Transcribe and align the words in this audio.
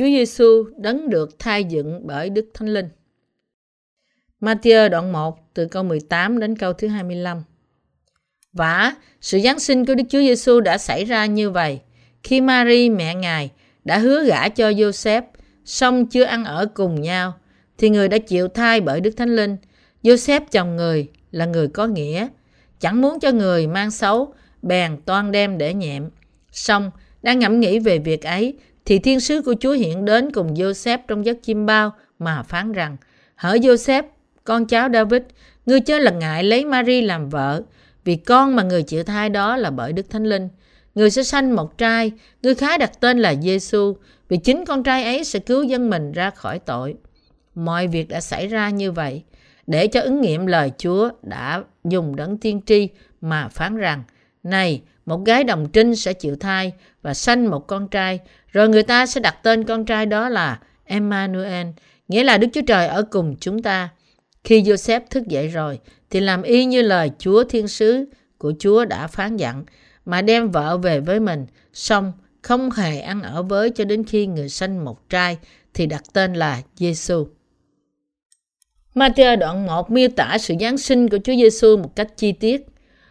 Chúa 0.00 0.06
Giêsu 0.06 0.64
đấng 0.76 1.10
được 1.10 1.38
thai 1.38 1.64
dựng 1.64 2.06
bởi 2.06 2.30
Đức 2.30 2.46
Thánh 2.54 2.68
Linh. 2.68 2.88
Matthew 4.40 4.88
đoạn 4.88 5.12
1 5.12 5.54
từ 5.54 5.66
câu 5.66 5.82
18 5.82 6.40
đến 6.40 6.56
câu 6.56 6.72
thứ 6.72 6.88
25. 6.88 7.42
Và 8.52 8.94
sự 9.20 9.38
Giáng 9.38 9.58
sinh 9.58 9.86
của 9.86 9.94
Đức 9.94 10.04
Chúa 10.08 10.18
Giêsu 10.18 10.60
đã 10.60 10.78
xảy 10.78 11.04
ra 11.04 11.26
như 11.26 11.50
vậy. 11.50 11.80
Khi 12.22 12.40
Mary 12.40 12.90
mẹ 12.90 13.14
Ngài 13.14 13.50
đã 13.84 13.98
hứa 13.98 14.24
gả 14.24 14.48
cho 14.48 14.70
Joseph, 14.70 15.22
song 15.64 16.06
chưa 16.06 16.24
ăn 16.24 16.44
ở 16.44 16.66
cùng 16.74 17.00
nhau, 17.00 17.34
thì 17.78 17.90
người 17.90 18.08
đã 18.08 18.18
chịu 18.18 18.48
thai 18.48 18.80
bởi 18.80 19.00
Đức 19.00 19.10
Thánh 19.16 19.36
Linh. 19.36 19.56
Joseph 20.02 20.40
chồng 20.50 20.76
người 20.76 21.08
là 21.30 21.44
người 21.44 21.68
có 21.68 21.86
nghĩa, 21.86 22.28
chẳng 22.80 23.02
muốn 23.02 23.20
cho 23.20 23.32
người 23.32 23.66
mang 23.66 23.90
xấu, 23.90 24.34
bèn 24.62 24.96
toan 25.04 25.32
đem 25.32 25.58
để 25.58 25.74
nhẹm. 25.74 26.08
Song, 26.52 26.90
đang 27.22 27.38
ngẫm 27.38 27.60
nghĩ 27.60 27.78
về 27.78 27.98
việc 27.98 28.22
ấy, 28.22 28.54
thì 28.84 28.98
thiên 28.98 29.20
sứ 29.20 29.42
của 29.42 29.54
Chúa 29.60 29.72
hiện 29.72 30.04
đến 30.04 30.32
cùng 30.32 30.54
Joseph 30.54 30.98
trong 31.08 31.26
giấc 31.26 31.42
chim 31.42 31.66
bao 31.66 31.92
mà 32.18 32.42
phán 32.42 32.72
rằng, 32.72 32.96
hỡi 33.36 33.58
Joseph, 33.58 34.02
con 34.44 34.66
cháu 34.66 34.88
David, 34.92 35.22
ngươi 35.66 35.80
chớ 35.80 35.98
là 35.98 36.10
ngại 36.10 36.44
lấy 36.44 36.64
Mary 36.64 37.00
làm 37.00 37.28
vợ, 37.28 37.62
vì 38.04 38.16
con 38.16 38.56
mà 38.56 38.62
người 38.62 38.82
chịu 38.82 39.04
thai 39.04 39.28
đó 39.28 39.56
là 39.56 39.70
bởi 39.70 39.92
Đức 39.92 40.10
Thánh 40.10 40.24
Linh. 40.24 40.48
Người 40.94 41.10
sẽ 41.10 41.22
sanh 41.22 41.56
một 41.56 41.78
trai, 41.78 42.12
người 42.42 42.54
khá 42.54 42.78
đặt 42.78 43.00
tên 43.00 43.18
là 43.18 43.34
Giêsu, 43.34 43.96
vì 44.28 44.36
chính 44.36 44.64
con 44.64 44.82
trai 44.82 45.04
ấy 45.04 45.24
sẽ 45.24 45.38
cứu 45.38 45.62
dân 45.62 45.90
mình 45.90 46.12
ra 46.12 46.30
khỏi 46.30 46.58
tội. 46.58 46.94
Mọi 47.54 47.86
việc 47.86 48.08
đã 48.08 48.20
xảy 48.20 48.46
ra 48.46 48.70
như 48.70 48.92
vậy, 48.92 49.22
để 49.66 49.86
cho 49.86 50.00
ứng 50.00 50.20
nghiệm 50.20 50.46
lời 50.46 50.72
Chúa 50.78 51.10
đã 51.22 51.62
dùng 51.84 52.16
đấng 52.16 52.38
tiên 52.38 52.60
tri 52.66 52.88
mà 53.20 53.48
phán 53.48 53.76
rằng, 53.76 54.02
này, 54.42 54.82
một 55.06 55.24
gái 55.24 55.44
đồng 55.44 55.68
trinh 55.72 55.96
sẽ 55.96 56.12
chịu 56.12 56.36
thai 56.36 56.72
và 57.02 57.14
sanh 57.14 57.50
một 57.50 57.66
con 57.66 57.88
trai, 57.88 58.20
rồi 58.52 58.68
người 58.68 58.82
ta 58.82 59.06
sẽ 59.06 59.20
đặt 59.20 59.36
tên 59.42 59.64
con 59.64 59.84
trai 59.84 60.06
đó 60.06 60.28
là 60.28 60.58
Emmanuel, 60.84 61.66
nghĩa 62.08 62.24
là 62.24 62.38
Đức 62.38 62.48
Chúa 62.52 62.62
Trời 62.66 62.86
ở 62.86 63.02
cùng 63.02 63.36
chúng 63.40 63.62
ta. 63.62 63.88
Khi 64.44 64.62
Joseph 64.62 65.00
thức 65.10 65.26
dậy 65.26 65.48
rồi, 65.48 65.78
thì 66.10 66.20
làm 66.20 66.42
y 66.42 66.64
như 66.64 66.82
lời 66.82 67.10
Chúa 67.18 67.44
Thiên 67.44 67.68
Sứ 67.68 68.04
của 68.38 68.52
Chúa 68.58 68.84
đã 68.84 69.06
phán 69.06 69.36
dặn, 69.36 69.64
mà 70.04 70.22
đem 70.22 70.50
vợ 70.50 70.76
về 70.76 71.00
với 71.00 71.20
mình, 71.20 71.46
xong 71.72 72.12
không 72.42 72.70
hề 72.70 73.00
ăn 73.00 73.22
ở 73.22 73.42
với 73.42 73.70
cho 73.70 73.84
đến 73.84 74.04
khi 74.04 74.26
người 74.26 74.48
sanh 74.48 74.84
một 74.84 75.08
trai, 75.08 75.38
thì 75.74 75.86
đặt 75.86 76.02
tên 76.12 76.34
là 76.34 76.62
Giêsu. 76.76 77.26
Matthew 78.94 79.38
đoạn 79.38 79.66
1 79.66 79.90
miêu 79.90 80.08
tả 80.16 80.38
sự 80.38 80.54
Giáng 80.60 80.78
sinh 80.78 81.08
của 81.08 81.18
Chúa 81.24 81.34
Giêsu 81.36 81.76
một 81.76 81.96
cách 81.96 82.16
chi 82.16 82.32
tiết. 82.32 82.66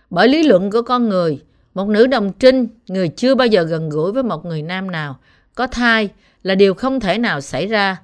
Bởi 0.09 0.27
lý 0.27 0.43
luận 0.43 0.71
của 0.71 0.81
con 0.81 1.09
người, 1.09 1.39
một 1.73 1.87
nữ 1.87 2.07
đồng 2.07 2.31
trinh, 2.39 2.67
người 2.87 3.07
chưa 3.07 3.35
bao 3.35 3.47
giờ 3.47 3.63
gần 3.63 3.89
gũi 3.89 4.11
với 4.11 4.23
một 4.23 4.45
người 4.45 4.61
nam 4.61 4.91
nào, 4.91 5.19
có 5.55 5.67
thai 5.67 6.09
là 6.43 6.55
điều 6.55 6.73
không 6.73 6.99
thể 6.99 7.17
nào 7.17 7.41
xảy 7.41 7.67
ra. 7.67 7.97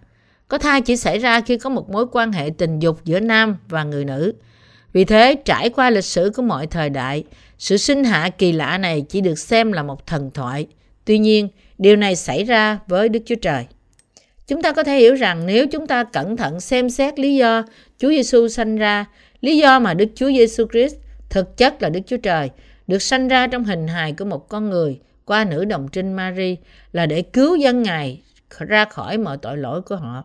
Có 0.47 0.57
thai 0.57 0.81
chỉ 0.81 0.97
xảy 0.97 1.19
ra 1.19 1.41
khi 1.41 1.57
có 1.57 1.69
một 1.69 1.89
mối 1.89 2.05
quan 2.11 2.31
hệ 2.31 2.49
tình 2.57 2.79
dục 2.79 3.05
giữa 3.05 3.19
nam 3.19 3.57
và 3.69 3.83
người 3.83 4.05
nữ. 4.05 4.33
Vì 4.93 5.05
thế, 5.05 5.35
trải 5.45 5.69
qua 5.69 5.89
lịch 5.89 6.05
sử 6.05 6.31
của 6.35 6.41
mọi 6.41 6.67
thời 6.67 6.89
đại, 6.89 7.23
sự 7.57 7.77
sinh 7.77 8.03
hạ 8.03 8.29
kỳ 8.29 8.51
lạ 8.51 8.77
này 8.77 9.05
chỉ 9.09 9.21
được 9.21 9.39
xem 9.39 9.71
là 9.71 9.83
một 9.83 10.07
thần 10.07 10.31
thoại. 10.33 10.67
Tuy 11.05 11.17
nhiên, 11.17 11.49
điều 11.77 11.95
này 11.95 12.15
xảy 12.15 12.43
ra 12.43 12.79
với 12.87 13.09
Đức 13.09 13.19
Chúa 13.25 13.35
Trời. 13.35 13.65
Chúng 14.47 14.61
ta 14.61 14.71
có 14.71 14.83
thể 14.83 14.99
hiểu 14.99 15.15
rằng 15.15 15.45
nếu 15.45 15.67
chúng 15.67 15.87
ta 15.87 16.03
cẩn 16.03 16.37
thận 16.37 16.59
xem 16.59 16.89
xét 16.89 17.19
lý 17.19 17.35
do 17.35 17.63
Chúa 17.97 18.09
Giêsu 18.09 18.47
sanh 18.47 18.75
ra, 18.75 19.05
lý 19.41 19.57
do 19.57 19.79
mà 19.79 19.93
Đức 19.93 20.05
Chúa 20.15 20.27
Giêsu 20.31 20.65
Christ 20.71 20.95
thực 21.29 21.57
chất 21.57 21.81
là 21.81 21.89
Đức 21.89 21.99
Chúa 22.07 22.17
Trời, 22.17 22.49
được 22.87 23.01
sanh 23.01 23.27
ra 23.27 23.47
trong 23.47 23.63
hình 23.63 23.87
hài 23.87 24.13
của 24.13 24.25
một 24.25 24.49
con 24.49 24.69
người 24.69 24.99
qua 25.25 25.45
nữ 25.45 25.65
đồng 25.65 25.87
trinh 25.91 26.13
Mary 26.13 26.57
là 26.91 27.05
để 27.05 27.21
cứu 27.21 27.55
dân 27.55 27.83
Ngài 27.83 28.21
ra 28.59 28.85
khỏi 28.85 29.17
mọi 29.17 29.37
tội 29.37 29.57
lỗi 29.57 29.81
của 29.81 29.95
họ. 29.95 30.23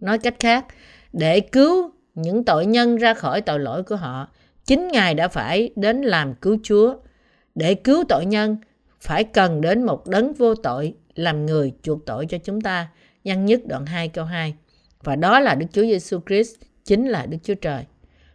Nói 0.00 0.18
cách 0.18 0.34
khác, 0.40 0.66
để 1.12 1.40
cứu 1.40 1.90
những 2.14 2.44
tội 2.44 2.66
nhân 2.66 2.96
ra 2.96 3.14
khỏi 3.14 3.40
tội 3.40 3.58
lỗi 3.58 3.82
của 3.82 3.96
họ, 3.96 4.28
chính 4.64 4.88
Ngài 4.88 5.14
đã 5.14 5.28
phải 5.28 5.70
đến 5.76 6.02
làm 6.02 6.34
cứu 6.34 6.58
Chúa. 6.62 6.94
Để 7.54 7.74
cứu 7.74 8.04
tội 8.08 8.26
nhân, 8.26 8.56
phải 9.00 9.24
cần 9.24 9.60
đến 9.60 9.86
một 9.86 10.06
đấng 10.06 10.32
vô 10.32 10.54
tội 10.54 10.94
làm 11.14 11.46
người 11.46 11.72
chuộc 11.82 12.06
tội 12.06 12.26
cho 12.26 12.38
chúng 12.38 12.60
ta. 12.60 12.88
Nhân 13.24 13.46
nhất 13.46 13.60
đoạn 13.66 13.86
2 13.86 14.08
câu 14.08 14.24
2. 14.24 14.54
Và 15.02 15.16
đó 15.16 15.40
là 15.40 15.54
Đức 15.54 15.66
Chúa 15.72 15.82
Giêsu 15.82 16.20
Christ, 16.26 16.54
chính 16.84 17.08
là 17.08 17.26
Đức 17.26 17.38
Chúa 17.42 17.54
Trời. 17.54 17.84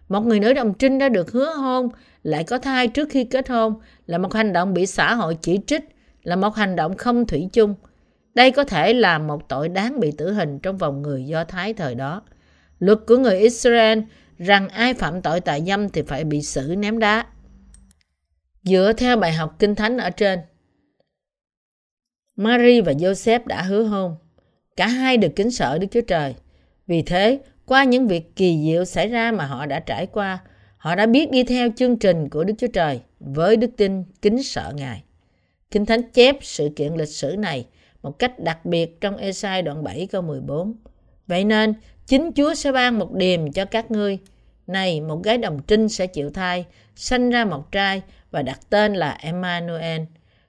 Một 0.09 0.21
người 0.21 0.39
nữ 0.39 0.53
đồng 0.53 0.73
trinh 0.73 0.99
đã 0.99 1.09
được 1.09 1.31
hứa 1.31 1.53
hôn, 1.53 1.89
lại 2.25 2.43
có 2.43 2.57
thai 2.57 2.87
trước 2.87 3.09
khi 3.09 3.23
kết 3.23 3.49
hôn 3.49 3.73
là 4.05 4.17
một 4.17 4.33
hành 4.33 4.53
động 4.53 4.73
bị 4.73 4.85
xã 4.85 5.13
hội 5.13 5.37
chỉ 5.41 5.59
trích, 5.67 5.83
là 6.23 6.35
một 6.35 6.55
hành 6.55 6.75
động 6.75 6.97
không 6.97 7.27
thủy 7.27 7.49
chung. 7.53 7.75
Đây 8.33 8.51
có 8.51 8.63
thể 8.63 8.93
là 8.93 9.17
một 9.17 9.49
tội 9.49 9.69
đáng 9.69 9.99
bị 9.99 10.11
tử 10.11 10.33
hình 10.33 10.59
trong 10.59 10.77
vòng 10.77 11.01
người 11.01 11.25
Do 11.25 11.43
Thái 11.43 11.73
thời 11.73 11.95
đó. 11.95 12.21
Luật 12.79 12.99
của 13.07 13.17
người 13.17 13.39
Israel 13.39 13.99
rằng 14.37 14.69
ai 14.69 14.93
phạm 14.93 15.21
tội 15.21 15.41
tại 15.41 15.63
dâm 15.67 15.89
thì 15.89 16.01
phải 16.01 16.23
bị 16.23 16.41
xử 16.41 16.75
ném 16.77 16.99
đá. 16.99 17.25
Dựa 18.63 18.93
theo 18.97 19.17
bài 19.17 19.33
học 19.33 19.55
kinh 19.59 19.75
thánh 19.75 19.97
ở 19.97 20.09
trên, 20.09 20.39
Mary 22.35 22.81
và 22.81 22.91
Joseph 22.91 23.39
đã 23.45 23.61
hứa 23.61 23.83
hôn. 23.83 24.15
Cả 24.75 24.87
hai 24.87 25.17
được 25.17 25.31
kính 25.35 25.51
sợ 25.51 25.77
Đức 25.77 25.87
Chúa 25.91 26.01
Trời. 26.01 26.35
Vì 26.87 27.01
thế, 27.01 27.39
qua 27.65 27.83
những 27.83 28.07
việc 28.07 28.35
kỳ 28.35 28.61
diệu 28.63 28.85
xảy 28.85 29.07
ra 29.07 29.31
mà 29.31 29.45
họ 29.45 29.65
đã 29.65 29.79
trải 29.79 30.05
qua, 30.05 30.39
họ 30.85 30.95
đã 30.95 31.05
biết 31.05 31.31
đi 31.31 31.43
theo 31.43 31.69
chương 31.75 31.97
trình 31.97 32.29
của 32.29 32.43
Đức 32.43 32.53
Chúa 32.57 32.67
Trời 32.67 32.99
với 33.19 33.57
đức 33.57 33.69
tin 33.77 34.03
kính 34.21 34.43
sợ 34.43 34.73
Ngài. 34.75 35.03
Kinh 35.71 35.85
Thánh 35.85 36.11
chép 36.11 36.37
sự 36.41 36.69
kiện 36.75 36.93
lịch 36.93 37.09
sử 37.09 37.35
này 37.37 37.65
một 38.03 38.19
cách 38.19 38.39
đặc 38.39 38.65
biệt 38.65 39.01
trong 39.01 39.17
Esai 39.17 39.61
đoạn 39.61 39.83
7 39.83 40.07
câu 40.11 40.21
14. 40.21 40.73
Vậy 41.27 41.43
nên, 41.43 41.73
chính 42.07 42.31
Chúa 42.35 42.53
sẽ 42.53 42.71
ban 42.71 42.99
một 42.99 43.13
điềm 43.13 43.51
cho 43.51 43.65
các 43.65 43.91
ngươi. 43.91 44.17
Này, 44.67 45.01
một 45.01 45.23
gái 45.23 45.37
đồng 45.37 45.59
trinh 45.67 45.89
sẽ 45.89 46.07
chịu 46.07 46.29
thai, 46.29 46.65
sanh 46.95 47.29
ra 47.29 47.45
một 47.45 47.71
trai 47.71 48.01
và 48.31 48.41
đặt 48.41 48.59
tên 48.69 48.93
là 48.93 49.17
Emmanuel. 49.21 50.01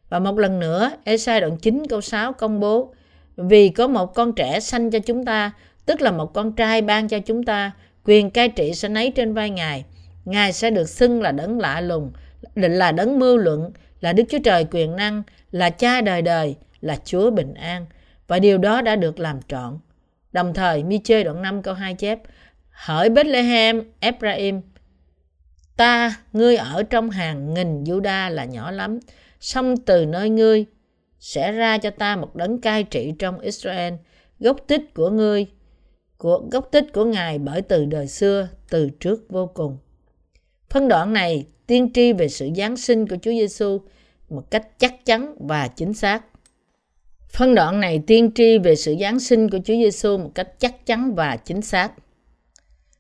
Và 0.09 0.19
một 0.19 0.39
lần 0.39 0.61
nữa, 0.61 0.91
Esai 1.05 1.41
đoạn 1.41 1.57
9 1.57 1.83
câu 1.89 2.01
6 2.01 2.33
công 2.33 2.61
bố, 2.61 2.95
vì 3.37 3.69
có 3.69 3.89
một 3.89 4.15
con 4.15 4.33
trẻ 4.33 4.61
sanh 4.61 4.91
cho 4.91 4.99
chúng 4.99 5.25
ta, 5.25 5.53
tức 5.87 6.01
là 6.01 6.11
một 6.11 6.35
con 6.35 6.53
trai 6.53 6.83
ban 6.83 7.09
cho 7.09 7.19
chúng 7.19 7.45
ta, 7.45 7.73
quyền 8.05 8.31
cai 8.31 8.49
trị 8.49 8.75
sẽ 8.75 8.89
nấy 8.89 9.11
trên 9.11 9.35
vai 9.35 9.51
Ngài. 9.51 9.85
Ngài 10.26 10.53
sẽ 10.53 10.70
được 10.70 10.88
xưng 10.88 11.22
là 11.22 11.32
đấng 11.32 11.60
lạ 11.60 11.81
lùng, 11.81 12.12
là 12.54 12.92
đấng 12.92 13.19
mưu 13.19 13.37
luận, 13.37 13.70
là 14.00 14.12
Đức 14.12 14.25
Chúa 14.28 14.38
Trời 14.44 14.66
quyền 14.70 14.97
năng, 14.97 15.22
là 15.50 15.70
cha 15.70 16.00
đời 16.00 16.22
đời, 16.22 16.56
là 16.81 16.97
Chúa 17.04 17.31
bình 17.31 17.54
an. 17.54 17.87
Và 18.26 18.38
điều 18.38 18.59
đó 18.59 18.82
đã 18.82 18.97
được 18.97 19.19
làm 19.19 19.41
trọn. 19.48 19.78
Đồng 20.32 20.54
thời, 20.54 20.84
mi 20.84 20.98
chê 21.04 21.25
đoạn 21.25 21.42
5 21.42 21.62
câu 21.62 21.75
2 21.75 21.94
chép, 21.94 22.19
Hỡi 22.70 23.09
Bethlehem, 23.09 23.82
Ephraim, 24.00 24.60
ta, 25.76 26.16
ngươi 26.32 26.56
ở 26.56 26.82
trong 26.82 27.10
hàng 27.10 27.54
nghìn 27.54 27.84
Juda 27.84 28.31
là 28.31 28.44
nhỏ 28.44 28.70
lắm, 28.70 28.98
song 29.41 29.76
từ 29.76 30.06
nơi 30.06 30.31
ngươi 30.31 30.64
sẽ 31.20 31.53
ra 31.53 31.78
cho 31.78 31.91
ta 31.91 32.16
một 32.16 32.37
đấng 32.37 32.60
cai 32.60 32.82
trị 32.82 33.12
trong 33.19 33.41
Israel, 33.41 33.94
gốc 34.41 34.56
tích 34.66 34.94
của 34.94 35.10
ngươi, 35.10 35.47
của 36.19 36.43
gốc 36.53 36.69
tích 36.72 36.93
của 36.93 37.04
Ngài 37.04 37.38
bởi 37.38 37.62
từ 37.62 37.84
đời 37.84 38.06
xưa, 38.06 38.48
từ 38.70 38.91
trước 39.00 39.20
vô 39.28 39.47
cùng. 39.54 39.78
Phân 40.71 40.88
đoạn 40.88 41.12
này 41.12 41.47
tiên 41.66 41.91
tri 41.94 42.12
về 42.12 42.28
sự 42.28 42.50
Giáng 42.56 42.77
sinh 42.77 43.09
của 43.09 43.16
Chúa 43.22 43.31
Giêsu 43.31 43.81
một 44.28 44.50
cách 44.50 44.78
chắc 44.78 45.04
chắn 45.04 45.34
và 45.38 45.69
chính 45.69 45.94
xác. 45.94 46.22
Phân 47.28 47.54
đoạn 47.54 47.81
này 47.81 48.00
tiên 48.06 48.31
tri 48.34 48.59
về 48.59 48.76
sự 48.76 48.97
Giáng 49.00 49.21
sinh 49.21 49.50
của 49.50 49.58
Chúa 49.64 49.75
Giêsu 49.75 50.19
một 50.19 50.31
cách 50.35 50.49
chắc 50.61 50.87
chắn 50.87 51.14
và 51.14 51.37
chính 51.37 51.62
xác. 51.62 51.93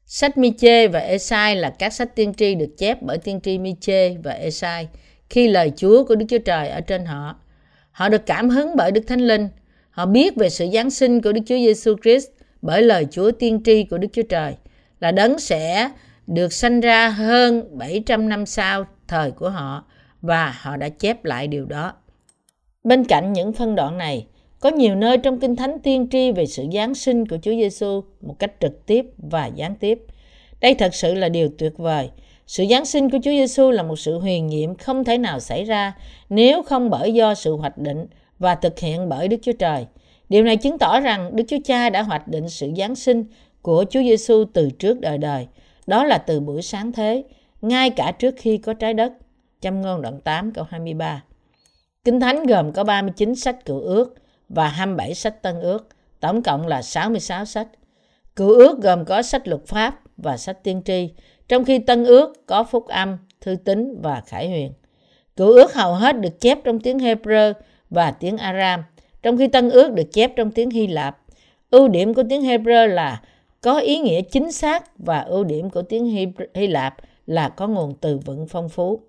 Sách 0.06 0.38
Michê 0.38 0.88
và 0.88 1.00
Esai 1.00 1.56
là 1.56 1.70
các 1.78 1.92
sách 1.92 2.16
tiên 2.16 2.34
tri 2.34 2.54
được 2.54 2.78
chép 2.78 3.02
bởi 3.02 3.18
tiên 3.18 3.40
tri 3.42 3.58
Michê 3.58 4.16
và 4.24 4.32
Esai 4.32 4.88
khi 5.30 5.48
lời 5.48 5.72
Chúa 5.76 6.04
của 6.04 6.14
Đức 6.14 6.26
Chúa 6.28 6.38
Trời 6.38 6.68
ở 6.68 6.80
trên 6.80 7.04
họ. 7.04 7.36
Họ 7.90 8.08
được 8.08 8.26
cảm 8.26 8.48
hứng 8.48 8.76
bởi 8.76 8.90
Đức 8.90 9.00
Thánh 9.06 9.20
Linh. 9.20 9.48
Họ 9.90 10.06
biết 10.06 10.36
về 10.36 10.50
sự 10.50 10.66
Giáng 10.74 10.90
sinh 10.90 11.22
của 11.22 11.32
Đức 11.32 11.40
Chúa 11.46 11.56
Giêsu 11.56 11.96
Christ 12.02 12.26
bởi 12.62 12.82
lời 12.82 13.06
Chúa 13.10 13.30
tiên 13.30 13.60
tri 13.64 13.84
của 13.84 13.98
Đức 13.98 14.08
Chúa 14.12 14.22
Trời 14.22 14.54
là 15.00 15.12
đấng 15.12 15.38
sẽ 15.38 15.90
được 16.26 16.52
sanh 16.52 16.80
ra 16.80 17.08
hơn 17.08 17.78
700 17.78 18.28
năm 18.28 18.46
sau 18.46 18.84
thời 19.08 19.30
của 19.30 19.50
họ 19.50 19.84
và 20.22 20.54
họ 20.60 20.76
đã 20.76 20.88
chép 20.88 21.24
lại 21.24 21.48
điều 21.48 21.64
đó. 21.64 21.92
Bên 22.84 23.04
cạnh 23.04 23.32
những 23.32 23.52
phân 23.52 23.74
đoạn 23.74 23.98
này, 23.98 24.26
có 24.60 24.70
nhiều 24.70 24.94
nơi 24.94 25.18
trong 25.18 25.40
Kinh 25.40 25.56
Thánh 25.56 25.78
tiên 25.82 26.08
tri 26.10 26.32
về 26.32 26.46
sự 26.46 26.64
Giáng 26.72 26.94
sinh 26.94 27.28
của 27.28 27.36
Chúa 27.42 27.50
Giêsu 27.50 28.04
một 28.20 28.38
cách 28.38 28.52
trực 28.60 28.86
tiếp 28.86 29.06
và 29.18 29.46
gián 29.46 29.74
tiếp. 29.74 29.98
Đây 30.60 30.74
thật 30.74 30.94
sự 30.94 31.14
là 31.14 31.28
điều 31.28 31.48
tuyệt 31.58 31.72
vời. 31.78 32.10
Sự 32.46 32.64
Giáng 32.70 32.84
sinh 32.84 33.10
của 33.10 33.18
Chúa 33.22 33.30
Giêsu 33.30 33.70
là 33.70 33.82
một 33.82 33.96
sự 33.96 34.18
huyền 34.18 34.46
nhiệm 34.46 34.74
không 34.74 35.04
thể 35.04 35.18
nào 35.18 35.40
xảy 35.40 35.64
ra 35.64 35.94
nếu 36.28 36.62
không 36.62 36.90
bởi 36.90 37.14
do 37.14 37.34
sự 37.34 37.56
hoạch 37.56 37.78
định 37.78 38.06
và 38.38 38.54
thực 38.54 38.78
hiện 38.78 39.08
bởi 39.08 39.28
Đức 39.28 39.36
Chúa 39.42 39.52
Trời. 39.52 39.86
Điều 40.28 40.44
này 40.44 40.56
chứng 40.56 40.78
tỏ 40.78 41.00
rằng 41.00 41.36
Đức 41.36 41.44
Chúa 41.48 41.58
Cha 41.64 41.90
đã 41.90 42.02
hoạch 42.02 42.28
định 42.28 42.48
sự 42.48 42.70
Giáng 42.76 42.94
sinh 42.94 43.24
của 43.62 43.84
Chúa 43.90 44.02
Giêsu 44.02 44.44
từ 44.52 44.70
trước 44.70 45.00
đời 45.00 45.18
đời. 45.18 45.46
Đó 45.86 46.04
là 46.04 46.18
từ 46.18 46.40
buổi 46.40 46.62
sáng 46.62 46.92
thế, 46.92 47.24
ngay 47.62 47.90
cả 47.90 48.12
trước 48.18 48.34
khi 48.38 48.58
có 48.58 48.74
trái 48.74 48.94
đất. 48.94 49.12
Châm 49.60 49.82
ngôn 49.82 50.02
đoạn 50.02 50.20
8 50.20 50.52
câu 50.52 50.64
23. 50.70 51.22
Kinh 52.04 52.20
Thánh 52.20 52.46
gồm 52.46 52.72
có 52.72 52.84
39 52.84 53.34
sách 53.34 53.64
cựu 53.64 53.80
ước 53.80 54.14
và 54.48 54.68
27 54.68 55.14
sách 55.14 55.42
tân 55.42 55.60
ước 55.60 55.88
tổng 56.20 56.42
cộng 56.42 56.66
là 56.66 56.82
66 56.82 57.44
sách. 57.44 57.68
Cựu 58.36 58.54
ước 58.54 58.82
gồm 58.82 59.04
có 59.04 59.22
sách 59.22 59.48
luật 59.48 59.66
pháp 59.66 60.00
và 60.16 60.36
sách 60.36 60.64
tiên 60.64 60.82
tri, 60.84 61.10
trong 61.48 61.64
khi 61.64 61.78
tân 61.78 62.04
ước 62.04 62.46
có 62.46 62.64
phúc 62.64 62.86
âm, 62.86 63.18
thư 63.40 63.56
tín 63.64 64.00
và 64.02 64.22
khải 64.26 64.48
huyền. 64.48 64.72
Cựu 65.36 65.52
ước 65.52 65.74
hầu 65.74 65.94
hết 65.94 66.20
được 66.20 66.40
chép 66.40 66.58
trong 66.64 66.80
tiếng 66.80 66.98
Hebrew 66.98 67.52
và 67.90 68.10
tiếng 68.10 68.36
Aram, 68.36 68.82
trong 69.22 69.38
khi 69.38 69.48
tân 69.48 69.70
ước 69.70 69.92
được 69.92 70.12
chép 70.12 70.32
trong 70.36 70.50
tiếng 70.50 70.70
Hy 70.70 70.86
Lạp. 70.86 71.18
Ưu 71.70 71.88
điểm 71.88 72.14
của 72.14 72.22
tiếng 72.28 72.42
Hebrew 72.42 72.86
là 72.86 73.22
có 73.66 73.78
ý 73.78 73.98
nghĩa 73.98 74.22
chính 74.22 74.52
xác 74.52 74.98
và 74.98 75.20
ưu 75.20 75.44
điểm 75.44 75.70
của 75.70 75.82
tiếng 75.82 76.06
Hy, 76.06 76.26
Hy 76.54 76.66
Lạp 76.66 76.94
là 77.26 77.48
có 77.48 77.68
nguồn 77.68 77.94
từ 78.00 78.18
vựng 78.18 78.46
phong 78.48 78.68
phú. 78.68 79.00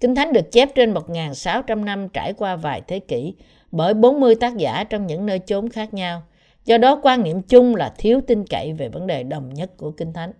Kinh 0.00 0.14
Thánh 0.14 0.32
được 0.32 0.52
chép 0.52 0.74
trên 0.74 0.94
1.600 0.94 1.84
năm 1.84 2.08
trải 2.08 2.32
qua 2.32 2.56
vài 2.56 2.82
thế 2.88 2.98
kỷ 2.98 3.34
bởi 3.72 3.94
40 3.94 4.34
tác 4.34 4.56
giả 4.56 4.84
trong 4.84 5.06
những 5.06 5.26
nơi 5.26 5.38
chốn 5.38 5.68
khác 5.68 5.94
nhau. 5.94 6.22
Do 6.64 6.78
đó 6.78 7.00
quan 7.02 7.22
niệm 7.22 7.42
chung 7.42 7.76
là 7.76 7.94
thiếu 7.98 8.20
tin 8.26 8.46
cậy 8.46 8.72
về 8.72 8.88
vấn 8.88 9.06
đề 9.06 9.22
đồng 9.22 9.54
nhất 9.54 9.76
của 9.76 9.90
Kinh 9.90 10.12
Thánh. 10.12 10.32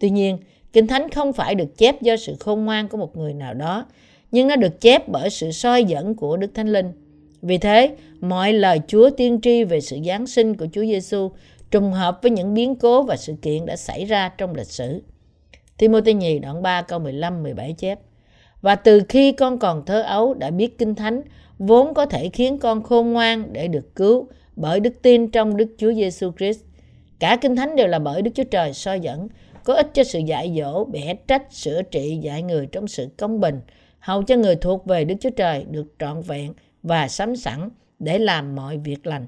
Tuy 0.00 0.10
nhiên, 0.10 0.38
Kinh 0.72 0.86
Thánh 0.86 1.08
không 1.08 1.32
phải 1.32 1.54
được 1.54 1.78
chép 1.78 2.02
do 2.02 2.16
sự 2.16 2.36
khôn 2.40 2.64
ngoan 2.64 2.88
của 2.88 2.96
một 2.96 3.16
người 3.16 3.34
nào 3.34 3.54
đó, 3.54 3.86
nhưng 4.30 4.48
nó 4.48 4.56
được 4.56 4.80
chép 4.80 5.08
bởi 5.08 5.30
sự 5.30 5.50
soi 5.50 5.84
dẫn 5.84 6.14
của 6.14 6.36
Đức 6.36 6.50
Thánh 6.54 6.68
Linh. 6.68 6.92
Vì 7.42 7.58
thế, 7.58 7.96
mọi 8.20 8.52
lời 8.52 8.80
Chúa 8.86 9.10
tiên 9.10 9.40
tri 9.42 9.64
về 9.64 9.80
sự 9.80 9.98
Giáng 10.06 10.26
sinh 10.26 10.56
của 10.56 10.66
Chúa 10.72 10.82
Giêsu 10.82 11.30
trùng 11.74 11.92
hợp 11.92 12.18
với 12.22 12.30
những 12.30 12.54
biến 12.54 12.74
cố 12.74 13.02
và 13.02 13.16
sự 13.16 13.34
kiện 13.42 13.66
đã 13.66 13.76
xảy 13.76 14.04
ra 14.04 14.28
trong 14.28 14.54
lịch 14.54 14.66
sử. 14.66 15.02
Timothy 15.78 16.14
nhì 16.14 16.38
đoạn 16.38 16.62
3 16.62 16.82
câu 16.82 17.00
15-17 17.00 17.74
chép 17.74 17.98
Và 18.60 18.74
từ 18.74 19.02
khi 19.08 19.32
con 19.32 19.58
còn 19.58 19.84
thơ 19.86 20.02
ấu 20.02 20.34
đã 20.34 20.50
biết 20.50 20.78
Kinh 20.78 20.94
Thánh, 20.94 21.22
vốn 21.58 21.94
có 21.94 22.06
thể 22.06 22.28
khiến 22.28 22.58
con 22.58 22.82
khôn 22.82 23.12
ngoan 23.12 23.52
để 23.52 23.68
được 23.68 23.94
cứu 23.94 24.28
bởi 24.56 24.80
đức 24.80 25.02
tin 25.02 25.30
trong 25.30 25.56
Đức 25.56 25.74
Chúa 25.78 25.92
Giêsu 25.92 26.32
Christ. 26.38 26.60
Cả 27.18 27.36
Kinh 27.36 27.56
Thánh 27.56 27.76
đều 27.76 27.86
là 27.86 27.98
bởi 27.98 28.22
Đức 28.22 28.30
Chúa 28.34 28.44
Trời 28.44 28.72
soi 28.72 29.00
dẫn, 29.00 29.28
có 29.64 29.74
ích 29.74 29.90
cho 29.94 30.04
sự 30.04 30.18
dạy 30.18 30.54
dỗ, 30.58 30.84
bẻ 30.84 31.14
trách, 31.26 31.52
sửa 31.52 31.82
trị, 31.82 32.18
dạy 32.22 32.42
người 32.42 32.66
trong 32.66 32.88
sự 32.88 33.08
công 33.16 33.40
bình, 33.40 33.60
hầu 33.98 34.22
cho 34.22 34.36
người 34.36 34.56
thuộc 34.56 34.86
về 34.86 35.04
Đức 35.04 35.14
Chúa 35.20 35.30
Trời 35.30 35.64
được 35.70 35.86
trọn 35.98 36.20
vẹn 36.20 36.52
và 36.82 37.08
sắm 37.08 37.36
sẵn 37.36 37.68
để 37.98 38.18
làm 38.18 38.54
mọi 38.54 38.78
việc 38.78 39.06
lành. 39.06 39.26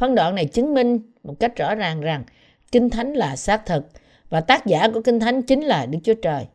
Phân 0.00 0.14
đoạn 0.14 0.34
này 0.34 0.46
chứng 0.46 0.74
minh 0.74 1.00
một 1.22 1.40
cách 1.40 1.56
rõ 1.56 1.74
ràng 1.74 2.00
rằng 2.00 2.24
Kinh 2.72 2.90
Thánh 2.90 3.12
là 3.12 3.36
xác 3.36 3.66
thực 3.66 3.84
và 4.30 4.40
tác 4.40 4.66
giả 4.66 4.88
của 4.94 5.00
Kinh 5.02 5.20
Thánh 5.20 5.42
chính 5.42 5.60
là 5.60 5.86
Đức 5.86 5.98
Chúa 6.04 6.14
Trời. 6.14 6.46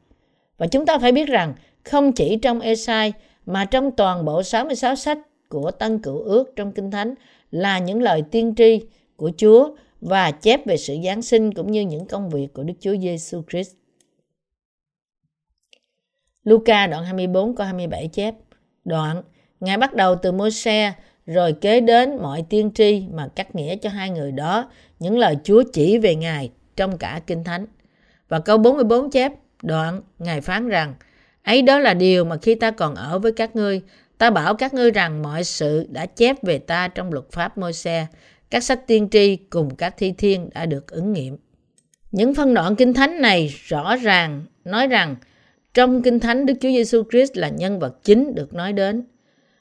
Và 0.58 0.68
chúng 0.68 0.86
ta 0.86 1.00
phải 1.00 1.12
biết 1.12 1.28
rằng 1.28 1.54
không 1.84 2.12
chỉ 2.12 2.38
trong 2.42 2.60
Esai 2.60 3.14
mà 3.46 3.66
trong 3.66 3.92
toàn 3.92 4.26
bộ 4.26 4.44
66 4.44 4.96
sách 4.96 5.18
của 5.50 5.72
Tân 5.72 6.00
Cựu 6.00 6.20
Ước 6.20 6.56
trong 6.56 6.72
Kinh 6.72 6.92
Thánh 6.92 7.14
là 7.52 7.80
những 7.80 8.02
lời 8.02 8.24
tiên 8.32 8.54
tri 8.58 8.82
của 9.16 9.32
Chúa 9.38 9.76
và 10.02 10.32
chép 10.32 10.66
về 10.66 10.78
sự 10.78 10.98
Giáng 11.06 11.22
sinh 11.22 11.54
cũng 11.54 11.72
như 11.72 11.82
những 11.82 12.06
công 12.06 12.30
việc 12.30 12.48
của 12.54 12.64
Đức 12.64 12.74
Chúa 12.80 12.96
Giêsu 12.98 13.42
Christ. 13.50 13.76
Luca 16.44 16.88
đoạn 16.88 17.04
24 17.04 17.56
câu 17.56 17.66
27 17.66 18.08
chép 18.08 18.36
Đoạn, 18.86 19.22
Ngài 19.60 19.78
bắt 19.78 19.94
đầu 19.94 20.16
từ 20.16 20.32
môi 20.32 20.52
xe 20.52 20.94
rồi 21.26 21.54
kế 21.62 21.82
đến 21.82 22.18
mọi 22.22 22.44
tiên 22.50 22.72
tri 22.76 23.04
mà 23.14 23.28
cắt 23.36 23.56
nghĩa 23.56 23.76
cho 23.76 23.90
hai 23.90 24.10
người 24.10 24.32
đó 24.32 24.70
những 25.00 25.18
lời 25.18 25.38
Chúa 25.44 25.64
chỉ 25.74 25.98
về 25.98 26.16
Ngài 26.16 26.52
trong 26.76 26.98
cả 26.98 27.22
Kinh 27.28 27.44
Thánh. 27.44 27.66
Và 28.30 28.40
câu 28.40 28.58
44 28.58 29.12
chép, 29.12 29.32
đoạn, 29.62 30.02
Ngài 30.20 30.42
phán 30.42 30.70
rằng, 30.70 30.94
ấy 31.44 31.62
đó 31.62 31.80
là 31.80 31.94
điều 31.94 32.26
mà 32.26 32.38
khi 32.42 32.56
ta 32.56 32.72
còn 32.72 32.96
ở 32.96 33.20
với 33.20 33.32
các 33.32 33.56
ngươi, 33.56 33.82
ta 34.18 34.30
bảo 34.30 34.56
các 34.56 34.74
ngươi 34.74 34.92
rằng 34.92 35.22
mọi 35.22 35.44
sự 35.44 35.88
đã 35.90 36.06
chép 36.06 36.44
về 36.44 36.58
ta 36.58 36.88
trong 36.88 37.14
luật 37.14 37.26
pháp 37.32 37.58
môi 37.58 37.74
xe, 37.74 38.08
các 38.50 38.64
sách 38.64 38.88
tiên 38.88 39.08
tri 39.12 39.36
cùng 39.36 39.76
các 39.76 39.96
thi 39.98 40.14
thiên 40.18 40.50
đã 40.54 40.66
được 40.66 40.92
ứng 40.92 41.14
nghiệm. 41.14 41.38
Những 42.12 42.36
phân 42.36 42.54
đoạn 42.54 42.76
Kinh 42.76 42.94
Thánh 42.94 43.22
này 43.22 43.56
rõ 43.64 43.96
ràng 43.96 44.46
nói 44.66 44.88
rằng 44.88 45.16
trong 45.74 46.02
Kinh 46.02 46.20
Thánh 46.20 46.46
Đức 46.46 46.54
Chúa 46.62 46.70
Giêsu 46.70 47.04
Christ 47.12 47.38
là 47.38 47.50
nhân 47.50 47.80
vật 47.80 48.04
chính 48.04 48.36
được 48.36 48.54
nói 48.54 48.74
đến. 48.74 49.04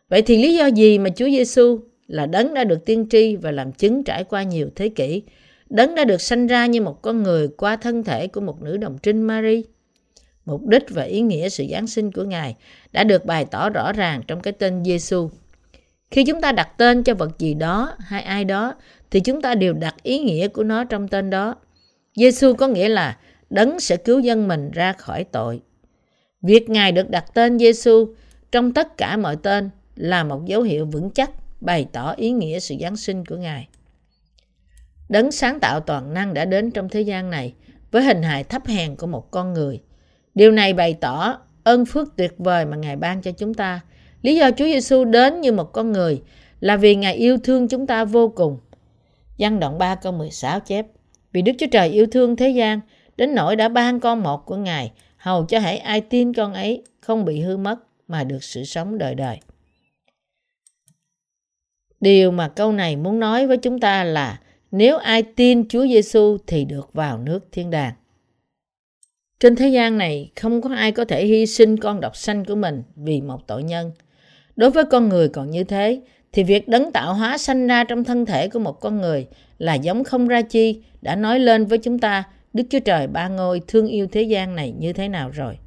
Vậy 0.09 0.23
thì 0.23 0.37
lý 0.37 0.55
do 0.55 0.67
gì 0.67 0.99
mà 0.99 1.11
Chúa 1.11 1.27
Giêsu 1.31 1.81
là 2.07 2.27
đấng 2.27 2.55
đã 2.55 2.65
được 2.65 2.85
tiên 2.85 3.07
tri 3.11 3.37
và 3.37 3.51
làm 3.51 3.73
chứng 3.73 4.05
trải 4.05 4.25
qua 4.25 4.43
nhiều 4.43 4.69
thế 4.77 4.89
kỷ, 4.89 5.23
đấng 5.71 5.95
đã 5.95 6.05
được 6.05 6.21
sanh 6.21 6.47
ra 6.47 6.67
như 6.67 6.81
một 6.81 7.03
con 7.03 7.23
người 7.23 7.49
qua 7.49 7.77
thân 7.77 8.05
thể 8.05 8.27
của 8.27 8.41
một 8.41 8.63
nữ 8.63 8.77
đồng 8.77 8.99
trinh 9.03 9.23
Mary? 9.23 9.65
Mục 10.45 10.67
đích 10.67 10.91
và 10.91 11.03
ý 11.03 11.21
nghĩa 11.21 11.49
sự 11.49 11.65
Giáng 11.71 11.87
sinh 11.87 12.13
của 12.13 12.25
Ngài 12.25 12.57
đã 12.93 13.05
được 13.05 13.25
bày 13.25 13.45
tỏ 13.45 13.71
rõ 13.71 13.93
ràng 13.93 14.23
trong 14.27 14.41
cái 14.41 14.53
tên 14.53 14.85
Giêsu. 14.85 15.31
Khi 16.11 16.25
chúng 16.25 16.41
ta 16.41 16.53
đặt 16.53 16.69
tên 16.79 17.03
cho 17.03 17.15
vật 17.15 17.39
gì 17.39 17.55
đó 17.55 17.97
hay 17.99 18.23
ai 18.23 18.45
đó 18.45 18.75
thì 19.11 19.21
chúng 19.21 19.43
ta 19.43 19.55
đều 19.55 19.73
đặt 19.73 19.95
ý 20.03 20.19
nghĩa 20.19 20.49
của 20.49 20.65
nó 20.65 20.85
trong 20.85 21.09
tên 21.09 21.31
đó. 21.31 21.55
Giêsu 22.17 22.55
có 22.55 22.69
nghĩa 22.69 22.89
là 22.89 23.19
đấng 23.51 23.81
sẽ 23.81 23.97
cứu 23.97 24.21
dân 24.21 24.49
mình 24.49 24.71
ra 24.71 24.93
khỏi 24.93 25.25
tội. 25.25 25.61
Việc 26.43 26.71
Ngài 26.71 26.93
được 26.93 27.11
đặt 27.11 27.25
tên 27.35 27.59
Giêsu 27.59 28.15
trong 28.53 28.73
tất 28.73 28.97
cả 28.97 29.17
mọi 29.17 29.37
tên 29.37 29.71
là 29.97 30.25
một 30.25 30.45
dấu 30.45 30.63
hiệu 30.63 30.87
vững 30.87 31.11
chắc, 31.11 31.31
bày 31.61 31.87
tỏ 31.93 32.15
ý 32.17 32.31
nghĩa 32.31 32.61
sự 32.61 32.75
Giáng 32.81 32.97
sinh 32.97 33.25
của 33.25 33.37
Ngài. 33.37 33.69
Đấng 35.09 35.33
sáng 35.33 35.61
tạo 35.61 35.81
toàn 35.81 36.15
năng 36.15 36.35
đã 36.35 36.45
đến 36.45 36.71
trong 36.71 36.89
thế 36.89 37.01
gian 37.01 37.31
này 37.31 37.55
với 37.91 38.03
hình 38.05 38.23
hài 38.23 38.45
thấp 38.45 38.67
hèn 38.67 38.97
của 38.97 39.07
một 39.07 39.31
con 39.31 39.53
người. 39.53 39.81
Điều 40.35 40.53
này 40.53 40.75
bày 40.75 40.95
tỏ 40.95 41.39
ơn 41.65 41.85
phước 41.87 42.17
tuyệt 42.17 42.35
vời 42.39 42.67
mà 42.67 42.77
Ngài 42.77 42.97
ban 42.97 43.23
cho 43.23 43.31
chúng 43.33 43.55
ta. 43.55 43.81
Lý 44.23 44.37
do 44.37 44.51
Chúa 44.51 44.65
Giêsu 44.65 45.05
đến 45.05 45.41
như 45.41 45.53
một 45.53 45.73
con 45.73 45.93
người 45.93 46.23
là 46.61 46.77
vì 46.77 46.95
Ngài 46.95 47.15
yêu 47.15 47.39
thương 47.39 47.69
chúng 47.69 47.87
ta 47.87 48.05
vô 48.05 48.29
cùng. 48.29 48.59
Văn 49.39 49.61
đoạn 49.61 49.79
3 49.79 49.95
câu 49.95 50.13
16 50.13 50.61
chép, 50.61 50.87
Vì 51.33 51.43
Đức 51.43 51.53
Chúa 51.59 51.67
Trời 51.73 51.89
yêu 51.89 52.07
thương 52.13 52.37
thế 52.37 52.49
gian, 52.49 52.81
đến 53.17 53.35
nỗi 53.35 53.57
đã 53.57 53.69
ban 53.69 54.01
con 54.01 54.23
một 54.23 54.47
của 54.47 54.57
Ngài, 54.57 54.93
hầu 55.17 55.45
cho 55.45 55.59
hãy 55.59 55.79
ai 55.79 56.01
tin 56.01 56.33
con 56.33 56.55
ấy 56.55 56.83
không 57.01 57.25
bị 57.25 57.41
hư 57.41 57.57
mất 57.57 57.79
mà 58.09 58.25
được 58.25 58.45
sự 58.45 58.65
sống 58.65 58.99
đời 58.99 59.15
đời. 59.15 59.39
Điều 62.01 62.31
mà 62.31 62.49
câu 62.49 62.73
này 62.73 62.97
muốn 62.97 63.21
nói 63.21 63.47
với 63.47 63.57
chúng 63.57 63.81
ta 63.81 64.05
là 64.05 64.41
nếu 64.71 64.97
ai 64.97 65.23
tin 65.23 65.69
Chúa 65.69 65.87
Giêsu 65.87 66.37
thì 66.47 66.65
được 66.65 66.93
vào 66.93 67.19
nước 67.19 67.49
thiên 67.53 67.71
đàng. 67.71 67.93
Trên 69.41 69.57
thế 69.57 69.69
gian 69.69 69.99
này 69.99 70.31
không 70.37 70.63
có 70.63 70.71
ai 70.75 70.93
có 70.93 71.05
thể 71.05 71.27
hy 71.27 71.47
sinh 71.47 71.77
con 71.77 72.01
độc 72.01 72.17
sanh 72.17 72.45
của 72.45 72.55
mình 72.55 72.83
vì 72.97 73.21
một 73.21 73.47
tội 73.47 73.63
nhân. 73.63 73.93
Đối 74.57 74.71
với 74.71 74.85
con 74.85 75.09
người 75.09 75.29
còn 75.29 75.51
như 75.51 75.65
thế 75.65 76.01
thì 76.33 76.43
việc 76.43 76.69
đấng 76.69 76.93
tạo 76.93 77.15
hóa 77.15 77.39
sanh 77.39 77.67
ra 77.67 77.85
trong 77.85 78.05
thân 78.05 78.27
thể 78.27 78.49
của 78.49 78.59
một 78.59 78.81
con 78.81 79.01
người 79.01 79.27
là 79.59 79.75
giống 79.75 80.05
không 80.05 80.29
ra 80.29 80.43
chi 80.43 80.83
đã 81.03 81.17
nói 81.17 81.41
lên 81.41 81.67
với 81.67 81.79
chúng 81.79 81.99
ta 81.99 82.25
Đức 82.53 82.63
Chúa 82.71 82.79
Trời 82.79 83.07
ba 83.07 83.29
ngôi 83.29 83.61
thương 83.69 83.89
yêu 83.89 84.07
thế 84.13 84.23
gian 84.23 84.57
này 84.57 84.75
như 84.79 84.93
thế 84.93 85.09
nào 85.09 85.31
rồi. 85.31 85.59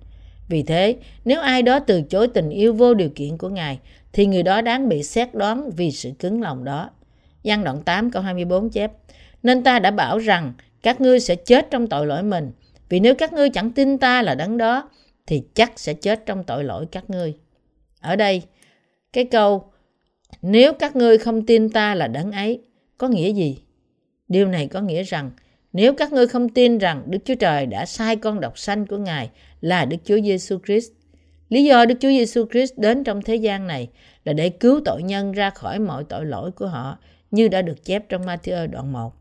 Vì 0.50 0.63
thế, 0.63 0.96
nếu 1.25 1.41
ai 1.41 1.62
đó 1.62 1.79
từ 1.79 2.01
chối 2.01 2.27
tình 2.27 2.50
yêu 2.50 2.74
vô 2.74 2.93
điều 2.93 3.10
kiện 3.10 3.38
của 3.38 3.50
Ngài, 3.50 3.79
thì 4.17 4.25
người 4.25 4.43
đó 4.43 4.62
đáng 4.62 4.89
bị 4.89 5.03
xét 5.03 5.33
đoán 5.33 5.69
vì 5.77 5.91
sự 5.91 6.12
cứng 6.19 6.41
lòng 6.41 6.63
đó. 6.63 6.89
Giăng 7.43 7.63
đoạn 7.63 7.83
8 7.83 8.12
câu 8.12 8.24
24 8.24 8.69
chép, 8.69 8.91
Nên 9.43 9.63
ta 9.63 9.79
đã 9.79 9.91
bảo 9.91 10.17
rằng 10.17 10.53
các 10.81 11.01
ngươi 11.01 11.19
sẽ 11.19 11.36
chết 11.36 11.67
trong 11.71 11.88
tội 11.88 12.07
lỗi 12.07 12.24
mình, 12.24 12.51
vì 12.89 13.00
nếu 13.00 13.15
các 13.15 13.33
ngươi 13.33 13.50
chẳng 13.50 13.71
tin 13.71 13.97
ta 13.97 14.21
là 14.21 14.36
đấng 14.36 14.57
đó, 14.57 14.89
thì 15.27 15.43
chắc 15.53 15.79
sẽ 15.79 15.93
chết 15.93 16.25
trong 16.25 16.43
tội 16.43 16.63
lỗi 16.63 16.86
các 16.91 17.09
ngươi. 17.09 17.33
Ở 18.01 18.15
đây, 18.15 18.41
cái 19.13 19.25
câu 19.25 19.71
nếu 20.41 20.74
các 20.74 20.95
ngươi 20.95 21.17
không 21.17 21.45
tin 21.45 21.69
ta 21.69 21.95
là 21.95 22.07
đấng 22.07 22.31
ấy 22.31 22.62
có 22.97 23.07
nghĩa 23.07 23.33
gì? 23.33 23.57
Điều 24.27 24.47
này 24.47 24.67
có 24.67 24.81
nghĩa 24.81 25.03
rằng 25.03 25.31
nếu 25.74 25.93
các 25.93 26.13
ngươi 26.13 26.27
không 26.27 26.50
tin 26.50 26.77
rằng 26.77 27.03
Đức 27.05 27.19
Chúa 27.25 27.36
Trời 27.36 27.65
đã 27.65 27.86
sai 27.86 28.15
con 28.15 28.39
độc 28.39 28.57
sanh 28.57 28.86
của 28.86 28.97
Ngài 28.97 29.29
là 29.62 29.86
Đức 29.86 29.97
Chúa 30.05 30.21
Giêsu 30.21 30.57
Christ, 30.65 30.91
lý 31.50 31.63
do 31.63 31.86
Đức 31.86 31.96
Chúa 32.00 32.10
Giêsu 32.10 32.46
Christ 32.51 32.74
đến 32.77 33.04
trong 33.04 33.22
thế 33.22 33.36
gian 33.36 33.68
này 33.68 33.89
là 34.24 34.34
để 34.34 34.50
cứu 34.50 34.82
tội 34.86 35.04
nhân 35.04 35.32
ra 35.32 35.50
khỏi 35.50 35.80
mọi 35.80 36.04
tội 36.04 36.25
lỗi 36.25 36.51
của 36.51 36.68
họ 36.68 36.98
như 37.32 37.48
đã 37.48 37.62
được 37.62 37.86
chép 37.86 38.10
trong 38.10 38.22
Matthew 38.22 38.68
đoạn 38.68 38.94
1. 38.94 39.13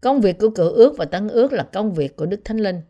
Công 0.00 0.20
việc 0.20 0.38
của 0.38 0.50
cựu 0.50 0.68
ước 0.68 0.94
và 0.98 1.04
tân 1.04 1.28
ước 1.28 1.52
là 1.52 1.62
công 1.62 1.94
việc 1.94 2.16
của 2.16 2.26
Đức 2.26 2.40
Thánh 2.44 2.58
Linh. 2.58 2.80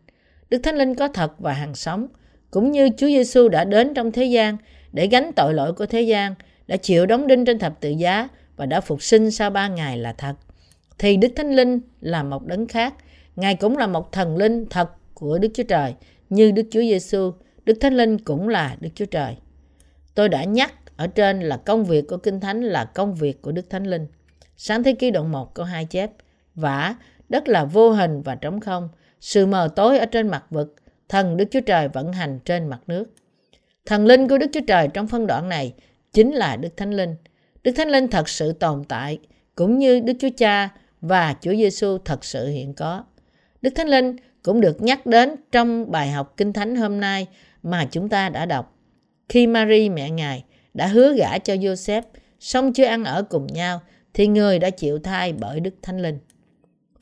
Đức 0.49 0.57
Thánh 0.63 0.75
Linh 0.75 0.95
có 0.95 1.07
thật 1.07 1.31
và 1.39 1.53
hàng 1.53 1.75
sống, 1.75 2.07
cũng 2.51 2.71
như 2.71 2.89
Chúa 2.97 3.07
Giêsu 3.07 3.49
đã 3.49 3.63
đến 3.63 3.93
trong 3.93 4.11
thế 4.11 4.25
gian 4.25 4.57
để 4.91 5.07
gánh 5.07 5.31
tội 5.35 5.53
lỗi 5.53 5.73
của 5.73 5.85
thế 5.85 6.01
gian, 6.01 6.35
đã 6.67 6.77
chịu 6.77 7.05
đóng 7.05 7.27
đinh 7.27 7.45
trên 7.45 7.59
thập 7.59 7.79
tự 7.79 7.89
giá 7.89 8.27
và 8.55 8.65
đã 8.65 8.81
phục 8.81 9.03
sinh 9.03 9.31
sau 9.31 9.49
ba 9.49 9.67
ngày 9.67 9.97
là 9.97 10.13
thật 10.13 10.35
thì 10.97 11.17
Đức 11.17 11.27
Thánh 11.35 11.55
Linh 11.55 11.79
là 12.01 12.23
một 12.23 12.45
đấng 12.45 12.67
khác. 12.67 12.93
Ngài 13.35 13.55
cũng 13.55 13.77
là 13.77 13.87
một 13.87 14.11
thần 14.11 14.37
linh 14.37 14.65
thật 14.69 14.89
của 15.13 15.37
Đức 15.37 15.49
Chúa 15.53 15.63
Trời, 15.63 15.93
như 16.29 16.51
Đức 16.51 16.63
Chúa 16.71 16.81
Giêsu, 16.81 17.31
Đức 17.65 17.77
Thánh 17.81 17.93
Linh 17.93 18.17
cũng 18.17 18.49
là 18.49 18.77
Đức 18.79 18.89
Chúa 18.95 19.05
Trời. 19.05 19.37
Tôi 20.15 20.29
đã 20.29 20.43
nhắc 20.43 20.73
ở 20.97 21.07
trên 21.07 21.39
là 21.39 21.57
công 21.57 21.85
việc 21.85 22.07
của 22.07 22.17
Kinh 22.17 22.39
Thánh 22.39 22.61
là 22.61 22.85
công 22.85 23.15
việc 23.15 23.41
của 23.41 23.51
Đức 23.51 23.69
Thánh 23.69 23.83
Linh. 23.83 24.07
Sáng 24.57 24.83
thế 24.83 24.93
ký 24.93 25.11
đoạn 25.11 25.31
1 25.31 25.53
câu 25.53 25.65
2 25.65 25.85
chép, 25.85 26.11
Vả, 26.55 26.95
đất 27.29 27.47
là 27.47 27.65
vô 27.65 27.91
hình 27.91 28.21
và 28.21 28.35
trống 28.35 28.59
không, 28.59 28.89
sự 29.21 29.45
mờ 29.45 29.69
tối 29.75 29.97
ở 29.99 30.05
trên 30.05 30.27
mặt 30.27 30.43
vực, 30.49 30.75
thần 31.09 31.37
Đức 31.37 31.45
Chúa 31.51 31.61
Trời 31.61 31.87
vận 31.87 32.13
hành 32.13 32.39
trên 32.45 32.67
mặt 32.67 32.79
nước. 32.87 33.05
Thần 33.85 34.05
linh 34.05 34.27
của 34.27 34.37
Đức 34.37 34.47
Chúa 34.53 34.65
Trời 34.67 34.87
trong 34.93 35.07
phân 35.07 35.27
đoạn 35.27 35.49
này 35.49 35.73
chính 36.13 36.31
là 36.31 36.55
Đức 36.55 36.77
Thánh 36.77 36.91
Linh. 36.91 37.15
Đức 37.63 37.71
Thánh 37.71 37.89
Linh 37.89 38.07
thật 38.07 38.29
sự 38.29 38.51
tồn 38.51 38.83
tại, 38.83 39.19
cũng 39.55 39.79
như 39.79 39.99
Đức 39.99 40.13
Chúa 40.19 40.29
Cha 40.37 40.69
và 41.01 41.35
Chúa 41.41 41.53
Giêsu 41.53 41.97
thật 41.97 42.25
sự 42.25 42.47
hiện 42.47 42.73
có. 42.73 43.03
Đức 43.61 43.69
Thánh 43.75 43.87
Linh 43.87 44.15
cũng 44.43 44.61
được 44.61 44.81
nhắc 44.81 45.05
đến 45.05 45.35
trong 45.51 45.91
bài 45.91 46.11
học 46.11 46.33
Kinh 46.37 46.53
Thánh 46.53 46.75
hôm 46.75 46.99
nay 46.99 47.27
mà 47.65 47.85
chúng 47.85 48.09
ta 48.09 48.29
đã 48.29 48.45
đọc. 48.45 48.77
Khi 49.29 49.47
Mary 49.47 49.89
mẹ 49.89 50.09
Ngài 50.09 50.43
đã 50.73 50.87
hứa 50.87 51.13
gả 51.13 51.37
cho 51.37 51.53
Joseph, 51.53 52.01
song 52.39 52.73
chưa 52.73 52.85
ăn 52.85 53.03
ở 53.03 53.23
cùng 53.23 53.47
nhau, 53.47 53.81
thì 54.13 54.27
người 54.27 54.59
đã 54.59 54.69
chịu 54.69 54.99
thai 54.99 55.33
bởi 55.33 55.59
Đức 55.59 55.75
Thánh 55.81 56.01
Linh. 56.01 56.19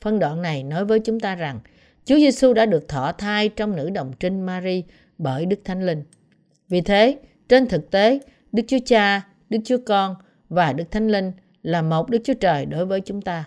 Phân 0.00 0.18
đoạn 0.18 0.42
này 0.42 0.62
nói 0.62 0.84
với 0.84 1.00
chúng 1.00 1.20
ta 1.20 1.34
rằng 1.34 1.60
Chúa 2.04 2.16
Giêsu 2.16 2.52
đã 2.52 2.66
được 2.66 2.88
thọ 2.88 3.12
thai 3.12 3.48
trong 3.48 3.76
nữ 3.76 3.90
đồng 3.90 4.12
trinh 4.20 4.40
Mary 4.40 4.84
bởi 5.18 5.46
Đức 5.46 5.60
Thánh 5.64 5.86
Linh. 5.86 6.02
Vì 6.68 6.80
thế, 6.80 7.18
trên 7.48 7.66
thực 7.66 7.90
tế, 7.90 8.18
Đức 8.52 8.62
Chúa 8.68 8.78
Cha, 8.86 9.22
Đức 9.50 9.58
Chúa 9.64 9.78
Con 9.86 10.14
và 10.48 10.72
Đức 10.72 10.90
Thánh 10.90 11.08
Linh 11.08 11.32
là 11.62 11.82
một 11.82 12.10
Đức 12.10 12.18
Chúa 12.24 12.34
Trời 12.34 12.66
đối 12.66 12.86
với 12.86 13.00
chúng 13.00 13.22
ta. 13.22 13.44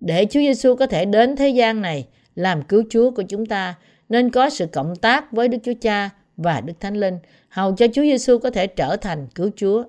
Để 0.00 0.26
Chúa 0.30 0.40
Giêsu 0.40 0.76
có 0.76 0.86
thể 0.86 1.04
đến 1.04 1.36
thế 1.36 1.48
gian 1.48 1.82
này 1.82 2.06
làm 2.34 2.62
cứu 2.62 2.82
Chúa 2.90 3.10
của 3.10 3.22
chúng 3.22 3.46
ta, 3.46 3.74
nên 4.08 4.30
có 4.30 4.50
sự 4.50 4.66
cộng 4.66 4.96
tác 4.96 5.32
với 5.32 5.48
Đức 5.48 5.58
Chúa 5.64 5.74
Cha 5.80 6.10
và 6.36 6.60
Đức 6.60 6.72
Thánh 6.80 6.96
Linh, 6.96 7.18
hầu 7.48 7.76
cho 7.76 7.86
Chúa 7.86 8.02
Giêsu 8.02 8.38
có 8.38 8.50
thể 8.50 8.66
trở 8.66 8.96
thành 8.96 9.26
cứu 9.34 9.50
Chúa. 9.56 9.84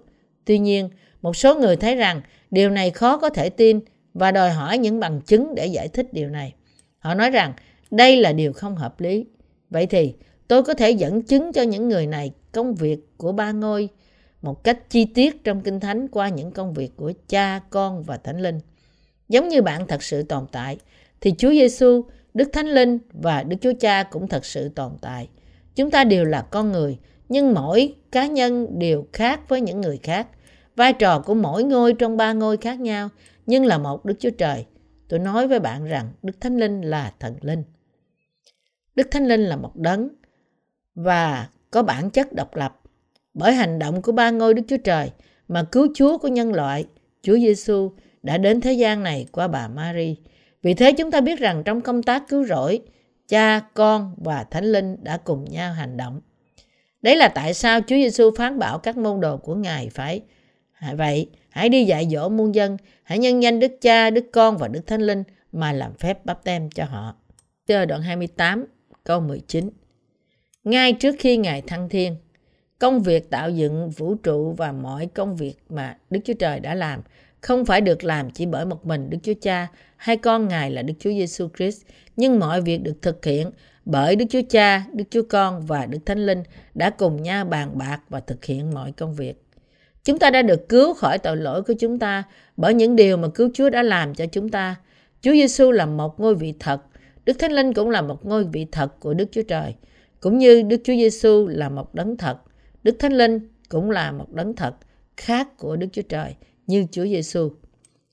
Tuy 0.45 0.59
nhiên, 0.59 0.89
một 1.21 1.35
số 1.35 1.59
người 1.59 1.75
thấy 1.75 1.95
rằng 1.95 2.21
điều 2.51 2.69
này 2.69 2.91
khó 2.91 3.17
có 3.17 3.29
thể 3.29 3.49
tin 3.49 3.79
và 4.13 4.31
đòi 4.31 4.51
hỏi 4.51 4.77
những 4.77 4.99
bằng 4.99 5.21
chứng 5.21 5.55
để 5.55 5.67
giải 5.67 5.87
thích 5.87 6.13
điều 6.13 6.29
này. 6.29 6.53
Họ 6.99 7.13
nói 7.13 7.29
rằng 7.29 7.53
đây 7.91 8.17
là 8.17 8.33
điều 8.33 8.53
không 8.53 8.75
hợp 8.75 8.99
lý. 8.99 9.25
Vậy 9.69 9.85
thì 9.85 10.13
tôi 10.47 10.63
có 10.63 10.73
thể 10.73 10.91
dẫn 10.91 11.21
chứng 11.21 11.53
cho 11.53 11.61
những 11.61 11.89
người 11.89 12.07
này 12.07 12.31
công 12.51 12.75
việc 12.75 12.99
của 13.17 13.31
ba 13.31 13.51
ngôi 13.51 13.89
một 14.41 14.63
cách 14.63 14.89
chi 14.89 15.05
tiết 15.05 15.43
trong 15.43 15.61
Kinh 15.61 15.79
Thánh 15.79 16.07
qua 16.07 16.29
những 16.29 16.51
công 16.51 16.73
việc 16.73 16.91
của 16.95 17.13
Cha, 17.27 17.59
Con 17.69 18.03
và 18.03 18.17
Thánh 18.17 18.41
Linh. 18.41 18.59
Giống 19.29 19.47
như 19.47 19.61
bạn 19.61 19.87
thật 19.87 20.03
sự 20.03 20.23
tồn 20.23 20.45
tại, 20.51 20.77
thì 21.21 21.33
Chúa 21.37 21.49
Giêsu, 21.51 22.05
Đức 22.33 22.49
Thánh 22.53 22.67
Linh 22.67 22.99
và 23.13 23.43
Đức 23.43 23.57
Chúa 23.61 23.73
Cha 23.79 24.03
cũng 24.03 24.27
thật 24.27 24.45
sự 24.45 24.69
tồn 24.69 24.91
tại. 25.01 25.27
Chúng 25.75 25.91
ta 25.91 26.03
đều 26.03 26.25
là 26.25 26.41
con 26.41 26.71
người, 26.71 26.97
nhưng 27.29 27.53
mỗi 27.53 27.95
cá 28.11 28.27
nhân 28.27 28.79
đều 28.79 29.05
khác 29.13 29.49
với 29.49 29.61
những 29.61 29.81
người 29.81 29.99
khác. 30.03 30.27
Vai 30.75 30.93
trò 30.93 31.19
của 31.19 31.33
mỗi 31.33 31.63
ngôi 31.63 31.93
trong 31.93 32.17
ba 32.17 32.33
ngôi 32.33 32.57
khác 32.57 32.79
nhau, 32.79 33.09
nhưng 33.45 33.65
là 33.65 33.77
một 33.77 34.05
Đức 34.05 34.15
Chúa 34.19 34.29
Trời. 34.29 34.65
Tôi 35.07 35.19
nói 35.19 35.47
với 35.47 35.59
bạn 35.59 35.85
rằng 35.85 36.09
Đức 36.23 36.41
Thánh 36.41 36.57
Linh 36.57 36.81
là 36.81 37.13
thần 37.19 37.35
linh. 37.41 37.63
Đức 38.95 39.07
Thánh 39.11 39.27
Linh 39.27 39.41
là 39.41 39.55
một 39.55 39.75
đấng 39.75 40.09
và 40.95 41.49
có 41.71 41.83
bản 41.83 42.09
chất 42.09 42.33
độc 42.33 42.55
lập. 42.55 42.81
Bởi 43.33 43.53
hành 43.53 43.79
động 43.79 44.01
của 44.01 44.11
ba 44.11 44.29
ngôi 44.29 44.53
Đức 44.53 44.63
Chúa 44.67 44.77
Trời 44.77 45.11
mà 45.47 45.63
cứu 45.63 45.87
Chúa 45.95 46.17
của 46.17 46.27
nhân 46.27 46.53
loại, 46.53 46.85
Chúa 47.21 47.35
Giêsu 47.35 47.91
đã 48.23 48.37
đến 48.37 48.61
thế 48.61 48.73
gian 48.73 49.03
này 49.03 49.27
qua 49.31 49.47
bà 49.47 49.67
Mary. 49.67 50.17
Vì 50.61 50.73
thế 50.73 50.91
chúng 50.91 51.11
ta 51.11 51.21
biết 51.21 51.39
rằng 51.39 51.63
trong 51.63 51.81
công 51.81 52.03
tác 52.03 52.23
cứu 52.27 52.45
rỗi, 52.45 52.81
Cha, 53.27 53.59
Con 53.73 54.15
và 54.17 54.43
Thánh 54.43 54.65
Linh 54.65 54.97
đã 55.03 55.17
cùng 55.17 55.45
nhau 55.45 55.73
hành 55.73 55.97
động. 55.97 56.21
Đấy 57.01 57.15
là 57.15 57.27
tại 57.27 57.53
sao 57.53 57.79
Chúa 57.81 57.95
Giêsu 57.95 58.31
phán 58.37 58.59
bảo 58.59 58.79
các 58.79 58.97
môn 58.97 59.19
đồ 59.19 59.37
của 59.37 59.55
Ngài 59.55 59.89
phải 59.89 60.21
Vậy, 60.93 61.29
hãy 61.49 61.69
đi 61.69 61.85
dạy 61.85 62.07
dỗ 62.11 62.29
muôn 62.29 62.55
dân, 62.55 62.77
hãy 63.03 63.19
nhân 63.19 63.43
danh 63.43 63.59
Đức 63.59 63.71
Cha, 63.81 64.09
Đức 64.09 64.25
Con 64.33 64.57
và 64.57 64.67
Đức 64.67 64.87
Thánh 64.87 65.01
Linh 65.01 65.23
mà 65.51 65.71
làm 65.71 65.93
phép 65.93 66.25
bắp 66.25 66.43
tem 66.43 66.69
cho 66.69 66.85
họ. 66.85 67.15
Chờ 67.67 67.85
đoạn 67.85 68.01
28, 68.01 68.65
câu 69.03 69.21
19. 69.21 69.69
Ngay 70.63 70.93
trước 70.93 71.15
khi 71.19 71.37
Ngài 71.37 71.61
thăng 71.61 71.89
thiên, 71.89 72.15
công 72.79 73.03
việc 73.03 73.29
tạo 73.29 73.49
dựng 73.49 73.89
vũ 73.89 74.15
trụ 74.15 74.53
và 74.57 74.71
mọi 74.71 75.07
công 75.07 75.35
việc 75.35 75.55
mà 75.69 75.97
Đức 76.09 76.19
Chúa 76.25 76.33
Trời 76.33 76.59
đã 76.59 76.75
làm 76.75 77.01
không 77.45 77.65
phải 77.65 77.81
được 77.81 78.03
làm 78.03 78.29
chỉ 78.29 78.45
bởi 78.45 78.65
một 78.65 78.85
mình 78.85 79.09
Đức 79.09 79.17
Chúa 79.23 79.33
Cha 79.41 79.67
hay 79.97 80.17
con 80.17 80.47
Ngài 80.47 80.71
là 80.71 80.81
Đức 80.81 80.93
Chúa 80.99 81.09
Giêsu 81.09 81.47
Christ, 81.57 81.81
nhưng 82.15 82.39
mọi 82.39 82.61
việc 82.61 82.77
được 82.77 83.01
thực 83.01 83.25
hiện 83.25 83.51
bởi 83.85 84.15
Đức 84.15 84.25
Chúa 84.29 84.41
Cha, 84.49 84.85
Đức 84.93 85.03
Chúa 85.09 85.21
Con 85.29 85.65
và 85.65 85.85
Đức 85.85 85.99
Thánh 86.05 86.25
Linh 86.25 86.43
đã 86.73 86.89
cùng 86.89 87.23
nhau 87.23 87.45
bàn 87.45 87.77
bạc 87.77 87.99
và 88.09 88.19
thực 88.19 88.45
hiện 88.45 88.73
mọi 88.73 88.91
công 88.91 89.15
việc. 89.15 89.33
Chúng 90.03 90.19
ta 90.19 90.29
đã 90.29 90.41
được 90.41 90.69
cứu 90.69 90.93
khỏi 90.93 91.17
tội 91.17 91.37
lỗi 91.37 91.61
của 91.61 91.73
chúng 91.79 91.99
ta 91.99 92.23
bởi 92.57 92.73
những 92.73 92.95
điều 92.95 93.17
mà 93.17 93.27
cứu 93.27 93.49
Chúa 93.53 93.69
đã 93.69 93.83
làm 93.83 94.15
cho 94.15 94.25
chúng 94.25 94.49
ta. 94.49 94.75
Chúa 95.21 95.31
Giêsu 95.31 95.71
là 95.71 95.85
một 95.85 96.19
ngôi 96.19 96.35
vị 96.35 96.53
thật, 96.59 96.81
Đức 97.25 97.39
Thánh 97.39 97.51
Linh 97.51 97.73
cũng 97.73 97.89
là 97.89 98.01
một 98.01 98.25
ngôi 98.25 98.43
vị 98.43 98.65
thật 98.71 98.99
của 98.99 99.13
Đức 99.13 99.25
Chúa 99.31 99.43
Trời, 99.47 99.75
cũng 100.19 100.37
như 100.37 100.61
Đức 100.61 100.77
Chúa 100.83 100.93
Giêsu 100.93 101.47
là 101.47 101.69
một 101.69 101.95
đấng 101.95 102.17
thật. 102.17 102.37
Đức 102.83 102.95
Thánh 102.99 103.13
Linh 103.13 103.39
cũng 103.69 103.91
là 103.91 104.11
một 104.11 104.33
đấng 104.33 104.55
thật 104.55 104.73
khác 105.17 105.57
của 105.57 105.75
Đức 105.75 105.87
Chúa 105.91 106.01
Trời 106.01 106.35
như 106.67 106.85
Chúa 106.91 107.03
Giêsu. 107.03 107.51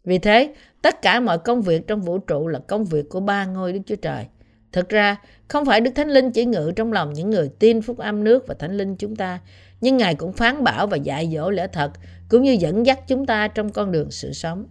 Vì 0.04 0.18
thế, 0.18 0.54
tất 0.82 1.02
cả 1.02 1.20
mọi 1.20 1.38
công 1.38 1.62
việc 1.62 1.86
trong 1.86 2.02
vũ 2.02 2.18
trụ 2.18 2.48
là 2.48 2.58
công 2.58 2.84
việc 2.84 3.08
của 3.08 3.20
ba 3.20 3.44
ngôi 3.44 3.72
Đức 3.72 3.80
Chúa 3.86 3.96
Trời. 3.96 4.26
Thực 4.72 4.88
ra, 4.88 5.16
không 5.48 5.66
phải 5.66 5.80
Đức 5.80 5.90
Thánh 5.94 6.08
Linh 6.08 6.30
chỉ 6.30 6.44
ngự 6.44 6.72
trong 6.76 6.92
lòng 6.92 7.12
những 7.12 7.30
người 7.30 7.50
tin 7.58 7.82
phúc 7.82 7.98
âm 7.98 8.24
nước 8.24 8.46
và 8.46 8.54
Thánh 8.54 8.76
Linh 8.76 8.96
chúng 8.96 9.16
ta, 9.16 9.40
nhưng 9.80 9.96
Ngài 9.96 10.14
cũng 10.14 10.32
phán 10.32 10.64
bảo 10.64 10.86
và 10.86 10.96
dạy 10.96 11.30
dỗ 11.34 11.50
lẽ 11.50 11.66
thật, 11.72 11.92
cũng 12.28 12.42
như 12.42 12.52
dẫn 12.52 12.86
dắt 12.86 13.00
chúng 13.08 13.26
ta 13.26 13.48
trong 13.48 13.72
con 13.72 13.92
đường 13.92 14.10
sự 14.10 14.32
sống. 14.32 14.66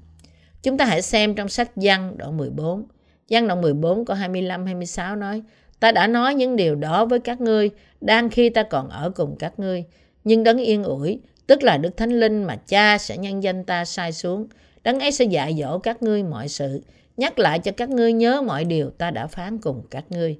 Chúng 0.64 0.78
ta 0.78 0.86
hãy 0.86 1.02
xem 1.02 1.36
trong 1.36 1.50
sách 1.50 1.78
Giăng 1.78 2.18
đoạn 2.18 2.38
14. 2.38 2.88
Giăng 3.28 3.48
đoạn 3.48 3.62
14 3.62 4.06
có 4.06 4.16
25-26 4.16 5.18
nói, 5.18 5.44
Ta 5.82 5.92
đã 5.92 6.08
nói 6.08 6.36
những 6.36 6.56
điều 6.56 6.76
đó 6.76 7.06
với 7.06 7.20
các 7.20 7.42
ngươi, 7.42 7.70
đang 8.02 8.30
khi 8.30 8.50
ta 8.50 8.64
còn 8.64 8.90
ở 8.90 9.10
cùng 9.10 9.36
các 9.40 9.60
ngươi. 9.60 9.84
Nhưng 10.24 10.44
đấng 10.44 10.58
yên 10.58 10.84
ủi, 10.84 11.20
tức 11.51 11.63
là 11.63 11.77
Đức 11.77 11.98
Thánh 11.98 12.20
Linh 12.20 12.43
mà 12.43 12.55
cha 12.55 12.98
sẽ 12.98 13.17
nhân 13.17 13.43
danh 13.43 13.63
ta 13.63 13.86
sai 13.86 14.12
xuống. 14.12 14.48
Đấng 14.84 15.00
ấy 15.00 15.12
sẽ 15.12 15.25
dạy 15.25 15.55
dỗ 15.60 15.79
các 15.79 16.03
ngươi 16.03 16.24
mọi 16.24 16.48
sự, 16.48 16.81
nhắc 17.17 17.39
lại 17.39 17.60
cho 17.60 17.72
các 17.77 17.89
ngươi 17.89 18.13
nhớ 18.13 18.41
mọi 18.41 18.65
điều 18.65 18.89
ta 18.89 19.12
đã 19.12 19.27
phán 19.27 19.58
cùng 19.58 19.84
các 19.89 20.05
ngươi. 20.10 20.39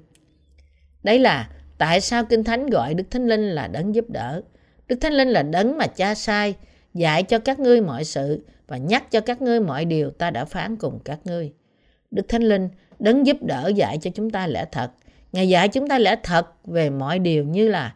Đấy 1.02 1.18
là 1.18 1.48
tại 1.78 2.00
sao 2.00 2.24
Kinh 2.24 2.44
Thánh 2.44 2.66
gọi 2.66 2.94
Đức 2.94 3.04
Thánh 3.10 3.26
Linh 3.26 3.48
là 3.48 3.66
đấng 3.66 3.94
giúp 3.94 4.04
đỡ. 4.08 4.42
Đức 4.88 4.96
Thánh 5.00 5.12
Linh 5.12 5.28
là 5.28 5.42
đấng 5.42 5.78
mà 5.78 5.86
cha 5.86 6.14
sai, 6.14 6.54
dạy 6.94 7.22
cho 7.22 7.38
các 7.38 7.58
ngươi 7.58 7.80
mọi 7.80 8.04
sự 8.04 8.44
và 8.66 8.76
nhắc 8.76 9.10
cho 9.10 9.20
các 9.20 9.42
ngươi 9.42 9.60
mọi 9.60 9.84
điều 9.84 10.10
ta 10.10 10.30
đã 10.30 10.44
phán 10.44 10.76
cùng 10.76 10.98
các 11.04 11.18
ngươi. 11.24 11.52
Đức 12.10 12.28
Thánh 12.28 12.42
Linh 12.42 12.68
đấng 12.98 13.26
giúp 13.26 13.36
đỡ 13.40 13.72
dạy 13.74 13.98
cho 13.98 14.10
chúng 14.14 14.30
ta 14.30 14.46
lẽ 14.46 14.64
thật. 14.72 14.90
Ngài 15.32 15.48
dạy 15.48 15.68
chúng 15.68 15.88
ta 15.88 15.98
lẽ 15.98 16.16
thật 16.22 16.46
về 16.64 16.90
mọi 16.90 17.18
điều 17.18 17.44
như 17.44 17.68
là 17.68 17.94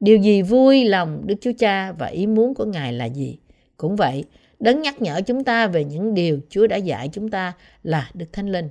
điều 0.00 0.16
gì 0.16 0.42
vui 0.42 0.84
lòng 0.84 1.22
Đức 1.26 1.34
Chúa 1.40 1.52
Cha 1.58 1.92
và 1.92 2.06
ý 2.06 2.26
muốn 2.26 2.54
của 2.54 2.64
Ngài 2.64 2.92
là 2.92 3.04
gì. 3.04 3.38
Cũng 3.76 3.96
vậy, 3.96 4.24
đấng 4.58 4.82
nhắc 4.82 5.02
nhở 5.02 5.20
chúng 5.26 5.44
ta 5.44 5.66
về 5.66 5.84
những 5.84 6.14
điều 6.14 6.40
Chúa 6.48 6.66
đã 6.66 6.76
dạy 6.76 7.08
chúng 7.12 7.30
ta 7.30 7.52
là 7.82 8.10
Đức 8.14 8.26
Thánh 8.32 8.48
Linh. 8.48 8.68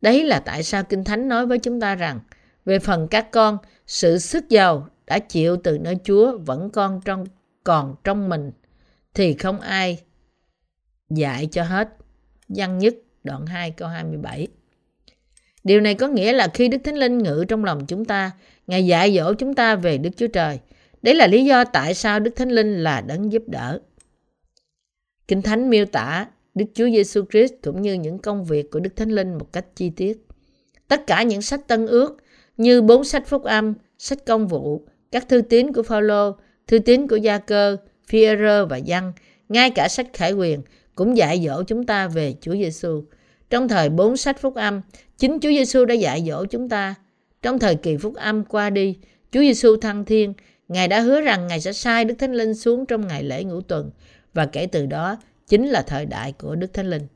Đấy 0.00 0.24
là 0.24 0.40
tại 0.40 0.62
sao 0.62 0.84
Kinh 0.84 1.04
Thánh 1.04 1.28
nói 1.28 1.46
với 1.46 1.58
chúng 1.58 1.80
ta 1.80 1.94
rằng 1.94 2.20
về 2.64 2.78
phần 2.78 3.08
các 3.08 3.30
con, 3.30 3.58
sự 3.86 4.18
sức 4.18 4.48
giàu 4.48 4.88
đã 5.06 5.18
chịu 5.18 5.56
từ 5.56 5.78
nơi 5.78 5.96
Chúa 6.04 6.38
vẫn 6.38 6.70
còn 6.70 7.00
trong 7.04 7.24
còn 7.64 7.94
trong 8.04 8.28
mình 8.28 8.50
thì 9.14 9.34
không 9.34 9.60
ai 9.60 9.98
dạy 11.10 11.46
cho 11.46 11.62
hết. 11.62 11.88
Văn 12.48 12.78
nhất 12.78 12.94
đoạn 13.24 13.46
2 13.46 13.70
câu 13.70 13.88
27. 13.88 14.46
Điều 15.64 15.80
này 15.80 15.94
có 15.94 16.08
nghĩa 16.08 16.32
là 16.32 16.48
khi 16.54 16.68
Đức 16.68 16.78
Thánh 16.84 16.96
Linh 16.96 17.18
ngự 17.18 17.44
trong 17.48 17.64
lòng 17.64 17.86
chúng 17.86 18.04
ta, 18.04 18.30
Ngài 18.70 18.86
dạy 18.86 19.16
dỗ 19.16 19.34
chúng 19.34 19.54
ta 19.54 19.76
về 19.76 19.98
Đức 19.98 20.10
Chúa 20.16 20.26
Trời. 20.26 20.58
Đấy 21.02 21.14
là 21.14 21.26
lý 21.26 21.44
do 21.44 21.64
tại 21.64 21.94
sao 21.94 22.20
Đức 22.20 22.30
Thánh 22.36 22.50
Linh 22.50 22.82
là 22.82 23.00
đấng 23.00 23.32
giúp 23.32 23.42
đỡ. 23.46 23.80
Kinh 25.28 25.42
Thánh 25.42 25.70
miêu 25.70 25.84
tả 25.86 26.26
Đức 26.54 26.64
Chúa 26.74 26.86
Giêsu 26.86 27.24
Christ 27.30 27.52
cũng 27.62 27.82
như 27.82 27.94
những 27.94 28.18
công 28.18 28.44
việc 28.44 28.70
của 28.70 28.80
Đức 28.80 28.96
Thánh 28.96 29.10
Linh 29.10 29.38
một 29.38 29.52
cách 29.52 29.64
chi 29.76 29.90
tiết. 29.90 30.26
Tất 30.88 31.06
cả 31.06 31.22
những 31.22 31.42
sách 31.42 31.68
Tân 31.68 31.86
Ước 31.86 32.16
như 32.56 32.82
bốn 32.82 33.04
sách 33.04 33.26
phúc 33.26 33.44
âm, 33.44 33.74
sách 33.98 34.18
công 34.26 34.48
vụ, 34.48 34.86
các 35.12 35.28
thư 35.28 35.40
tín 35.40 35.72
của 35.72 35.82
Phaolô, 35.82 36.36
thư 36.66 36.78
tín 36.78 37.08
của 37.08 37.16
Gia 37.16 37.38
Cơ, 37.38 37.76
Phi-e-rơ 38.08 38.66
và 38.66 38.76
Giăng, 38.76 39.12
ngay 39.48 39.70
cả 39.70 39.88
sách 39.88 40.06
Khải 40.12 40.32
Quyền 40.32 40.62
cũng 40.94 41.16
dạy 41.16 41.44
dỗ 41.46 41.62
chúng 41.62 41.86
ta 41.86 42.08
về 42.08 42.34
Chúa 42.40 42.54
Giêsu. 42.54 43.04
Trong 43.50 43.68
thời 43.68 43.88
bốn 43.88 44.16
sách 44.16 44.40
phúc 44.40 44.54
âm, 44.54 44.80
chính 45.18 45.38
Chúa 45.40 45.50
Giêsu 45.50 45.84
đã 45.84 45.94
dạy 45.94 46.24
dỗ 46.28 46.44
chúng 46.44 46.68
ta. 46.68 46.94
Trong 47.42 47.58
thời 47.58 47.74
kỳ 47.74 47.96
phúc 47.96 48.14
âm 48.14 48.44
qua 48.44 48.70
đi, 48.70 48.98
Chúa 49.32 49.40
Giêsu 49.40 49.76
thăng 49.76 50.04
thiên, 50.04 50.34
Ngài 50.68 50.88
đã 50.88 51.00
hứa 51.00 51.20
rằng 51.20 51.46
Ngài 51.46 51.60
sẽ 51.60 51.72
sai 51.72 52.04
Đức 52.04 52.14
Thánh 52.18 52.32
Linh 52.32 52.54
xuống 52.54 52.86
trong 52.86 53.06
ngày 53.06 53.22
lễ 53.22 53.44
ngũ 53.44 53.60
tuần 53.60 53.90
và 54.34 54.46
kể 54.46 54.66
từ 54.66 54.86
đó 54.86 55.16
chính 55.48 55.68
là 55.68 55.82
thời 55.82 56.06
đại 56.06 56.32
của 56.32 56.54
Đức 56.54 56.74
Thánh 56.74 56.90
Linh. 56.90 57.06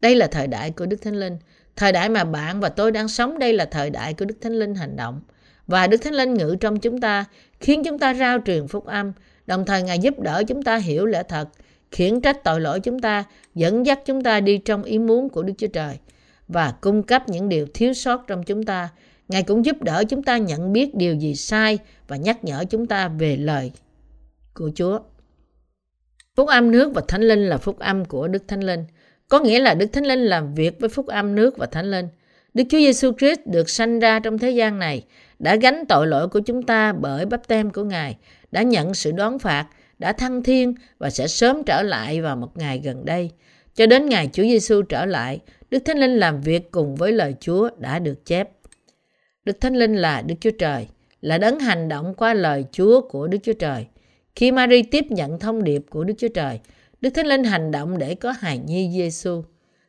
Đây 0.00 0.14
là 0.14 0.26
thời 0.26 0.46
đại 0.46 0.70
của 0.70 0.86
Đức 0.86 0.96
Thánh 1.02 1.20
Linh. 1.20 1.36
Thời 1.76 1.92
đại 1.92 2.08
mà 2.08 2.24
bạn 2.24 2.60
và 2.60 2.68
tôi 2.68 2.92
đang 2.92 3.08
sống 3.08 3.38
đây 3.38 3.52
là 3.52 3.64
thời 3.64 3.90
đại 3.90 4.14
của 4.14 4.24
Đức 4.24 4.34
Thánh 4.40 4.52
Linh 4.52 4.74
hành 4.74 4.96
động. 4.96 5.20
Và 5.66 5.86
Đức 5.86 5.96
Thánh 5.96 6.14
Linh 6.14 6.34
ngự 6.34 6.56
trong 6.60 6.80
chúng 6.80 7.00
ta, 7.00 7.24
khiến 7.60 7.82
chúng 7.84 7.98
ta 7.98 8.14
rao 8.14 8.38
truyền 8.46 8.68
phúc 8.68 8.86
âm, 8.86 9.12
đồng 9.46 9.64
thời 9.66 9.82
Ngài 9.82 9.98
giúp 9.98 10.20
đỡ 10.20 10.42
chúng 10.48 10.62
ta 10.62 10.76
hiểu 10.76 11.06
lẽ 11.06 11.22
thật, 11.22 11.48
khiển 11.90 12.20
trách 12.20 12.44
tội 12.44 12.60
lỗi 12.60 12.80
chúng 12.80 13.00
ta, 13.00 13.24
dẫn 13.54 13.86
dắt 13.86 14.00
chúng 14.04 14.22
ta 14.22 14.40
đi 14.40 14.58
trong 14.58 14.82
ý 14.82 14.98
muốn 14.98 15.28
của 15.28 15.42
Đức 15.42 15.52
Chúa 15.58 15.66
Trời 15.66 15.98
và 16.48 16.74
cung 16.80 17.02
cấp 17.02 17.28
những 17.28 17.48
điều 17.48 17.66
thiếu 17.74 17.94
sót 17.94 18.26
trong 18.26 18.42
chúng 18.42 18.62
ta. 18.62 18.88
Ngài 19.28 19.42
cũng 19.42 19.64
giúp 19.64 19.82
đỡ 19.82 20.04
chúng 20.08 20.22
ta 20.22 20.38
nhận 20.38 20.72
biết 20.72 20.94
điều 20.94 21.14
gì 21.14 21.34
sai 21.34 21.78
và 22.08 22.16
nhắc 22.16 22.44
nhở 22.44 22.64
chúng 22.70 22.86
ta 22.86 23.08
về 23.08 23.36
lời 23.36 23.72
của 24.54 24.70
Chúa. 24.74 24.98
Phúc 26.36 26.48
âm 26.48 26.70
nước 26.70 26.92
và 26.94 27.02
Thánh 27.08 27.22
Linh 27.22 27.48
là 27.48 27.58
phúc 27.58 27.78
âm 27.78 28.04
của 28.04 28.28
Đức 28.28 28.48
Thánh 28.48 28.60
Linh. 28.60 28.84
Có 29.28 29.40
nghĩa 29.40 29.58
là 29.58 29.74
Đức 29.74 29.86
Thánh 29.92 30.06
Linh 30.06 30.20
làm 30.20 30.54
việc 30.54 30.80
với 30.80 30.88
phúc 30.88 31.06
âm 31.06 31.34
nước 31.34 31.58
và 31.58 31.66
Thánh 31.66 31.90
Linh. 31.90 32.08
Đức 32.54 32.64
Chúa 32.68 32.78
Giêsu 32.78 33.12
Christ 33.18 33.40
được 33.46 33.70
sanh 33.70 33.98
ra 33.98 34.18
trong 34.18 34.38
thế 34.38 34.50
gian 34.50 34.78
này, 34.78 35.04
đã 35.38 35.56
gánh 35.56 35.84
tội 35.88 36.06
lỗi 36.06 36.28
của 36.28 36.40
chúng 36.40 36.62
ta 36.62 36.92
bởi 36.92 37.26
bắp 37.26 37.48
tem 37.48 37.70
của 37.70 37.84
Ngài, 37.84 38.16
đã 38.52 38.62
nhận 38.62 38.94
sự 38.94 39.12
đoán 39.12 39.38
phạt, 39.38 39.66
đã 39.98 40.12
thăng 40.12 40.42
thiên 40.42 40.74
và 40.98 41.10
sẽ 41.10 41.26
sớm 41.26 41.62
trở 41.64 41.82
lại 41.82 42.22
vào 42.22 42.36
một 42.36 42.56
ngày 42.56 42.80
gần 42.84 43.04
đây. 43.04 43.30
Cho 43.74 43.86
đến 43.86 44.06
ngày 44.06 44.30
Chúa 44.32 44.42
Giêsu 44.42 44.82
trở 44.82 45.06
lại, 45.06 45.40
Đức 45.70 45.78
Thánh 45.84 45.98
Linh 45.98 46.16
làm 46.16 46.40
việc 46.40 46.70
cùng 46.70 46.94
với 46.94 47.12
lời 47.12 47.34
Chúa 47.40 47.70
đã 47.78 47.98
được 47.98 48.26
chép. 48.26 48.50
Đức 49.46 49.60
Thánh 49.60 49.76
Linh 49.76 49.96
là 49.96 50.22
Đức 50.22 50.34
Chúa 50.40 50.50
Trời, 50.50 50.86
là 51.20 51.38
đấng 51.38 51.58
hành 51.58 51.88
động 51.88 52.14
qua 52.14 52.34
lời 52.34 52.64
Chúa 52.72 53.08
của 53.08 53.28
Đức 53.28 53.38
Chúa 53.42 53.52
Trời. 53.52 53.86
Khi 54.34 54.52
Mary 54.52 54.82
tiếp 54.82 55.04
nhận 55.10 55.38
thông 55.38 55.64
điệp 55.64 55.82
của 55.90 56.04
Đức 56.04 56.14
Chúa 56.18 56.28
Trời, 56.28 56.60
Đức 57.00 57.10
Thánh 57.10 57.26
Linh 57.26 57.44
hành 57.44 57.70
động 57.70 57.98
để 57.98 58.14
có 58.14 58.32
hài 58.32 58.58
nhi 58.58 58.90
Giêsu. 58.92 59.42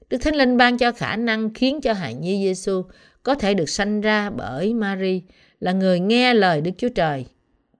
Đức 0.10 0.18
Thánh 0.18 0.36
Linh 0.36 0.58
ban 0.58 0.78
cho 0.78 0.92
khả 0.92 1.16
năng 1.16 1.54
khiến 1.54 1.82
cho 1.82 1.94
hài 1.94 2.14
nhi 2.14 2.44
Giêsu 2.44 2.84
có 3.24 3.36
thể 3.36 3.54
được 3.54 3.70
sanh 3.70 4.02
ra 4.02 4.30
bởi 4.30 4.74
Mary 4.74 5.22
là 5.60 5.72
người 5.72 6.00
nghe 6.00 6.34
lời 6.34 6.62
Đức 6.62 6.72
Chúa 6.78 6.90
Trời 6.90 7.26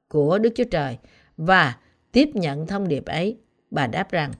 của 0.08 0.40
Đức 0.40 0.50
Chúa 0.56 0.64
Trời 0.72 0.98
và 1.38 1.78
tiếp 2.12 2.30
nhận 2.34 2.68
thông 2.68 2.88
điệp 2.88 3.06
ấy. 3.06 3.38
Bà 3.72 3.88
đáp 3.88 4.12
rằng, 4.12 4.32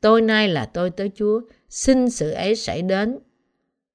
tôi 0.00 0.22
nay 0.22 0.48
là 0.48 0.64
tôi 0.64 0.90
tới 0.90 1.10
Chúa, 1.14 1.40
xin 1.68 2.10
sự 2.10 2.30
ấy 2.30 2.56
xảy 2.56 2.82
đến 2.82 3.18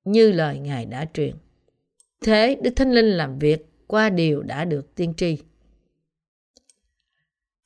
như 0.05 0.31
lời 0.31 0.59
Ngài 0.59 0.85
đã 0.85 1.05
truyền. 1.13 1.35
Thế 2.23 2.57
Đức 2.61 2.71
Thánh 2.75 2.91
Linh 2.91 3.05
làm 3.05 3.39
việc 3.39 3.65
qua 3.87 4.09
điều 4.09 4.43
đã 4.43 4.65
được 4.65 4.95
tiên 4.95 5.13
tri. 5.17 5.37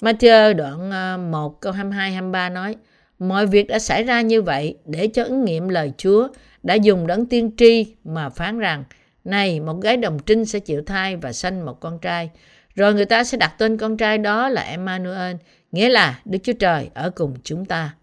Matthew 0.02 0.54
đoạn 0.54 0.92
à, 0.92 1.18
1 1.18 1.62
câu 1.62 1.74
22-23 1.74 2.54
nói 2.54 2.76
Mọi 3.20 3.48
việc 3.48 3.68
đã 3.68 3.80
xảy 3.80 4.04
ra 4.04 4.22
như 4.22 4.42
vậy 4.42 4.78
để 4.86 5.08
cho 5.08 5.24
ứng 5.24 5.46
nghiệm 5.46 5.70
lời 5.70 5.92
Chúa 5.98 6.28
đã 6.64 6.74
dùng 6.74 7.08
đấng 7.08 7.26
tiên 7.26 7.52
tri 7.58 7.96
mà 8.04 8.30
phán 8.30 8.60
rằng 8.60 8.84
Này, 9.24 9.60
một 9.60 9.82
gái 9.82 9.98
đồng 9.98 10.20
trinh 10.26 10.46
sẽ 10.46 10.60
chịu 10.60 10.82
thai 10.82 11.16
và 11.16 11.34
sanh 11.34 11.66
một 11.66 11.80
con 11.80 12.00
trai. 12.00 12.30
Rồi 12.76 12.94
người 12.94 13.06
ta 13.06 13.24
sẽ 13.24 13.38
đặt 13.38 13.56
tên 13.58 13.78
con 13.78 13.98
trai 13.98 14.18
đó 14.18 14.50
là 14.50 14.62
Emmanuel, 14.62 15.36
nghĩa 15.72 15.90
là 15.90 16.20
Đức 16.26 16.38
Chúa 16.44 16.54
Trời 16.54 16.90
ở 16.94 17.10
cùng 17.10 17.34
chúng 17.44 17.66
ta. 17.66 17.96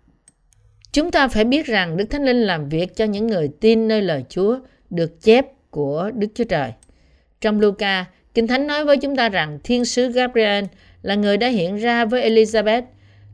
Chúng 0.93 1.11
ta 1.11 1.29
phải 1.29 1.45
biết 1.45 1.67
rằng 1.67 1.97
Đức 1.97 2.05
Thánh 2.11 2.25
Linh 2.25 2.43
làm 2.43 2.69
việc 2.69 2.97
cho 2.97 3.05
những 3.05 3.27
người 3.27 3.51
tin 3.61 3.89
nơi 3.89 4.03
lời 4.03 4.25
Chúa 4.29 4.59
được 4.91 5.23
chép 5.23 5.47
của 5.75 6.11
Đức 6.15 6.27
Chúa 6.35 6.45
Trời. 6.45 6.73
Trong 7.41 7.61
Luca, 7.61 8.05
Kinh 8.35 8.47
Thánh 8.47 8.67
nói 8.67 8.85
với 8.85 8.97
chúng 8.97 9.17
ta 9.17 9.29
rằng 9.29 9.59
Thiên 9.65 9.85
sứ 9.85 10.09
Gabriel 10.09 10.65
là 11.03 11.15
người 11.15 11.37
đã 11.37 11.49
hiện 11.49 11.77
ra 11.77 12.05
với 12.05 12.31
Elizabeth, 12.31 12.83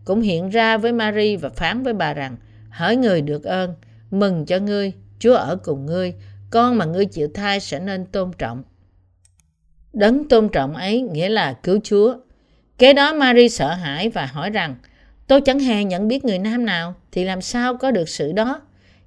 cũng 0.05 0.21
hiện 0.21 0.51
ra 0.51 0.77
với 0.77 0.93
Mary 0.93 1.37
và 1.37 1.49
phán 1.49 1.83
với 1.83 1.95
bà 1.95 2.15
rằng 2.15 2.37
Hỡi 2.71 2.97
người 2.97 3.21
được 3.21 3.45
ơn, 3.45 3.75
mừng 4.11 4.47
cho 4.47 4.59
ngươi, 4.59 4.93
Chúa 5.19 5.35
ở 5.35 5.57
cùng 5.57 5.87
ngươi, 5.87 6.15
con 6.51 6.79
mà 6.79 6.85
ngươi 6.85 7.07
chịu 7.07 7.29
thai 7.35 7.61
sẽ 7.61 7.81
nên 7.81 8.07
tôn 8.07 8.31
trọng. 8.39 8.63
Đấng 9.93 10.29
tôn 10.29 10.49
trọng 10.49 10.77
ấy 10.77 11.01
nghĩa 11.01 11.29
là 11.29 11.53
cứu 11.53 11.81
Chúa. 11.85 12.17
Kế 12.79 12.93
đó 12.93 13.15
Mary 13.15 13.49
sợ 13.49 13.75
hãi 13.75 14.09
và 14.09 14.27
hỏi 14.27 14.51
rằng 14.51 14.77
Tôi 15.27 15.41
chẳng 15.41 15.59
hề 15.59 15.85
nhận 15.85 16.09
biết 16.09 16.25
người 16.25 16.39
nam 16.39 16.67
nào 16.67 16.95
thì 17.13 17.25
làm 17.25 17.41
sao 17.41 17.77
có 17.77 17.91
được 17.91 18.09
sự 18.09 18.33
đó? 18.33 18.61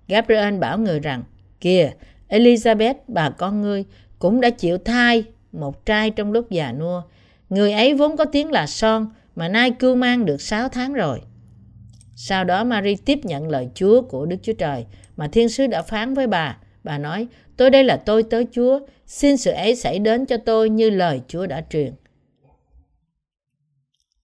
Gabriel 0.07 0.57
bảo 0.57 0.77
người 0.77 0.99
rằng 0.99 1.23
Kìa, 1.61 1.91
Elizabeth 2.33 2.95
bà 3.07 3.29
con 3.29 3.61
ngươi 3.61 3.85
cũng 4.19 4.41
đã 4.41 4.49
chịu 4.49 4.77
thai 4.77 5.23
một 5.51 5.85
trai 5.85 6.09
trong 6.09 6.31
lúc 6.31 6.51
già 6.51 6.71
nua. 6.71 7.01
Người 7.49 7.71
ấy 7.71 7.93
vốn 7.93 8.17
có 8.17 8.25
tiếng 8.25 8.51
là 8.51 8.67
son 8.67 9.07
mà 9.35 9.47
nay 9.47 9.71
cưu 9.71 9.95
mang 9.95 10.25
được 10.25 10.41
6 10.41 10.69
tháng 10.69 10.93
rồi. 10.93 11.21
Sau 12.15 12.43
đó 12.43 12.63
Mary 12.63 12.95
tiếp 12.95 13.19
nhận 13.23 13.49
lời 13.49 13.69
Chúa 13.75 14.01
của 14.01 14.25
Đức 14.25 14.37
Chúa 14.41 14.53
Trời 14.53 14.85
mà 15.17 15.27
thiên 15.27 15.49
sứ 15.49 15.67
đã 15.67 15.81
phán 15.81 16.13
với 16.13 16.27
bà. 16.27 16.57
Bà 16.83 16.97
nói, 16.97 17.27
tôi 17.57 17.69
đây 17.69 17.83
là 17.83 17.97
tôi 17.97 18.23
tới 18.23 18.47
Chúa, 18.51 18.79
xin 19.05 19.37
sự 19.37 19.51
ấy 19.51 19.75
xảy 19.75 19.99
đến 19.99 20.25
cho 20.25 20.37
tôi 20.37 20.69
như 20.69 20.89
lời 20.89 21.21
Chúa 21.27 21.45
đã 21.45 21.63
truyền. 21.69 21.93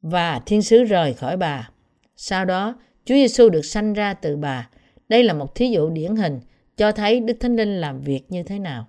Và 0.01 0.41
thiên 0.45 0.61
sứ 0.61 0.83
rời 0.83 1.13
khỏi 1.13 1.37
bà. 1.37 1.69
Sau 2.17 2.45
đó, 2.45 2.75
Chúa 3.05 3.15
Giêsu 3.15 3.49
được 3.49 3.65
sanh 3.65 3.93
ra 3.93 4.13
từ 4.13 4.37
bà. 4.37 4.69
Đây 5.09 5.23
là 5.23 5.33
một 5.33 5.55
thí 5.55 5.69
dụ 5.69 5.89
điển 5.89 6.15
hình 6.15 6.39
cho 6.79 6.91
thấy 6.91 7.19
Đức 7.19 7.37
Thánh 7.39 7.55
Linh 7.55 7.81
làm 7.81 8.01
việc 8.01 8.21
như 8.29 8.43
thế 8.43 8.59
nào. 8.59 8.87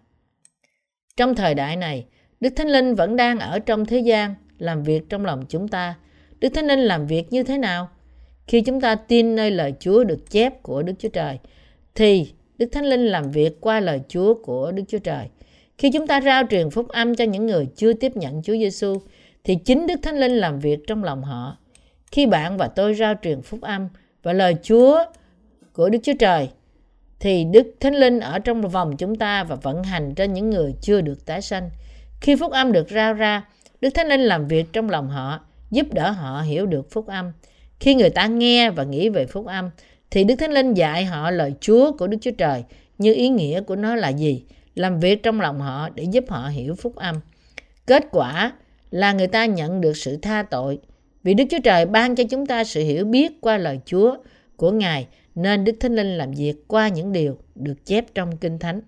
Trong 1.17 1.35
thời 1.35 1.55
đại 1.55 1.77
này, 1.77 2.05
Đức 2.41 2.53
Thánh 2.57 2.69
Linh 2.69 2.95
vẫn 2.95 3.17
đang 3.17 3.39
ở 3.39 3.59
trong 3.59 3.87
thế 3.87 3.99
gian, 3.99 4.35
làm 4.59 4.83
việc 4.83 5.09
trong 5.09 5.25
lòng 5.25 5.45
chúng 5.49 5.69
ta. 5.69 5.95
Đức 6.41 6.49
Thánh 6.49 6.67
Linh 6.67 6.79
làm 6.81 7.07
việc 7.07 7.33
như 7.33 7.43
thế 7.43 7.59
nào? 7.59 7.89
Khi 8.47 8.61
chúng 8.61 8.81
ta 8.81 8.95
tin 8.95 9.37
nơi 9.37 9.51
lời 9.51 9.75
Chúa 9.81 10.05
được 10.05 10.31
chép 10.31 10.63
của 10.63 10.83
Đức 10.83 10.93
Chúa 10.99 11.09
Trời, 11.09 11.39
thì 11.95 12.33
Đức 12.59 12.67
Thánh 12.73 12.85
Linh 12.85 13.07
làm 13.07 13.31
việc 13.31 13.61
qua 13.61 13.81
lời 13.81 14.01
Chúa 14.09 14.35
của 14.35 14.73
Đức 14.73 14.83
Chúa 14.89 14.99
Trời. 14.99 15.29
Khi 15.79 15.91
chúng 15.91 16.07
ta 16.07 16.21
rao 16.21 16.43
truyền 16.51 16.71
phúc 16.71 16.89
âm 16.89 17.15
cho 17.15 17.25
những 17.25 17.47
người 17.47 17.69
chưa 17.77 17.93
tiếp 17.93 18.17
nhận 18.17 18.43
Chúa 18.43 18.55
Giêsu, 18.55 18.97
thì 19.45 19.55
chính 19.55 19.87
Đức 19.87 20.01
Thánh 20.03 20.19
Linh 20.19 20.33
làm 20.33 20.59
việc 20.59 20.79
trong 20.87 21.05
lòng 21.05 21.23
họ. 21.23 21.57
Khi 22.13 22.27
bạn 22.27 22.57
và 22.57 22.69
tôi 22.69 22.95
rao 22.95 23.15
truyền 23.23 23.43
phúc 23.43 23.61
âm 23.61 23.89
và 24.23 24.33
lời 24.33 24.57
Chúa 24.63 25.05
của 25.73 25.89
Đức 25.89 25.99
Chúa 26.03 26.15
Trời, 26.19 26.49
thì 27.21 27.45
Đức 27.45 27.75
Thánh 27.81 27.95
Linh 27.95 28.21
ở 28.21 28.39
trong 28.39 28.61
vòng 28.61 28.97
chúng 28.97 29.17
ta 29.17 29.45
và 29.45 29.57
vận 29.57 29.83
hành 29.83 30.15
trên 30.15 30.33
những 30.33 30.51
người 30.51 30.75
chưa 30.81 31.01
được 31.01 31.27
tái 31.27 31.43
sanh. 31.43 31.71
Khi 32.21 32.37
phúc 32.37 32.53
âm 32.53 32.73
được 32.73 32.91
rao 32.91 33.15
ra, 33.15 33.45
Đức 33.81 33.91
Thánh 33.91 34.09
Linh 34.09 34.21
làm 34.21 34.49
việc 34.49 34.73
trong 34.73 34.91
lòng 34.91 35.09
họ, 35.09 35.41
giúp 35.71 35.87
đỡ 35.93 36.11
họ 36.11 36.41
hiểu 36.41 36.67
được 36.67 36.91
phúc 36.91 37.07
âm. 37.07 37.33
Khi 37.81 37.95
người 37.95 38.11
ta 38.11 38.27
nghe 38.27 38.71
và 38.71 38.85
nghĩ 38.85 39.09
về 39.09 39.27
phúc 39.27 39.47
âm, 39.47 39.71
thì 40.11 40.25
Đức 40.25 40.35
Thánh 40.37 40.53
Linh 40.53 40.75
dạy 40.75 41.05
họ 41.05 41.31
lời 41.31 41.55
Chúa 41.61 41.93
của 41.93 42.07
Đức 42.07 42.19
Chúa 42.21 42.31
Trời 42.39 42.65
như 42.99 43.15
ý 43.15 43.29
nghĩa 43.29 43.61
của 43.61 43.77
nó 43.77 43.95
là 43.95 44.09
gì, 44.09 44.45
làm 44.75 45.01
việc 45.01 45.23
trong 45.23 45.41
lòng 45.41 45.61
họ 45.61 45.89
để 45.95 46.03
giúp 46.03 46.25
họ 46.29 46.49
hiểu 46.49 46.75
phúc 46.75 46.97
âm. 46.97 47.21
Kết 47.87 48.05
quả 48.11 48.53
là 48.91 49.13
người 49.13 49.27
ta 49.27 49.45
nhận 49.45 49.81
được 49.81 49.97
sự 49.97 50.17
tha 50.17 50.43
tội, 50.43 50.79
vì 51.23 51.35
Đức 51.35 51.45
Chúa 51.51 51.59
Trời 51.65 51.87
ban 51.87 52.17
cho 52.17 52.25
chúng 52.31 52.47
ta 52.47 52.65
sự 52.65 52.85
hiểu 52.85 53.05
biết 53.05 53.33
qua 53.41 53.59
lời 53.59 53.81
Chúa 53.85 54.17
của 54.57 54.71
Ngài, 54.71 55.07
nên 55.35 55.65
Đức 55.65 55.73
Thánh 55.81 55.95
Linh 55.95 56.19
làm 56.19 56.33
việc 56.33 56.55
qua 56.69 56.89
những 56.89 57.13
điều 57.13 57.39
được 57.55 57.87
chép 57.87 58.15
trong 58.15 58.37
Kinh 58.37 58.59
Thánh. 58.59 58.81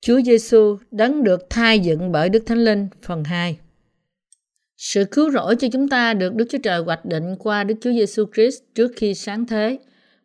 Chúa 0.00 0.20
Giêsu 0.20 0.76
đấng 0.90 1.24
được 1.24 1.50
thai 1.50 1.80
dựng 1.80 2.12
bởi 2.12 2.28
Đức 2.28 2.42
Thánh 2.46 2.64
Linh, 2.64 2.88
phần 3.02 3.24
2. 3.24 3.58
Sự 4.76 5.04
cứu 5.04 5.30
rỗi 5.30 5.56
cho 5.56 5.68
chúng 5.72 5.88
ta 5.88 6.14
được 6.14 6.34
Đức 6.34 6.46
Chúa 6.50 6.58
Trời 6.62 6.82
hoạch 6.82 7.04
định 7.04 7.36
qua 7.38 7.64
Đức 7.64 7.74
Chúa 7.80 7.92
Giêsu 7.92 8.24
Christ 8.34 8.62
trước 8.74 8.92
khi 8.96 9.14
sáng 9.14 9.46
thế 9.46 9.78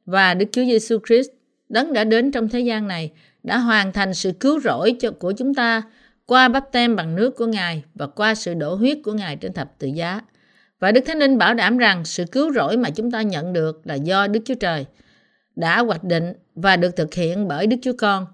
và 0.06 0.34
Đức 0.34 0.46
Chúa 0.52 0.66
Giêsu 0.66 0.98
Christ, 1.08 1.30
đấng 1.70 1.94
đã 1.94 2.04
đến 2.04 2.32
trong 2.32 2.50
thế 2.50 2.60
gian 2.60 2.88
này, 2.88 3.12
đã 3.44 3.58
hoàn 3.58 3.94
thành 3.94 4.14
sự 4.14 4.32
cứu 4.40 4.60
rỗi 4.60 4.96
cho, 5.00 5.12
của 5.12 5.32
chúng 5.32 5.54
ta 5.54 5.82
qua 6.26 6.48
bắp 6.48 6.72
tem 6.72 6.96
bằng 6.96 7.16
nước 7.16 7.36
của 7.36 7.46
Ngài 7.46 7.84
và 7.94 8.08
qua 8.08 8.36
sự 8.36 8.54
đổ 8.54 8.76
huyết 8.76 8.98
của 9.04 9.14
Ngài 9.14 9.36
trên 9.36 9.54
thập 9.54 9.80
tự 9.80 9.88
giá. 9.88 10.22
Và 10.86 10.92
Đức 10.92 11.02
Thánh 11.06 11.20
Linh 11.20 11.38
bảo 11.38 11.54
đảm 11.54 11.78
rằng 11.78 12.06
sự 12.06 12.26
cứu 12.32 12.54
rỗi 12.54 12.78
mà 12.78 12.90
chúng 12.90 13.12
ta 13.12 13.22
nhận 13.22 13.54
được 13.54 13.82
là 13.88 13.96
do 13.96 14.28
Đức 14.28 14.40
Chúa 14.46 14.56
Trời 14.56 14.86
đã 15.56 15.80
hoạch 15.80 16.04
định 16.04 16.34
và 16.56 16.78
được 16.78 16.96
thực 16.96 17.14
hiện 17.14 17.48
bởi 17.48 17.68
Đức 17.68 17.78
Chúa 17.82 17.94
Con 17.98 18.26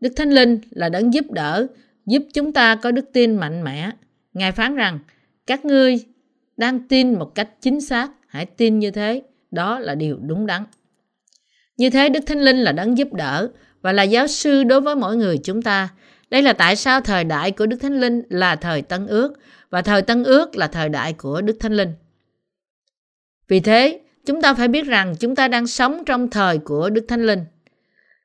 Đức 0.00 0.12
Thánh 0.16 0.30
Linh 0.30 0.58
là 0.70 0.88
đấng 0.88 1.14
giúp 1.14 1.24
đỡ, 1.30 1.66
giúp 2.06 2.22
chúng 2.34 2.52
ta 2.52 2.76
có 2.76 2.90
đức 2.90 3.04
tin 3.12 3.36
mạnh 3.36 3.64
mẽ. 3.64 3.90
Ngài 4.34 4.52
phán 4.52 4.74
rằng, 4.74 4.98
các 5.46 5.64
ngươi 5.64 6.04
đang 6.56 6.88
tin 6.88 7.18
một 7.18 7.34
cách 7.34 7.48
chính 7.60 7.80
xác, 7.80 8.10
hãy 8.26 8.46
tin 8.46 8.78
như 8.78 8.90
thế, 8.90 9.22
đó 9.50 9.78
là 9.78 9.94
điều 9.94 10.18
đúng 10.22 10.46
đắn. 10.46 10.64
Như 11.76 11.90
thế 11.90 12.08
Đức 12.08 12.20
Thánh 12.26 12.40
Linh 12.40 12.56
là 12.56 12.72
đấng 12.72 12.98
giúp 12.98 13.12
đỡ 13.12 13.48
và 13.82 13.92
là 13.92 14.02
giáo 14.02 14.26
sư 14.26 14.64
đối 14.64 14.80
với 14.80 14.94
mỗi 14.96 15.16
người 15.16 15.38
chúng 15.38 15.62
ta. 15.62 15.88
Đây 16.30 16.42
là 16.42 16.52
tại 16.52 16.76
sao 16.76 17.00
thời 17.00 17.24
đại 17.24 17.50
của 17.50 17.66
Đức 17.66 17.76
Thánh 17.76 18.00
Linh 18.00 18.22
là 18.28 18.56
thời 18.56 18.82
Tân 18.82 19.06
Ước 19.06 19.38
và 19.74 19.82
thời 19.82 20.02
Tân 20.02 20.24
Ước 20.24 20.56
là 20.56 20.66
thời 20.66 20.88
đại 20.88 21.12
của 21.12 21.40
Đức 21.40 21.56
Thánh 21.60 21.72
Linh. 21.72 21.92
Vì 23.48 23.60
thế, 23.60 24.00
chúng 24.26 24.42
ta 24.42 24.54
phải 24.54 24.68
biết 24.68 24.86
rằng 24.86 25.14
chúng 25.20 25.36
ta 25.36 25.48
đang 25.48 25.66
sống 25.66 26.02
trong 26.06 26.30
thời 26.30 26.58
của 26.58 26.90
Đức 26.90 27.04
Thánh 27.08 27.26
Linh. 27.26 27.44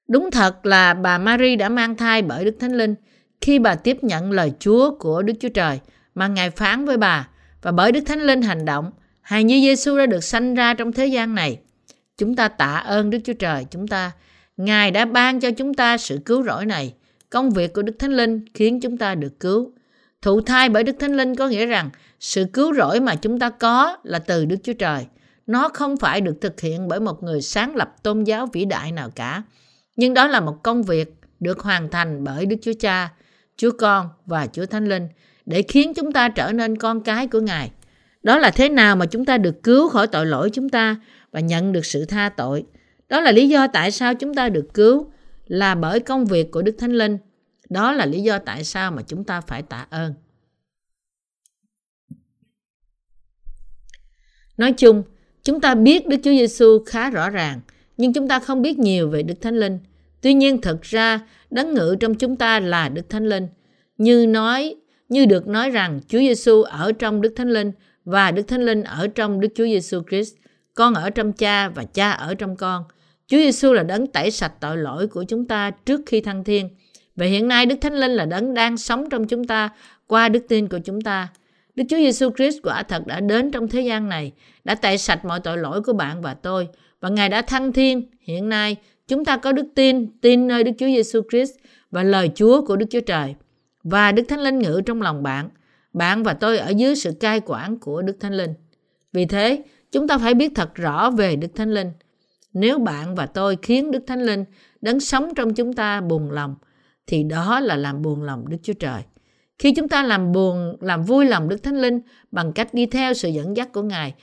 Đúng 0.08 0.32
thật 0.32 0.66
là 0.66 0.94
bà 0.94 1.18
Mary 1.18 1.56
đã 1.56 1.70
mang 1.70 1.96
thai 1.96 2.22
bởi 2.22 2.46
Đức 2.46 2.56
Thánh 2.60 2.74
Linh 2.74 2.96
khi 3.42 3.60
bà 3.60 3.76
tiếp 3.76 3.98
nhận 4.04 4.32
lời 4.32 4.54
Chúa 4.60 4.98
của 5.00 5.22
Đức 5.22 5.34
Chúa 5.40 5.50
Trời 5.50 5.80
mà 6.16 6.28
Ngài 6.28 6.50
phán 6.50 6.86
với 6.86 6.98
bà 6.98 7.30
và 7.62 7.72
bởi 7.72 7.92
Đức 7.92 8.02
Thánh 8.06 8.22
Linh 8.22 8.42
hành 8.42 8.66
động, 8.66 8.92
hài 9.22 9.44
như 9.44 9.56
Giêsu 9.62 9.98
đã 9.98 10.06
được 10.06 10.24
sanh 10.24 10.56
ra 10.56 10.74
trong 10.74 10.92
thế 10.92 11.06
gian 11.06 11.36
này. 11.36 11.60
Chúng 12.18 12.36
ta 12.36 12.48
tạ 12.48 12.76
ơn 12.76 13.10
Đức 13.10 13.20
Chúa 13.24 13.34
Trời 13.34 13.66
chúng 13.72 13.88
ta. 13.88 14.12
Ngài 14.58 14.92
đã 14.92 15.06
ban 15.06 15.40
cho 15.40 15.52
chúng 15.52 15.74
ta 15.74 15.98
sự 15.98 16.20
cứu 16.26 16.44
rỗi 16.44 16.66
này. 16.66 16.94
Công 17.30 17.50
việc 17.50 17.74
của 17.74 17.82
Đức 17.82 18.00
Thánh 18.00 18.12
Linh 18.12 18.46
khiến 18.54 18.82
chúng 18.82 18.98
ta 18.98 19.16
được 19.16 19.40
cứu. 19.40 19.74
Thụ 20.22 20.42
thai 20.42 20.70
bởi 20.70 20.84
Đức 20.84 20.96
Thánh 21.00 21.16
Linh 21.16 21.36
có 21.36 21.48
nghĩa 21.48 21.66
rằng 21.66 21.90
sự 22.20 22.46
cứu 22.54 22.74
rỗi 22.74 23.00
mà 23.00 23.16
chúng 23.16 23.40
ta 23.40 23.50
có 23.50 23.98
là 24.04 24.20
từ 24.20 24.46
Đức 24.46 24.58
Chúa 24.64 24.74
Trời. 24.74 25.06
Nó 25.48 25.70
không 25.70 25.98
phải 25.98 26.22
được 26.22 26.42
thực 26.42 26.62
hiện 26.62 26.88
bởi 26.88 27.00
một 27.00 27.24
người 27.24 27.42
sáng 27.42 27.76
lập 27.76 27.96
tôn 28.04 28.24
giáo 28.24 28.48
vĩ 28.54 28.66
đại 28.66 28.92
nào 28.92 29.10
cả 29.16 29.44
nhưng 30.00 30.14
đó 30.14 30.28
là 30.28 30.40
một 30.40 30.64
công 30.64 30.84
việc 30.84 31.14
được 31.40 31.60
hoàn 31.60 31.90
thành 31.90 32.24
bởi 32.24 32.46
Đức 32.46 32.56
Chúa 32.62 32.74
Cha, 32.80 33.10
Chúa 33.58 33.72
Con 33.72 34.10
và 34.26 34.48
Chúa 34.48 34.66
Thánh 34.66 34.86
Linh 34.86 35.08
để 35.46 35.62
khiến 35.62 35.94
chúng 35.94 36.12
ta 36.12 36.30
trở 36.30 36.52
nên 36.52 36.78
con 36.78 37.02
cái 37.02 37.28
của 37.28 37.40
Ngài. 37.40 37.72
Đó 38.24 38.38
là 38.38 38.52
thế 38.52 38.70
nào 38.70 38.96
mà 38.96 39.06
chúng 39.06 39.26
ta 39.26 39.38
được 39.38 39.64
cứu 39.64 39.90
khỏi 39.90 40.08
tội 40.08 40.26
lỗi 40.26 40.50
chúng 40.54 40.70
ta 40.70 40.96
và 41.32 41.40
nhận 41.40 41.72
được 41.72 41.86
sự 41.86 42.06
tha 42.06 42.30
tội. 42.30 42.66
Đó 43.10 43.22
là 43.22 43.32
lý 43.32 43.50
do 43.50 43.68
tại 43.68 43.92
sao 43.92 44.14
chúng 44.14 44.34
ta 44.34 44.50
được 44.50 44.74
cứu 44.74 45.12
là 45.48 45.76
bởi 45.76 46.00
công 46.00 46.26
việc 46.26 46.52
của 46.52 46.62
Đức 46.62 46.76
Thánh 46.80 46.94
Linh. 46.94 47.18
Đó 47.70 47.92
là 47.92 48.06
lý 48.06 48.22
do 48.22 48.40
tại 48.40 48.64
sao 48.64 48.92
mà 48.92 49.02
chúng 49.02 49.24
ta 49.24 49.42
phải 49.42 49.62
tạ 49.62 49.88
ơn. 49.90 50.14
Nói 54.58 54.72
chung, 54.72 55.04
chúng 55.44 55.62
ta 55.62 55.76
biết 55.76 56.08
Đức 56.08 56.18
Chúa 56.24 56.32
Giêsu 56.32 56.84
khá 56.86 57.10
rõ 57.10 57.30
ràng, 57.30 57.60
nhưng 57.98 58.14
chúng 58.14 58.28
ta 58.28 58.40
không 58.40 58.62
biết 58.62 58.80
nhiều 58.80 59.10
về 59.10 59.24
Đức 59.24 59.42
Thánh 59.42 59.56
Linh. 59.56 59.80
Tuy 60.22 60.34
nhiên 60.34 60.62
thật 60.62 60.82
ra, 60.82 61.20
đấng 61.50 61.74
ngự 61.74 61.96
trong 62.00 62.16
chúng 62.16 62.36
ta 62.36 62.60
là 62.60 62.90
Đức 62.90 63.10
Thánh 63.10 63.26
Linh. 63.26 63.48
Như 63.98 64.26
nói, 64.28 64.76
như 65.10 65.26
được 65.26 65.48
nói 65.48 65.70
rằng 65.70 66.00
Chúa 66.08 66.20
Giêsu 66.20 66.62
ở 66.62 66.92
trong 66.92 67.22
Đức 67.22 67.34
Thánh 67.36 67.50
Linh 67.50 67.72
và 68.06 68.32
Đức 68.32 68.44
Thánh 68.48 68.62
Linh 68.62 68.84
ở 68.84 69.08
trong 69.08 69.40
Đức 69.40 69.48
Chúa 69.56 69.66
Giêsu 69.66 70.02
Christ. 70.10 70.36
Con 70.74 70.94
ở 70.94 71.10
trong 71.10 71.34
Cha 71.34 71.70
và 71.70 71.84
Cha 71.84 72.12
ở 72.12 72.36
trong 72.36 72.56
con. 72.56 72.84
Chúa 73.28 73.38
Giêsu 73.38 73.74
là 73.74 73.84
đấng 73.84 74.08
tẩy 74.08 74.32
sạch 74.32 74.54
tội 74.60 74.78
lỗi 74.78 75.08
của 75.08 75.24
chúng 75.24 75.48
ta 75.48 75.72
trước 75.72 76.02
khi 76.06 76.22
thăng 76.22 76.44
thiên. 76.44 76.70
Và 77.20 77.26
hiện 77.26 77.48
nay 77.48 77.66
Đức 77.66 77.76
Thánh 77.82 77.94
Linh 77.94 78.12
là 78.12 78.26
đấng 78.26 78.54
đang 78.54 78.78
sống 78.78 79.10
trong 79.10 79.28
chúng 79.28 79.44
ta 79.44 79.70
qua 80.08 80.30
đức 80.30 80.46
tin 80.48 80.68
của 80.68 80.80
chúng 80.86 81.02
ta. 81.02 81.28
Đức 81.76 81.84
Chúa 81.90 81.98
Giêsu 81.98 82.30
Christ 82.38 82.58
quả 82.64 82.84
thật 82.84 83.08
đã 83.08 83.20
đến 83.20 83.52
trong 83.52 83.68
thế 83.68 83.82
gian 83.82 84.10
này, 84.10 84.32
đã 84.64 84.76
tẩy 84.76 84.98
sạch 84.98 85.26
mọi 85.26 85.40
tội 85.40 85.58
lỗi 85.58 85.82
của 85.82 85.94
bạn 85.94 86.22
và 86.22 86.34
tôi. 86.34 86.68
Và 87.02 87.10
Ngài 87.10 87.30
đã 87.30 87.42
thăng 87.42 87.74
thiên. 87.74 88.10
Hiện 88.22 88.50
nay, 88.50 88.76
chúng 89.08 89.26
ta 89.26 89.38
có 89.38 89.52
đức 89.52 89.66
tin, 89.76 90.08
tin 90.22 90.48
nơi 90.48 90.64
Đức 90.64 90.72
Chúa 90.78 90.86
Giêsu 90.86 91.22
Christ 91.30 91.52
và 91.92 92.04
lời 92.04 92.32
Chúa 92.36 92.66
của 92.66 92.76
Đức 92.76 92.86
Chúa 92.90 93.00
Trời. 93.00 93.36
Và 93.84 94.12
Đức 94.12 94.24
Thánh 94.28 94.40
Linh 94.40 94.60
ngự 94.60 94.82
trong 94.86 95.02
lòng 95.02 95.24
bạn. 95.24 95.50
Bạn 95.94 96.24
và 96.24 96.34
tôi 96.34 96.58
ở 96.58 96.70
dưới 96.70 96.96
sự 96.96 97.12
cai 97.20 97.42
quản 97.46 97.80
của 97.80 98.02
Đức 98.02 98.18
Thánh 98.20 98.34
Linh. 98.34 98.54
Vì 99.14 99.26
thế, 99.26 99.64
chúng 99.92 100.08
ta 100.08 100.18
phải 100.18 100.34
biết 100.34 100.52
thật 100.56 100.76
rõ 100.76 101.12
về 101.12 101.36
Đức 101.36 101.56
Thánh 101.56 101.74
Linh. 101.74 101.92
Nếu 102.54 102.80
bạn 102.80 103.16
và 103.16 103.26
tôi 103.26 103.58
khiến 103.62 103.92
Đức 103.92 104.04
Thánh 104.08 104.26
Linh 104.26 104.46
đấng 104.82 105.00
sống 105.00 105.34
trong 105.36 105.54
chúng 105.54 105.74
ta 105.74 106.02
buồn 106.02 106.32
lòng, 106.32 106.56
thì 107.10 107.24
đó 107.24 107.60
là 107.60 107.76
làm 107.76 108.02
buồn 108.02 108.24
lòng 108.24 108.50
Đức 108.50 108.58
Chúa 108.64 108.74
Trời. 108.74 109.02
Khi 109.58 109.74
chúng 109.74 109.90
ta 109.90 110.04
làm 110.04 110.32
buồn, 110.32 110.76
làm 110.80 111.04
vui 111.04 111.26
lòng 111.26 111.50
Đức 111.50 111.64
Thánh 111.64 111.82
Linh 111.82 112.00
bằng 112.32 112.54
cách 112.54 112.74
đi 112.74 112.86
theo 112.86 113.14
sự 113.14 113.30
dẫn 113.30 113.58
dắt 113.58 113.74
của 113.74 113.82
Ngài, 113.82 114.14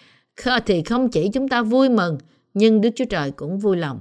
thì 0.66 0.82
không 0.82 1.08
chỉ 1.08 1.30
chúng 1.32 1.48
ta 1.48 1.62
vui 1.62 1.88
mừng, 1.88 2.18
nhưng 2.54 2.80
Đức 2.80 2.90
Chúa 2.94 3.04
Trời 3.04 3.30
cũng 3.30 3.58
vui 3.58 3.76
lòng. 3.76 4.00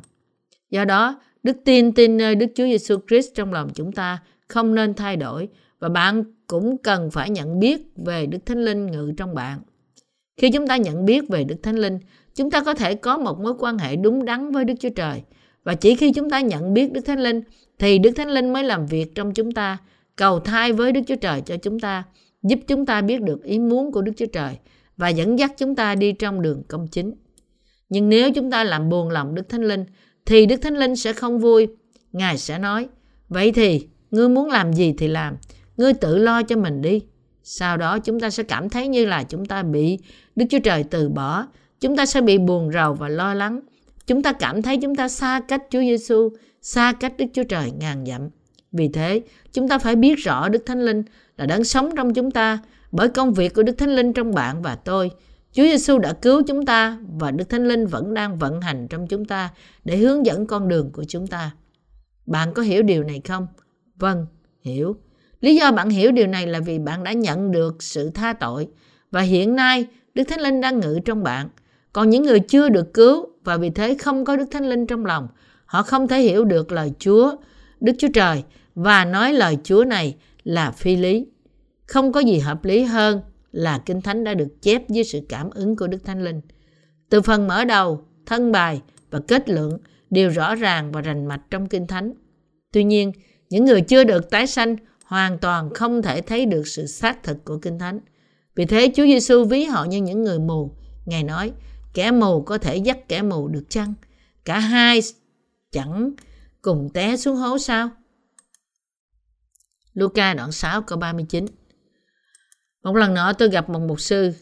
Do 0.70 0.86
đó, 0.86 1.20
đức 1.44 1.58
tin 1.66 1.92
tin 1.92 2.18
nơi 2.18 2.36
Đức 2.36 2.46
Chúa 2.56 2.64
Giêsu 2.64 2.98
Christ 3.08 3.34
trong 3.36 3.54
lòng 3.54 3.70
chúng 3.74 3.92
ta 3.92 4.20
không 4.48 4.76
nên 4.76 4.94
thay 4.94 5.16
đổi 5.16 5.50
và 5.80 5.90
bạn 5.90 6.24
cũng 6.48 6.78
cần 6.78 7.12
phải 7.12 7.30
nhận 7.30 7.60
biết 7.60 7.82
về 7.96 8.26
Đức 8.26 8.40
Thánh 8.46 8.66
Linh 8.66 8.86
ngự 8.86 9.14
trong 9.18 9.36
bạn. 9.36 9.60
Khi 10.38 10.52
chúng 10.52 10.68
ta 10.68 10.78
nhận 10.78 11.06
biết 11.06 11.30
về 11.30 11.44
Đức 11.44 11.56
Thánh 11.64 11.76
Linh, 11.76 12.00
chúng 12.36 12.52
ta 12.52 12.62
có 12.64 12.74
thể 12.74 12.96
có 12.96 13.18
một 13.18 13.40
mối 13.40 13.54
quan 13.60 13.78
hệ 13.78 13.96
đúng 13.96 14.26
đắn 14.26 14.52
với 14.52 14.66
Đức 14.66 14.74
Chúa 14.80 14.90
Trời. 14.90 15.22
Và 15.66 15.76
chỉ 15.76 15.96
khi 15.96 16.12
chúng 16.12 16.30
ta 16.30 16.42
nhận 16.42 16.74
biết 16.74 16.92
Đức 16.92 17.02
Thánh 17.06 17.20
Linh, 17.20 17.42
thì 17.80 17.98
Đức 18.00 18.12
Thánh 18.12 18.30
Linh 18.30 18.54
mới 18.54 18.64
làm 18.64 18.86
việc 18.86 19.16
trong 19.16 19.34
chúng 19.34 19.52
ta, 19.52 19.78
cầu 20.16 20.40
thai 20.40 20.74
với 20.74 20.92
Đức 20.92 21.02
Chúa 21.08 21.16
Trời 21.16 21.42
cho 21.42 21.58
chúng 21.58 21.80
ta, 21.80 22.04
giúp 22.44 22.60
chúng 22.68 22.86
ta 22.86 23.02
biết 23.02 23.22
được 23.22 23.44
ý 23.44 23.60
muốn 23.60 23.92
của 23.92 24.02
Đức 24.02 24.12
Chúa 24.18 24.26
Trời 24.26 24.58
và 24.98 25.10
dẫn 25.10 25.40
dắt 25.40 25.54
chúng 25.58 25.76
ta 25.76 25.96
đi 25.96 26.12
trong 26.12 26.42
đường 26.42 26.64
công 26.68 26.88
chính. 26.88 27.14
Nhưng 27.90 28.10
nếu 28.10 28.32
chúng 28.32 28.52
ta 28.52 28.64
làm 28.64 28.90
buồn 28.90 29.10
lòng 29.10 29.36
Đức 29.36 29.50
Thánh 29.50 29.64
Linh, 29.64 29.86
thì 30.26 30.46
Đức 30.46 30.56
Thánh 30.62 30.78
Linh 30.78 30.96
sẽ 30.96 31.14
không 31.14 31.40
vui. 31.40 31.68
Ngài 32.12 32.38
sẽ 32.38 32.60
nói, 32.60 32.88
vậy 33.30 33.52
thì 33.52 33.88
ngươi 34.12 34.30
muốn 34.30 34.50
làm 34.50 34.74
gì 34.74 34.94
thì 34.98 35.08
làm, 35.08 35.36
ngươi 35.78 35.94
tự 35.94 36.18
lo 36.18 36.44
cho 36.44 36.56
mình 36.58 36.82
đi. 36.82 37.02
Sau 37.44 37.78
đó 37.78 38.00
chúng 38.00 38.20
ta 38.20 38.30
sẽ 38.30 38.44
cảm 38.44 38.70
thấy 38.70 38.88
như 38.88 39.06
là 39.06 39.24
chúng 39.24 39.46
ta 39.46 39.64
bị 39.64 40.00
Đức 40.36 40.46
Chúa 40.50 40.60
Trời 40.60 40.84
từ 40.84 41.10
bỏ. 41.10 41.48
Chúng 41.80 41.98
ta 41.98 42.06
sẽ 42.06 42.22
bị 42.22 42.38
buồn 42.38 42.72
rầu 42.72 42.94
và 42.94 43.10
lo 43.10 43.34
lắng. 43.34 43.62
Chúng 44.08 44.24
ta 44.24 44.34
cảm 44.34 44.62
thấy 44.62 44.78
chúng 44.78 44.96
ta 44.96 45.08
xa 45.08 45.42
cách 45.48 45.64
Chúa 45.70 45.80
Giêsu, 45.80 46.30
xa 46.62 46.94
cách 47.00 47.14
Đức 47.18 47.26
Chúa 47.34 47.44
Trời 47.44 47.72
ngàn 47.80 48.06
dặm. 48.06 48.30
Vì 48.72 48.88
thế, 48.88 49.22
chúng 49.54 49.68
ta 49.68 49.78
phải 49.78 49.96
biết 49.96 50.16
rõ 50.16 50.50
Đức 50.50 50.64
Thánh 50.66 50.82
Linh 50.82 51.04
là 51.38 51.46
đang 51.46 51.64
sống 51.64 51.90
trong 51.98 52.14
chúng 52.14 52.32
ta 52.32 52.60
bởi 52.92 53.10
công 53.10 53.34
việc 53.34 53.54
của 53.54 53.64
Đức 53.64 53.78
Thánh 53.78 53.96
Linh 53.96 54.14
trong 54.14 54.34
bạn 54.34 54.62
và 54.62 54.76
tôi. 54.76 55.12
Chúa 55.52 55.64
Giêsu 55.64 55.98
đã 55.98 56.14
cứu 56.14 56.42
chúng 56.48 56.66
ta 56.66 56.98
và 57.20 57.32
Đức 57.32 57.50
Thánh 57.50 57.68
Linh 57.68 57.88
vẫn 57.88 58.14
đang 58.14 58.38
vận 58.38 58.62
hành 58.62 58.88
trong 58.88 59.08
chúng 59.08 59.26
ta 59.26 59.50
để 59.86 59.98
hướng 59.98 60.26
dẫn 60.26 60.48
con 60.48 60.68
đường 60.68 60.92
của 60.92 61.04
chúng 61.04 61.28
ta. 61.28 61.52
Bạn 62.26 62.54
có 62.54 62.62
hiểu 62.62 62.84
điều 62.84 63.04
này 63.04 63.22
không? 63.28 63.48
Vâng, 63.96 64.26
hiểu. 64.62 64.96
Lý 65.42 65.56
do 65.56 65.72
bạn 65.72 65.90
hiểu 65.90 66.12
điều 66.12 66.28
này 66.28 66.48
là 66.48 66.60
vì 66.60 66.80
bạn 66.80 67.04
đã 67.04 67.14
nhận 67.14 67.52
được 67.52 67.84
sự 67.84 68.10
tha 68.10 68.34
tội 68.34 68.68
và 69.12 69.22
hiện 69.22 69.56
nay 69.56 69.88
Đức 70.14 70.24
Thánh 70.24 70.42
Linh 70.42 70.62
đang 70.62 70.80
ngự 70.80 71.00
trong 71.06 71.24
bạn. 71.24 71.50
Còn 71.94 72.10
những 72.10 72.24
người 72.24 72.40
chưa 72.40 72.70
được 72.70 72.94
cứu 72.94 73.28
và 73.46 73.58
vì 73.58 73.70
thế 73.70 73.96
không 74.00 74.26
có 74.26 74.36
Đức 74.36 74.46
Thánh 74.52 74.70
Linh 74.70 74.88
trong 74.88 75.06
lòng, 75.06 75.28
họ 75.66 75.84
không 75.84 76.08
thể 76.08 76.22
hiểu 76.22 76.46
được 76.46 76.72
lời 76.72 76.92
Chúa, 77.00 77.36
Đức 77.80 77.94
Chúa 77.98 78.08
Trời 78.14 78.44
và 78.76 79.06
nói 79.06 79.34
lời 79.34 79.58
Chúa 79.64 79.84
này 79.84 80.16
là 80.44 80.72
phi 80.72 80.96
lý. 80.96 81.28
Không 81.86 82.12
có 82.12 82.20
gì 82.20 82.40
hợp 82.40 82.66
lý 82.66 82.84
hơn 82.84 83.22
là 83.52 83.82
Kinh 83.86 84.02
Thánh 84.02 84.24
đã 84.24 84.34
được 84.34 84.62
chép 84.62 84.90
dưới 84.90 85.04
sự 85.04 85.20
cảm 85.30 85.50
ứng 85.50 85.76
của 85.76 85.88
Đức 85.88 86.06
Thánh 86.06 86.24
Linh. 86.24 86.42
Từ 87.10 87.22
phần 87.22 87.48
mở 87.48 87.66
đầu, 87.66 88.06
thân 88.26 88.52
bài 88.52 88.82
và 89.12 89.20
kết 89.28 89.50
luận 89.50 89.78
đều 90.10 90.30
rõ 90.30 90.56
ràng 90.56 90.92
và 90.92 91.02
rành 91.02 91.26
mạch 91.26 91.42
trong 91.52 91.68
Kinh 91.68 91.88
Thánh. 91.88 92.14
Tuy 92.72 92.84
nhiên, 92.84 93.12
những 93.50 93.66
người 93.66 93.82
chưa 93.82 94.04
được 94.04 94.30
tái 94.30 94.48
sanh 94.48 94.76
hoàn 95.06 95.38
toàn 95.38 95.70
không 95.74 96.02
thể 96.02 96.22
thấy 96.22 96.46
được 96.46 96.68
sự 96.68 96.86
xác 96.86 97.24
thực 97.24 97.46
của 97.46 97.58
Kinh 97.58 97.80
Thánh. 97.80 98.00
Vì 98.56 98.66
thế 98.66 98.92
Chúa 98.96 99.04
Giêsu 99.04 99.44
ví 99.44 99.64
họ 99.64 99.84
như 99.84 100.02
những 100.02 100.24
người 100.24 100.40
mù. 100.40 100.72
Ngài 101.06 101.24
nói, 101.24 101.52
kẻ 101.96 102.12
mù 102.12 102.42
có 102.42 102.58
thể 102.58 102.78
dắt 102.78 103.08
kẻ 103.08 103.22
mù 103.22 103.48
được 103.48 103.64
chăng? 103.70 103.94
Cả 104.46 104.60
hai 104.60 105.00
chẳng 105.72 106.12
cùng 106.62 106.90
té 106.94 107.18
xuống 107.18 107.36
hố 107.36 107.58
sao? 107.58 107.90
Luca 109.94 110.34
đoạn 110.34 110.52
6 110.52 110.82
câu 110.82 110.98
39 110.98 111.46
Một 112.84 112.96
lần 112.96 113.14
nọ 113.14 113.34
tôi 113.34 113.50
gặp 113.50 113.70
một 113.70 113.80
mục 113.80 114.02
sư. 114.02 114.34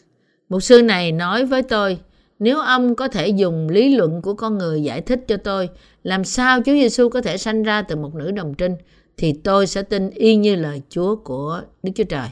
Mục 0.48 0.62
sư 0.62 0.82
này 0.82 1.12
nói 1.12 1.46
với 1.46 1.62
tôi, 1.62 1.98
nếu 2.38 2.60
ông 2.60 2.94
có 2.94 3.08
thể 3.08 3.28
dùng 3.28 3.68
lý 3.68 3.96
luận 3.96 4.22
của 4.22 4.34
con 4.34 4.58
người 4.58 4.82
giải 4.82 5.00
thích 5.00 5.24
cho 5.28 5.36
tôi 5.36 5.68
làm 6.02 6.24
sao 6.24 6.58
Chúa 6.58 6.72
Giêsu 6.72 7.08
có 7.08 7.20
thể 7.20 7.38
sanh 7.38 7.62
ra 7.62 7.82
từ 7.82 7.96
một 7.96 8.14
nữ 8.14 8.30
đồng 8.30 8.54
trinh 8.54 8.76
thì 9.16 9.32
tôi 9.44 9.66
sẽ 9.66 9.82
tin 9.82 10.10
y 10.10 10.36
như 10.36 10.56
lời 10.56 10.82
Chúa 10.88 11.16
của 11.16 11.62
Đức 11.82 11.92
Chúa 11.94 12.04
Trời. 12.04 12.28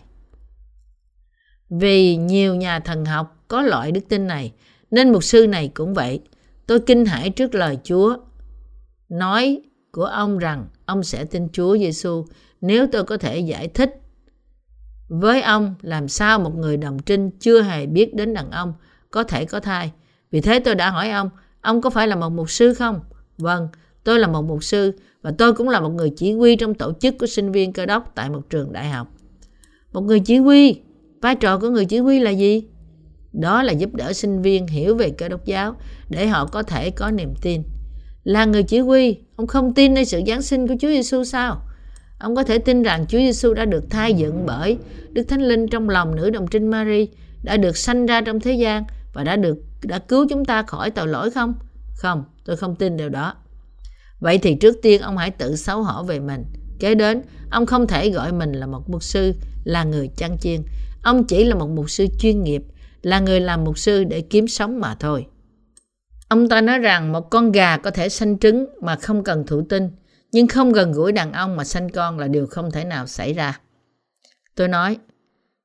Vì 1.70 2.16
nhiều 2.16 2.54
nhà 2.54 2.80
thần 2.80 3.04
học 3.04 3.44
có 3.48 3.62
loại 3.62 3.92
đức 3.92 4.00
tin 4.08 4.26
này, 4.26 4.52
nên 4.92 5.12
mục 5.12 5.24
sư 5.24 5.46
này 5.46 5.70
cũng 5.74 5.94
vậy. 5.94 6.20
Tôi 6.66 6.80
kinh 6.80 7.04
hãi 7.04 7.30
trước 7.30 7.54
lời 7.54 7.78
Chúa 7.84 8.16
nói 9.08 9.62
của 9.92 10.04
ông 10.04 10.38
rằng 10.38 10.66
ông 10.86 11.02
sẽ 11.02 11.24
tin 11.24 11.48
Chúa 11.52 11.78
Giêsu 11.78 12.24
nếu 12.60 12.86
tôi 12.92 13.04
có 13.04 13.16
thể 13.16 13.38
giải 13.38 13.68
thích 13.68 14.02
với 15.08 15.42
ông 15.42 15.74
làm 15.82 16.08
sao 16.08 16.38
một 16.38 16.54
người 16.56 16.76
đồng 16.76 16.98
trinh 16.98 17.30
chưa 17.40 17.62
hề 17.62 17.86
biết 17.86 18.14
đến 18.14 18.34
đàn 18.34 18.50
ông 18.50 18.74
có 19.10 19.24
thể 19.24 19.44
có 19.44 19.60
thai. 19.60 19.92
Vì 20.30 20.40
thế 20.40 20.58
tôi 20.58 20.74
đã 20.74 20.90
hỏi 20.90 21.10
ông, 21.10 21.30
ông 21.60 21.80
có 21.80 21.90
phải 21.90 22.08
là 22.08 22.16
một 22.16 22.30
mục 22.30 22.50
sư 22.50 22.74
không? 22.74 23.00
Vâng, 23.38 23.68
tôi 24.04 24.18
là 24.18 24.28
một 24.28 24.42
mục 24.42 24.64
sư 24.64 24.92
và 25.22 25.32
tôi 25.38 25.52
cũng 25.52 25.68
là 25.68 25.80
một 25.80 25.88
người 25.88 26.12
chỉ 26.16 26.32
huy 26.32 26.56
trong 26.56 26.74
tổ 26.74 26.92
chức 27.00 27.14
của 27.18 27.26
sinh 27.26 27.52
viên 27.52 27.72
cơ 27.72 27.86
đốc 27.86 28.12
tại 28.14 28.30
một 28.30 28.50
trường 28.50 28.72
đại 28.72 28.88
học. 28.88 29.08
Một 29.92 30.00
người 30.00 30.20
chỉ 30.20 30.36
huy, 30.36 30.80
vai 31.20 31.34
trò 31.34 31.58
của 31.58 31.70
người 31.70 31.84
chỉ 31.84 31.98
huy 31.98 32.20
là 32.20 32.30
gì? 32.30 32.64
Đó 33.32 33.62
là 33.62 33.72
giúp 33.72 33.94
đỡ 33.94 34.12
sinh 34.12 34.42
viên 34.42 34.66
hiểu 34.66 34.96
về 34.96 35.10
cơ 35.10 35.28
đốc 35.28 35.44
giáo 35.44 35.76
để 36.08 36.26
họ 36.26 36.46
có 36.46 36.62
thể 36.62 36.90
có 36.90 37.10
niềm 37.10 37.34
tin. 37.42 37.62
Là 38.24 38.44
người 38.44 38.62
chỉ 38.62 38.78
huy, 38.78 39.16
ông 39.36 39.46
không 39.46 39.74
tin 39.74 39.94
nơi 39.94 40.04
sự 40.04 40.22
Giáng 40.26 40.42
sinh 40.42 40.68
của 40.68 40.74
Chúa 40.80 40.88
Giêsu 40.88 41.24
sao? 41.24 41.62
Ông 42.18 42.36
có 42.36 42.42
thể 42.42 42.58
tin 42.58 42.82
rằng 42.82 43.06
Chúa 43.06 43.18
Giêsu 43.18 43.54
đã 43.54 43.64
được 43.64 43.90
thai 43.90 44.14
dựng 44.14 44.46
bởi 44.46 44.78
Đức 45.12 45.22
Thánh 45.28 45.42
Linh 45.42 45.68
trong 45.68 45.88
lòng 45.88 46.16
nữ 46.16 46.30
đồng 46.30 46.46
trinh 46.46 46.66
Mary, 46.66 47.08
đã 47.42 47.56
được 47.56 47.76
sanh 47.76 48.06
ra 48.06 48.20
trong 48.20 48.40
thế 48.40 48.52
gian 48.52 48.84
và 49.12 49.24
đã 49.24 49.36
được 49.36 49.58
đã 49.82 49.98
cứu 49.98 50.26
chúng 50.30 50.44
ta 50.44 50.62
khỏi 50.62 50.90
tội 50.90 51.08
lỗi 51.08 51.30
không? 51.30 51.54
Không, 51.96 52.24
tôi 52.44 52.56
không 52.56 52.76
tin 52.76 52.96
điều 52.96 53.08
đó. 53.08 53.34
Vậy 54.20 54.38
thì 54.38 54.54
trước 54.54 54.76
tiên 54.82 55.00
ông 55.02 55.16
hãy 55.16 55.30
tự 55.30 55.56
xấu 55.56 55.82
hổ 55.82 56.02
về 56.02 56.20
mình. 56.20 56.44
Kế 56.78 56.94
đến, 56.94 57.22
ông 57.50 57.66
không 57.66 57.86
thể 57.86 58.10
gọi 58.10 58.32
mình 58.32 58.52
là 58.52 58.66
một 58.66 58.90
mục 58.90 59.02
sư, 59.02 59.34
là 59.64 59.84
người 59.84 60.08
chăn 60.16 60.38
chiên. 60.38 60.62
Ông 61.02 61.24
chỉ 61.24 61.44
là 61.44 61.54
một 61.54 61.68
mục 61.68 61.90
sư 61.90 62.06
chuyên 62.18 62.42
nghiệp, 62.42 62.62
là 63.02 63.20
người 63.20 63.40
làm 63.40 63.64
mục 63.64 63.78
sư 63.78 64.04
để 64.04 64.20
kiếm 64.20 64.48
sống 64.48 64.80
mà 64.80 64.94
thôi. 64.94 65.26
Ông 66.28 66.48
ta 66.48 66.60
nói 66.60 66.78
rằng 66.78 67.12
một 67.12 67.30
con 67.30 67.52
gà 67.52 67.76
có 67.76 67.90
thể 67.90 68.08
sanh 68.08 68.38
trứng 68.38 68.66
mà 68.80 68.96
không 68.96 69.24
cần 69.24 69.46
thụ 69.46 69.62
tinh, 69.68 69.90
nhưng 70.32 70.46
không 70.46 70.72
gần 70.72 70.92
gũi 70.92 71.12
đàn 71.12 71.32
ông 71.32 71.56
mà 71.56 71.64
sanh 71.64 71.88
con 71.90 72.18
là 72.18 72.28
điều 72.28 72.46
không 72.46 72.70
thể 72.70 72.84
nào 72.84 73.06
xảy 73.06 73.32
ra. 73.32 73.60
Tôi 74.54 74.68
nói, 74.68 74.98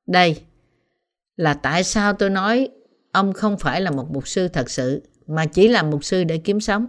đây 0.06 0.40
là 1.36 1.54
tại 1.54 1.84
sao 1.84 2.12
tôi 2.12 2.30
nói 2.30 2.68
ông 3.12 3.32
không 3.32 3.58
phải 3.58 3.80
là 3.80 3.90
một 3.90 4.10
mục 4.10 4.28
sư 4.28 4.48
thật 4.48 4.70
sự, 4.70 5.02
mà 5.26 5.46
chỉ 5.46 5.68
là 5.68 5.82
mục 5.82 6.04
sư 6.04 6.24
để 6.24 6.38
kiếm 6.38 6.60
sống. 6.60 6.86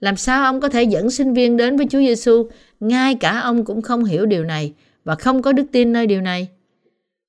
Làm 0.00 0.16
sao 0.16 0.44
ông 0.44 0.60
có 0.60 0.68
thể 0.68 0.82
dẫn 0.82 1.10
sinh 1.10 1.34
viên 1.34 1.56
đến 1.56 1.76
với 1.76 1.86
Chúa 1.90 1.98
Giêsu? 1.98 2.48
Ngay 2.80 3.14
cả 3.14 3.40
ông 3.40 3.64
cũng 3.64 3.82
không 3.82 4.04
hiểu 4.04 4.26
điều 4.26 4.44
này 4.44 4.74
và 5.04 5.14
không 5.14 5.42
có 5.42 5.52
đức 5.52 5.66
tin 5.72 5.92
nơi 5.92 6.06
điều 6.06 6.20
này. 6.20 6.48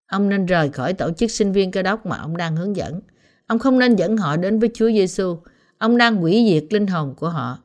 Ông 0.08 0.30
nên 0.30 0.46
rời 0.46 0.70
khỏi 0.70 0.94
tổ 0.94 1.12
chức 1.18 1.32
sinh 1.32 1.52
viên 1.52 1.72
cơ 1.72 1.82
đốc 1.82 2.06
mà 2.06 2.18
ông 2.18 2.38
đang 2.38 2.56
hướng 2.56 2.76
dẫn. 2.76 3.00
Ông 3.48 3.60
không 3.60 3.80
nên 3.80 3.96
dẫn 3.96 4.18
họ 4.18 4.38
đến 4.38 4.60
với 4.60 4.70
Chúa 4.74 4.92
Giêsu. 4.92 5.38
Ông 5.78 5.98
đang 5.98 6.16
hủy 6.16 6.46
diệt 6.50 6.74
linh 6.74 6.88
hồn 6.88 7.14
của 7.18 7.30
họ. 7.30 7.60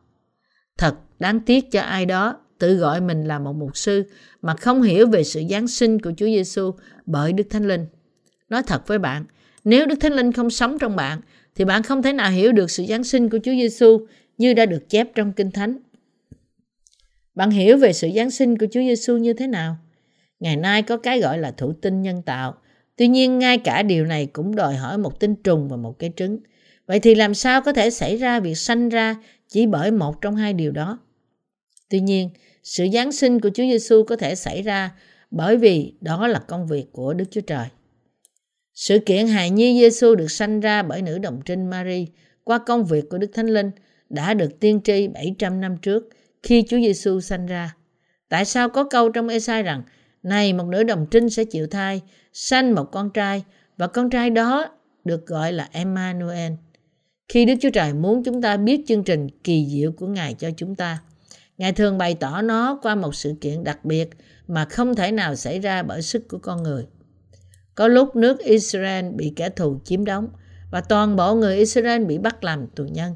Thật 0.78 0.94
đáng 1.18 1.40
tiếc 1.40 1.70
cho 1.70 1.80
ai 1.80 2.06
đó 2.06 2.38
tự 2.58 2.74
gọi 2.74 3.00
mình 3.00 3.24
là 3.24 3.38
một 3.38 3.52
mục 3.52 3.76
sư 3.76 4.04
mà 4.42 4.54
không 4.54 4.82
hiểu 4.82 5.06
về 5.06 5.24
sự 5.24 5.42
giáng 5.50 5.68
sinh 5.68 6.00
của 6.00 6.12
Chúa 6.16 6.26
Giêsu 6.26 6.74
bởi 7.06 7.32
Đức 7.32 7.44
Thánh 7.50 7.68
Linh. 7.68 7.86
Nói 8.48 8.62
thật 8.62 8.86
với 8.86 8.98
bạn, 8.98 9.24
nếu 9.64 9.86
Đức 9.86 9.94
Thánh 10.00 10.12
Linh 10.12 10.32
không 10.32 10.50
sống 10.50 10.78
trong 10.78 10.96
bạn 10.96 11.20
thì 11.54 11.64
bạn 11.64 11.82
không 11.82 12.02
thể 12.02 12.12
nào 12.12 12.30
hiểu 12.30 12.52
được 12.52 12.70
sự 12.70 12.84
giáng 12.88 13.04
sinh 13.04 13.30
của 13.30 13.38
Chúa 13.44 13.52
Giêsu 13.52 14.06
như 14.38 14.54
đã 14.54 14.66
được 14.66 14.88
chép 14.88 15.08
trong 15.14 15.32
Kinh 15.32 15.50
Thánh. 15.50 15.78
Bạn 17.34 17.50
hiểu 17.50 17.76
về 17.76 17.92
sự 17.92 18.08
giáng 18.16 18.30
sinh 18.30 18.58
của 18.58 18.66
Chúa 18.72 18.80
Giêsu 18.80 19.16
như 19.16 19.32
thế 19.32 19.46
nào? 19.46 19.76
Ngày 20.42 20.56
nay 20.56 20.82
có 20.82 20.96
cái 20.96 21.20
gọi 21.20 21.38
là 21.38 21.50
thụ 21.50 21.72
tinh 21.72 22.02
nhân 22.02 22.22
tạo. 22.22 22.54
Tuy 22.96 23.08
nhiên 23.08 23.38
ngay 23.38 23.58
cả 23.58 23.82
điều 23.82 24.04
này 24.04 24.26
cũng 24.26 24.54
đòi 24.56 24.74
hỏi 24.74 24.98
một 24.98 25.20
tinh 25.20 25.34
trùng 25.34 25.68
và 25.68 25.76
một 25.76 25.98
cái 25.98 26.12
trứng. 26.16 26.38
Vậy 26.86 27.00
thì 27.00 27.14
làm 27.14 27.34
sao 27.34 27.60
có 27.62 27.72
thể 27.72 27.90
xảy 27.90 28.16
ra 28.16 28.40
việc 28.40 28.54
sanh 28.54 28.88
ra 28.88 29.16
chỉ 29.48 29.66
bởi 29.66 29.90
một 29.90 30.20
trong 30.20 30.36
hai 30.36 30.52
điều 30.52 30.72
đó? 30.72 30.98
Tuy 31.90 32.00
nhiên, 32.00 32.30
sự 32.62 32.86
giáng 32.92 33.12
sinh 33.12 33.40
của 33.40 33.48
Chúa 33.54 33.62
Giêsu 33.62 34.04
có 34.04 34.16
thể 34.16 34.34
xảy 34.34 34.62
ra 34.62 34.90
bởi 35.30 35.56
vì 35.56 35.94
đó 36.00 36.26
là 36.26 36.38
công 36.38 36.66
việc 36.66 36.92
của 36.92 37.14
Đức 37.14 37.24
Chúa 37.30 37.40
Trời. 37.40 37.66
Sự 38.74 38.98
kiện 38.98 39.26
hài 39.26 39.50
nhi 39.50 39.80
Giêsu 39.80 40.14
được 40.14 40.30
sanh 40.30 40.60
ra 40.60 40.82
bởi 40.82 41.02
nữ 41.02 41.18
đồng 41.18 41.40
trinh 41.44 41.70
Mary 41.70 42.06
qua 42.44 42.58
công 42.58 42.84
việc 42.84 43.04
của 43.10 43.18
Đức 43.18 43.30
Thánh 43.34 43.46
Linh 43.48 43.70
đã 44.08 44.34
được 44.34 44.60
tiên 44.60 44.80
tri 44.84 45.08
700 45.08 45.60
năm 45.60 45.76
trước 45.76 46.08
khi 46.42 46.64
Chúa 46.68 46.78
Giêsu 46.78 47.20
sanh 47.20 47.46
ra. 47.46 47.74
Tại 48.28 48.44
sao 48.44 48.68
có 48.68 48.84
câu 48.84 49.08
trong 49.08 49.28
Esai 49.28 49.62
rằng 49.62 49.82
này 50.22 50.52
một 50.52 50.66
nữ 50.66 50.82
đồng 50.82 51.06
trinh 51.10 51.30
sẽ 51.30 51.44
chịu 51.44 51.66
thai, 51.66 52.00
sanh 52.32 52.74
một 52.74 52.84
con 52.92 53.10
trai 53.10 53.44
và 53.76 53.86
con 53.86 54.10
trai 54.10 54.30
đó 54.30 54.66
được 55.04 55.26
gọi 55.26 55.52
là 55.52 55.68
Emmanuel. 55.72 56.52
Khi 57.28 57.44
Đức 57.44 57.54
Chúa 57.60 57.70
Trời 57.70 57.92
muốn 57.92 58.24
chúng 58.24 58.42
ta 58.42 58.56
biết 58.56 58.84
chương 58.88 59.04
trình 59.04 59.28
kỳ 59.44 59.66
diệu 59.70 59.92
của 59.92 60.06
Ngài 60.06 60.34
cho 60.34 60.50
chúng 60.56 60.74
ta, 60.74 60.98
Ngài 61.58 61.72
thường 61.72 61.98
bày 61.98 62.14
tỏ 62.14 62.42
nó 62.42 62.78
qua 62.82 62.94
một 62.94 63.14
sự 63.14 63.34
kiện 63.40 63.64
đặc 63.64 63.84
biệt 63.84 64.10
mà 64.48 64.64
không 64.64 64.94
thể 64.94 65.12
nào 65.12 65.34
xảy 65.34 65.58
ra 65.58 65.82
bởi 65.82 66.02
sức 66.02 66.28
của 66.28 66.38
con 66.38 66.62
người. 66.62 66.86
Có 67.74 67.88
lúc 67.88 68.16
nước 68.16 68.38
Israel 68.38 69.08
bị 69.10 69.32
kẻ 69.36 69.48
thù 69.48 69.80
chiếm 69.84 70.04
đóng 70.04 70.28
và 70.70 70.80
toàn 70.80 71.16
bộ 71.16 71.34
người 71.34 71.56
Israel 71.56 72.04
bị 72.04 72.18
bắt 72.18 72.44
làm 72.44 72.66
tù 72.66 72.84
nhân. 72.84 73.14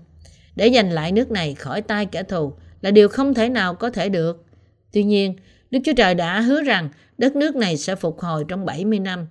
Để 0.57 0.71
giành 0.75 0.93
lại 0.93 1.13
nước 1.13 1.31
này 1.31 1.55
khỏi 1.55 1.83
tay 1.83 2.07
kẻ 2.07 2.23
thù 2.23 2.53
là 2.81 2.91
điều 2.91 3.09
không 3.09 3.35
thể 3.35 3.49
nào 3.49 3.75
có 3.75 3.91
thể 3.91 4.09
được. 4.09 4.45
Tuy 4.93 5.05
nhiên, 5.05 5.37
Đức 5.71 5.79
Chúa 5.85 5.93
Trời 5.93 6.15
đã 6.15 6.41
hứa 6.41 6.63
rằng 6.63 6.89
đất 7.19 7.37
nước 7.37 7.57
này 7.57 7.77
sẽ 7.77 7.97
phục 7.97 8.21
hồi 8.21 8.45
trong 8.49 8.65
70 8.65 8.99
năm. 8.99 9.27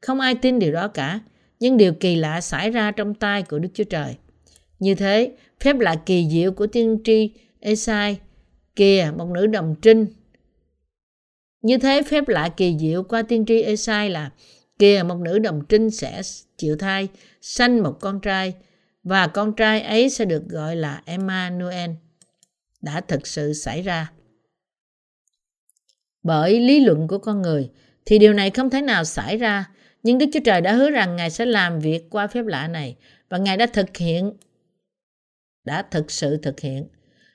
Không 0.00 0.20
ai 0.20 0.34
tin 0.34 0.58
điều 0.58 0.72
đó 0.72 0.88
cả, 0.88 1.20
nhưng 1.60 1.76
điều 1.76 1.92
kỳ 1.92 2.16
lạ 2.16 2.40
xảy 2.40 2.70
ra 2.70 2.90
trong 2.90 3.14
tay 3.14 3.42
của 3.42 3.58
Đức 3.58 3.68
Chúa 3.74 3.84
Trời. 3.84 4.16
Như 4.78 4.94
thế, 4.94 5.32
phép 5.60 5.78
lạ 5.78 5.94
kỳ 6.06 6.28
diệu 6.30 6.52
của 6.52 6.66
tiên 6.66 6.98
tri 7.04 7.30
Esai, 7.60 8.18
kìa 8.76 9.12
một 9.16 9.28
nữ 9.28 9.46
đồng 9.46 9.74
trinh. 9.82 10.06
Như 11.62 11.78
thế 11.78 12.02
phép 12.02 12.28
lạ 12.28 12.48
kỳ 12.56 12.76
diệu 12.78 13.02
qua 13.02 13.22
tiên 13.22 13.44
tri 13.46 13.62
Esai 13.62 14.10
là 14.10 14.30
kìa 14.78 15.02
một 15.08 15.18
nữ 15.18 15.38
đồng 15.38 15.62
trinh 15.68 15.90
sẽ 15.90 16.22
chịu 16.56 16.76
thai, 16.76 17.08
sanh 17.40 17.82
một 17.82 17.96
con 18.00 18.20
trai, 18.20 18.54
và 19.02 19.26
con 19.26 19.52
trai 19.52 19.80
ấy 19.80 20.10
sẽ 20.10 20.24
được 20.24 20.48
gọi 20.48 20.76
là 20.76 21.02
Emmanuel. 21.04 21.90
Đã 22.82 23.00
thực 23.00 23.26
sự 23.26 23.52
xảy 23.52 23.82
ra. 23.82 24.10
Bởi 26.22 26.60
lý 26.60 26.80
luận 26.80 27.08
của 27.08 27.18
con 27.18 27.42
người 27.42 27.70
thì 28.06 28.18
điều 28.18 28.32
này 28.32 28.50
không 28.50 28.70
thể 28.70 28.82
nào 28.82 29.04
xảy 29.04 29.36
ra, 29.36 29.64
nhưng 30.02 30.18
Đức 30.18 30.26
Chúa 30.32 30.40
Trời 30.44 30.60
đã 30.60 30.72
hứa 30.72 30.90
rằng 30.90 31.16
Ngài 31.16 31.30
sẽ 31.30 31.46
làm 31.46 31.80
việc 31.80 32.10
qua 32.10 32.26
phép 32.26 32.46
lạ 32.46 32.68
này 32.68 32.96
và 33.28 33.38
Ngài 33.38 33.56
đã 33.56 33.66
thực 33.66 33.96
hiện 33.96 34.32
đã 35.64 35.82
thực 35.90 36.10
sự 36.10 36.36
thực 36.36 36.60
hiện. 36.60 36.86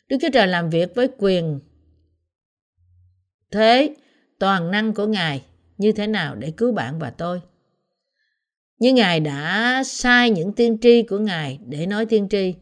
Đức 0.08 0.18
Chúa 0.22 0.30
Trời 0.34 0.48
làm 0.48 0.70
việc 0.70 0.96
với 0.96 1.08
quyền 1.18 1.60
thế 3.52 3.96
toàn 4.40 4.72
năng 4.72 4.94
của 4.94 5.08
Ngài 5.08 5.44
như 5.78 5.92
thế 5.92 6.08
nào 6.08 6.36
để 6.36 6.52
cứu 6.58 6.72
bạn 6.72 7.00
và 7.00 7.10
tôi. 7.10 7.42
Nhưng 8.80 8.96
Ngài 8.96 9.20
đã 9.20 9.84
sai 9.86 10.30
những 10.30 10.54
tiên 10.54 10.78
tri 10.82 11.04
của 11.04 11.18
Ngài 11.18 11.60
để 11.66 11.86
nói 11.86 12.06
tiên 12.06 12.28
tri. 12.30 12.54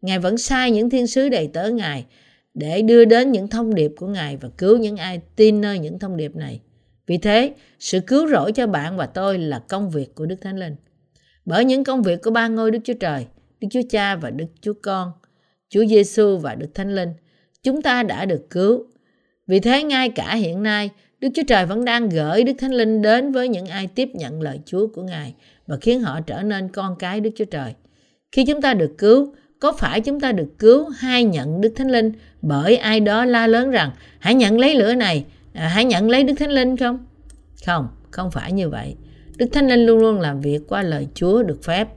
Ngài 0.00 0.18
vẫn 0.18 0.38
sai 0.38 0.70
những 0.70 0.90
thiên 0.90 1.06
sứ 1.06 1.28
đầy 1.28 1.50
tớ 1.52 1.70
Ngài 1.70 2.06
để 2.54 2.82
đưa 2.82 3.04
đến 3.04 3.32
những 3.32 3.48
thông 3.48 3.74
điệp 3.74 3.92
của 3.96 4.06
Ngài 4.06 4.36
và 4.36 4.48
cứu 4.58 4.78
những 4.78 4.96
ai 4.96 5.20
tin 5.36 5.60
nơi 5.60 5.78
những 5.78 5.98
thông 5.98 6.16
điệp 6.16 6.36
này. 6.36 6.60
Vì 7.06 7.18
thế, 7.18 7.54
sự 7.78 8.00
cứu 8.00 8.28
rỗi 8.28 8.52
cho 8.52 8.66
bạn 8.66 8.96
và 8.96 9.06
tôi 9.06 9.38
là 9.38 9.58
công 9.68 9.90
việc 9.90 10.14
của 10.14 10.26
Đức 10.26 10.36
Thánh 10.40 10.58
Linh. 10.58 10.76
Bởi 11.44 11.64
những 11.64 11.84
công 11.84 12.02
việc 12.02 12.22
của 12.22 12.30
ba 12.30 12.48
ngôi 12.48 12.70
Đức 12.70 12.78
Chúa 12.84 12.94
Trời, 12.94 13.26
Đức 13.60 13.68
Chúa 13.70 13.82
Cha 13.90 14.16
và 14.16 14.30
Đức 14.30 14.46
Chúa 14.60 14.74
Con, 14.82 15.12
Chúa 15.68 15.84
Giêsu 15.84 16.38
và 16.38 16.54
Đức 16.54 16.68
Thánh 16.74 16.94
Linh, 16.94 17.08
chúng 17.62 17.82
ta 17.82 18.02
đã 18.02 18.24
được 18.24 18.50
cứu. 18.50 18.84
Vì 19.46 19.60
thế 19.60 19.82
ngay 19.82 20.08
cả 20.08 20.34
hiện 20.34 20.62
nay, 20.62 20.90
Đức 21.20 21.28
Chúa 21.34 21.42
Trời 21.46 21.66
vẫn 21.66 21.84
đang 21.84 22.08
gửi 22.08 22.42
Đức 22.42 22.52
Thánh 22.58 22.72
Linh 22.72 23.02
đến 23.02 23.32
với 23.32 23.48
những 23.48 23.66
ai 23.66 23.86
tiếp 23.86 24.08
nhận 24.14 24.42
lời 24.42 24.60
Chúa 24.66 24.86
của 24.86 25.02
Ngài 25.02 25.34
và 25.66 25.76
khiến 25.80 26.00
họ 26.00 26.20
trở 26.20 26.42
nên 26.42 26.68
con 26.68 26.96
cái 26.98 27.20
Đức 27.20 27.30
Chúa 27.36 27.44
Trời. 27.44 27.74
Khi 28.32 28.44
chúng 28.44 28.62
ta 28.62 28.74
được 28.74 28.94
cứu, 28.98 29.34
có 29.60 29.72
phải 29.72 30.00
chúng 30.00 30.20
ta 30.20 30.32
được 30.32 30.58
cứu 30.58 30.88
hay 30.88 31.24
nhận 31.24 31.60
Đức 31.60 31.72
Thánh 31.76 31.90
Linh 31.90 32.12
bởi 32.42 32.76
ai 32.76 33.00
đó 33.00 33.24
la 33.24 33.46
lớn 33.46 33.70
rằng 33.70 33.90
hãy 34.18 34.34
nhận 34.34 34.58
lấy 34.58 34.74
lửa 34.74 34.94
này, 34.94 35.24
à, 35.52 35.68
hãy 35.68 35.84
nhận 35.84 36.10
lấy 36.10 36.24
Đức 36.24 36.34
Thánh 36.38 36.50
Linh 36.50 36.76
không? 36.76 36.98
Không, 37.66 37.88
không 38.10 38.30
phải 38.30 38.52
như 38.52 38.68
vậy. 38.68 38.96
Đức 39.36 39.46
Thánh 39.52 39.68
Linh 39.68 39.86
luôn 39.86 39.98
luôn 39.98 40.20
làm 40.20 40.40
việc 40.40 40.60
qua 40.68 40.82
lời 40.82 41.08
Chúa 41.14 41.42
được 41.42 41.64
phép. 41.64 41.88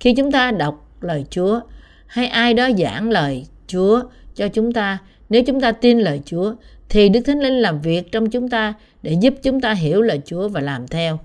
Khi 0.00 0.14
chúng 0.14 0.32
ta 0.32 0.50
đọc 0.50 0.88
lời 1.00 1.24
Chúa 1.30 1.60
hay 2.06 2.26
ai 2.26 2.54
đó 2.54 2.68
giảng 2.78 3.10
lời 3.10 3.46
Chúa 3.66 4.02
cho 4.34 4.48
chúng 4.48 4.72
ta, 4.72 4.98
nếu 5.28 5.42
chúng 5.46 5.60
ta 5.60 5.72
tin 5.72 5.98
lời 5.98 6.20
Chúa 6.24 6.54
thì 6.88 7.08
Đức 7.08 7.20
Thánh 7.20 7.40
Linh 7.40 7.54
làm 7.54 7.80
việc 7.80 8.12
trong 8.12 8.30
chúng 8.30 8.48
ta 8.48 8.74
để 9.02 9.16
giúp 9.20 9.34
chúng 9.42 9.60
ta 9.60 9.72
hiểu 9.72 10.02
lời 10.02 10.20
Chúa 10.24 10.48
và 10.48 10.60
làm 10.60 10.88
theo 10.88 11.18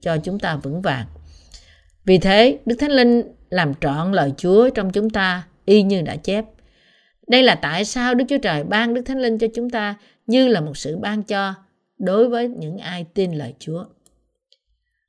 cho 0.00 0.16
chúng 0.16 0.38
ta 0.38 0.56
vững 0.56 0.82
vàng. 0.82 1.06
Vì 2.04 2.18
thế, 2.18 2.58
Đức 2.66 2.76
Thánh 2.78 2.90
Linh 2.90 3.22
làm 3.50 3.74
trọn 3.74 4.12
lời 4.12 4.32
Chúa 4.36 4.70
trong 4.70 4.90
chúng 4.90 5.10
ta 5.10 5.46
y 5.64 5.82
như 5.82 6.02
đã 6.02 6.16
chép. 6.16 6.44
Đây 7.26 7.42
là 7.42 7.54
tại 7.54 7.84
sao 7.84 8.14
Đức 8.14 8.24
Chúa 8.28 8.38
Trời 8.38 8.64
ban 8.64 8.94
Đức 8.94 9.02
Thánh 9.02 9.20
Linh 9.20 9.38
cho 9.38 9.46
chúng 9.54 9.70
ta 9.70 9.94
như 10.26 10.48
là 10.48 10.60
một 10.60 10.76
sự 10.76 10.96
ban 10.96 11.22
cho 11.22 11.54
đối 11.98 12.28
với 12.28 12.48
những 12.48 12.78
ai 12.78 13.06
tin 13.14 13.32
lời 13.32 13.54
Chúa. 13.58 13.84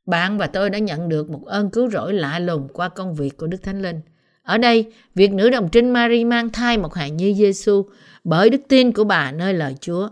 Bạn 0.06 0.38
và 0.38 0.47
tôi 0.47 0.69
đã 0.69 0.80
nhận 0.80 1.10
được 1.10 1.30
một 1.30 1.45
ơn 1.45 1.69
cứu 1.69 1.89
rỗi 1.89 2.13
lạ 2.13 2.39
lùng 2.39 2.67
qua 2.73 2.89
công 2.89 3.15
việc 3.15 3.38
của 3.38 3.47
Đức 3.47 3.63
Thánh 3.63 3.82
Linh. 3.82 4.02
Ở 4.43 4.58
đây, 4.58 4.86
việc 5.15 5.34
nữ 5.34 5.49
đồng 5.49 5.69
trinh 5.69 5.89
Mary 5.89 6.23
mang 6.23 6.49
thai 6.49 6.78
một 6.78 6.93
hài 6.93 7.12
nhi 7.12 7.34
Giêsu 7.34 7.86
bởi 8.23 8.49
đức 8.49 8.62
tin 8.67 8.91
của 8.91 9.04
bà 9.04 9.32
nơi 9.32 9.54
lời 9.54 9.75
Chúa 9.82 10.10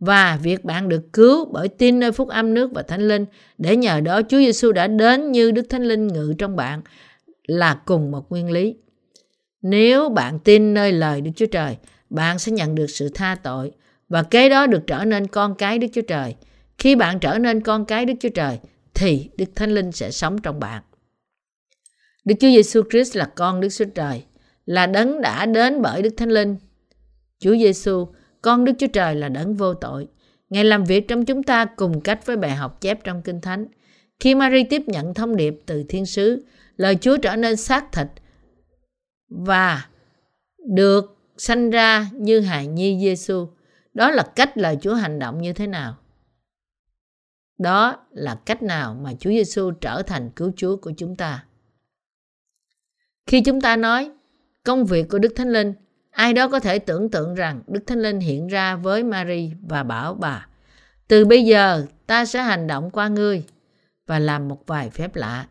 và 0.00 0.38
việc 0.42 0.64
bạn 0.64 0.88
được 0.88 1.12
cứu 1.12 1.44
bởi 1.52 1.68
tin 1.68 2.00
nơi 2.00 2.12
phúc 2.12 2.28
âm 2.28 2.54
nước 2.54 2.70
và 2.74 2.82
thánh 2.82 3.08
linh 3.08 3.24
để 3.58 3.76
nhờ 3.76 4.00
đó 4.00 4.22
Chúa 4.22 4.38
Giêsu 4.38 4.72
đã 4.72 4.86
đến 4.86 5.32
như 5.32 5.50
Đức 5.50 5.66
Thánh 5.70 5.82
Linh 5.82 6.06
ngự 6.06 6.34
trong 6.38 6.56
bạn 6.56 6.80
là 7.46 7.80
cùng 7.86 8.10
một 8.10 8.30
nguyên 8.30 8.50
lý. 8.50 8.76
Nếu 9.62 10.08
bạn 10.08 10.38
tin 10.38 10.74
nơi 10.74 10.92
lời 10.92 11.20
Đức 11.20 11.30
Chúa 11.36 11.46
Trời, 11.46 11.76
bạn 12.10 12.38
sẽ 12.38 12.52
nhận 12.52 12.74
được 12.74 12.86
sự 12.86 13.08
tha 13.14 13.36
tội 13.42 13.72
và 14.08 14.22
kế 14.22 14.48
đó 14.48 14.66
được 14.66 14.82
trở 14.86 15.04
nên 15.04 15.26
con 15.26 15.54
cái 15.54 15.78
Đức 15.78 15.86
Chúa 15.92 16.02
Trời. 16.02 16.34
Khi 16.78 16.94
bạn 16.94 17.18
trở 17.20 17.38
nên 17.38 17.60
con 17.60 17.84
cái 17.84 18.04
Đức 18.04 18.14
Chúa 18.20 18.28
Trời 18.28 18.58
thì 18.94 19.30
Đức 19.38 19.44
Thánh 19.54 19.74
Linh 19.74 19.92
sẽ 19.92 20.10
sống 20.10 20.38
trong 20.42 20.60
bạn. 20.60 20.82
Đức 22.24 22.34
Chúa 22.40 22.48
Giêsu 22.48 22.82
Christ 22.90 23.16
là 23.16 23.24
con 23.24 23.60
Đức 23.60 23.68
Chúa 23.68 23.84
Trời, 23.94 24.24
là 24.66 24.86
đấng 24.86 25.20
đã 25.20 25.46
đến 25.46 25.82
bởi 25.82 26.02
Đức 26.02 26.14
Thánh 26.16 26.30
Linh. 26.30 26.56
Chúa 27.38 27.56
Giêsu, 27.56 28.06
con 28.42 28.64
Đức 28.64 28.72
Chúa 28.78 28.86
Trời 28.86 29.14
là 29.14 29.28
đấng 29.28 29.54
vô 29.54 29.74
tội. 29.74 30.06
Ngài 30.50 30.64
làm 30.64 30.84
việc 30.84 31.08
trong 31.08 31.24
chúng 31.24 31.42
ta 31.42 31.64
cùng 31.64 32.00
cách 32.00 32.26
với 32.26 32.36
bài 32.36 32.50
học 32.50 32.80
chép 32.80 33.04
trong 33.04 33.22
Kinh 33.22 33.40
Thánh. 33.40 33.66
Khi 34.20 34.34
Mary 34.34 34.64
tiếp 34.64 34.82
nhận 34.86 35.14
thông 35.14 35.36
điệp 35.36 35.58
từ 35.66 35.84
thiên 35.88 36.06
sứ, 36.06 36.44
lời 36.76 36.96
Chúa 37.00 37.16
trở 37.16 37.36
nên 37.36 37.56
xác 37.56 37.92
thịt 37.92 38.06
và 39.28 39.86
được 40.74 41.16
sanh 41.36 41.70
ra 41.70 42.10
như 42.12 42.40
hài 42.40 42.66
nhi 42.66 42.98
Giêsu. 43.00 43.48
Đó 43.94 44.10
là 44.10 44.22
cách 44.36 44.58
lời 44.58 44.78
Chúa 44.80 44.94
hành 44.94 45.18
động 45.18 45.42
như 45.42 45.52
thế 45.52 45.66
nào? 45.66 45.96
Đó 47.58 48.06
là 48.10 48.40
cách 48.46 48.62
nào 48.62 48.94
mà 48.94 49.12
Chúa 49.20 49.30
Giêsu 49.30 49.70
trở 49.70 50.02
thành 50.02 50.30
cứu 50.36 50.52
Chúa 50.56 50.76
của 50.76 50.92
chúng 50.96 51.16
ta. 51.16 51.44
Khi 53.26 53.40
chúng 53.40 53.60
ta 53.60 53.76
nói 53.76 54.10
công 54.64 54.84
việc 54.84 55.08
của 55.08 55.18
Đức 55.18 55.32
Thánh 55.36 55.52
Linh, 55.52 55.74
ai 56.10 56.32
đó 56.32 56.48
có 56.48 56.60
thể 56.60 56.78
tưởng 56.78 57.10
tượng 57.10 57.34
rằng 57.34 57.62
Đức 57.66 57.80
Thánh 57.86 58.02
Linh 58.02 58.20
hiện 58.20 58.46
ra 58.46 58.76
với 58.76 59.04
Mary 59.04 59.52
và 59.68 59.82
bảo 59.82 60.14
bà, 60.14 60.46
từ 61.08 61.24
bây 61.24 61.44
giờ 61.44 61.86
ta 62.06 62.24
sẽ 62.24 62.42
hành 62.42 62.66
động 62.66 62.90
qua 62.90 63.08
ngươi 63.08 63.44
và 64.06 64.18
làm 64.18 64.48
một 64.48 64.66
vài 64.66 64.90
phép 64.90 65.16
lạ. 65.16 65.46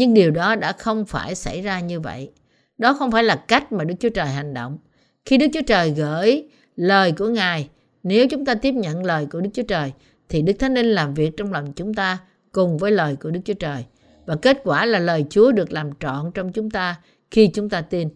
Nhưng 0.00 0.14
điều 0.14 0.30
đó 0.30 0.56
đã 0.56 0.72
không 0.72 1.04
phải 1.04 1.34
xảy 1.34 1.62
ra 1.62 1.80
như 1.80 2.00
vậy. 2.00 2.30
Đó 2.78 2.94
không 2.94 3.10
phải 3.10 3.24
là 3.24 3.36
cách 3.36 3.72
mà 3.72 3.84
Đức 3.84 3.94
Chúa 4.00 4.08
Trời 4.08 4.26
hành 4.26 4.54
động. 4.54 4.78
Khi 5.24 5.36
Đức 5.36 5.46
Chúa 5.52 5.62
Trời 5.66 5.90
gửi 5.90 6.44
lời 6.76 7.12
của 7.12 7.28
Ngài, 7.28 7.68
nếu 8.02 8.28
chúng 8.28 8.44
ta 8.44 8.54
tiếp 8.54 8.72
nhận 8.72 9.04
lời 9.04 9.26
của 9.32 9.40
Đức 9.40 9.50
Chúa 9.54 9.62
Trời, 9.62 9.92
thì 10.28 10.42
Đức 10.42 10.52
Thánh 10.58 10.74
Linh 10.74 10.86
làm 10.86 11.14
việc 11.14 11.30
trong 11.36 11.52
lòng 11.52 11.72
chúng 11.72 11.94
ta 11.94 12.18
cùng 12.52 12.78
với 12.78 12.90
lời 12.90 13.16
của 13.20 13.30
Đức 13.30 13.40
Chúa 13.44 13.54
Trời. 13.54 13.84
Và 14.26 14.36
kết 14.42 14.60
quả 14.64 14.86
là 14.86 14.98
lời 14.98 15.24
Chúa 15.30 15.52
được 15.52 15.72
làm 15.72 15.90
trọn 16.00 16.30
trong 16.34 16.52
chúng 16.52 16.70
ta 16.70 16.96
khi 17.30 17.46
chúng 17.54 17.68
ta 17.68 17.80
tin. 17.80 18.08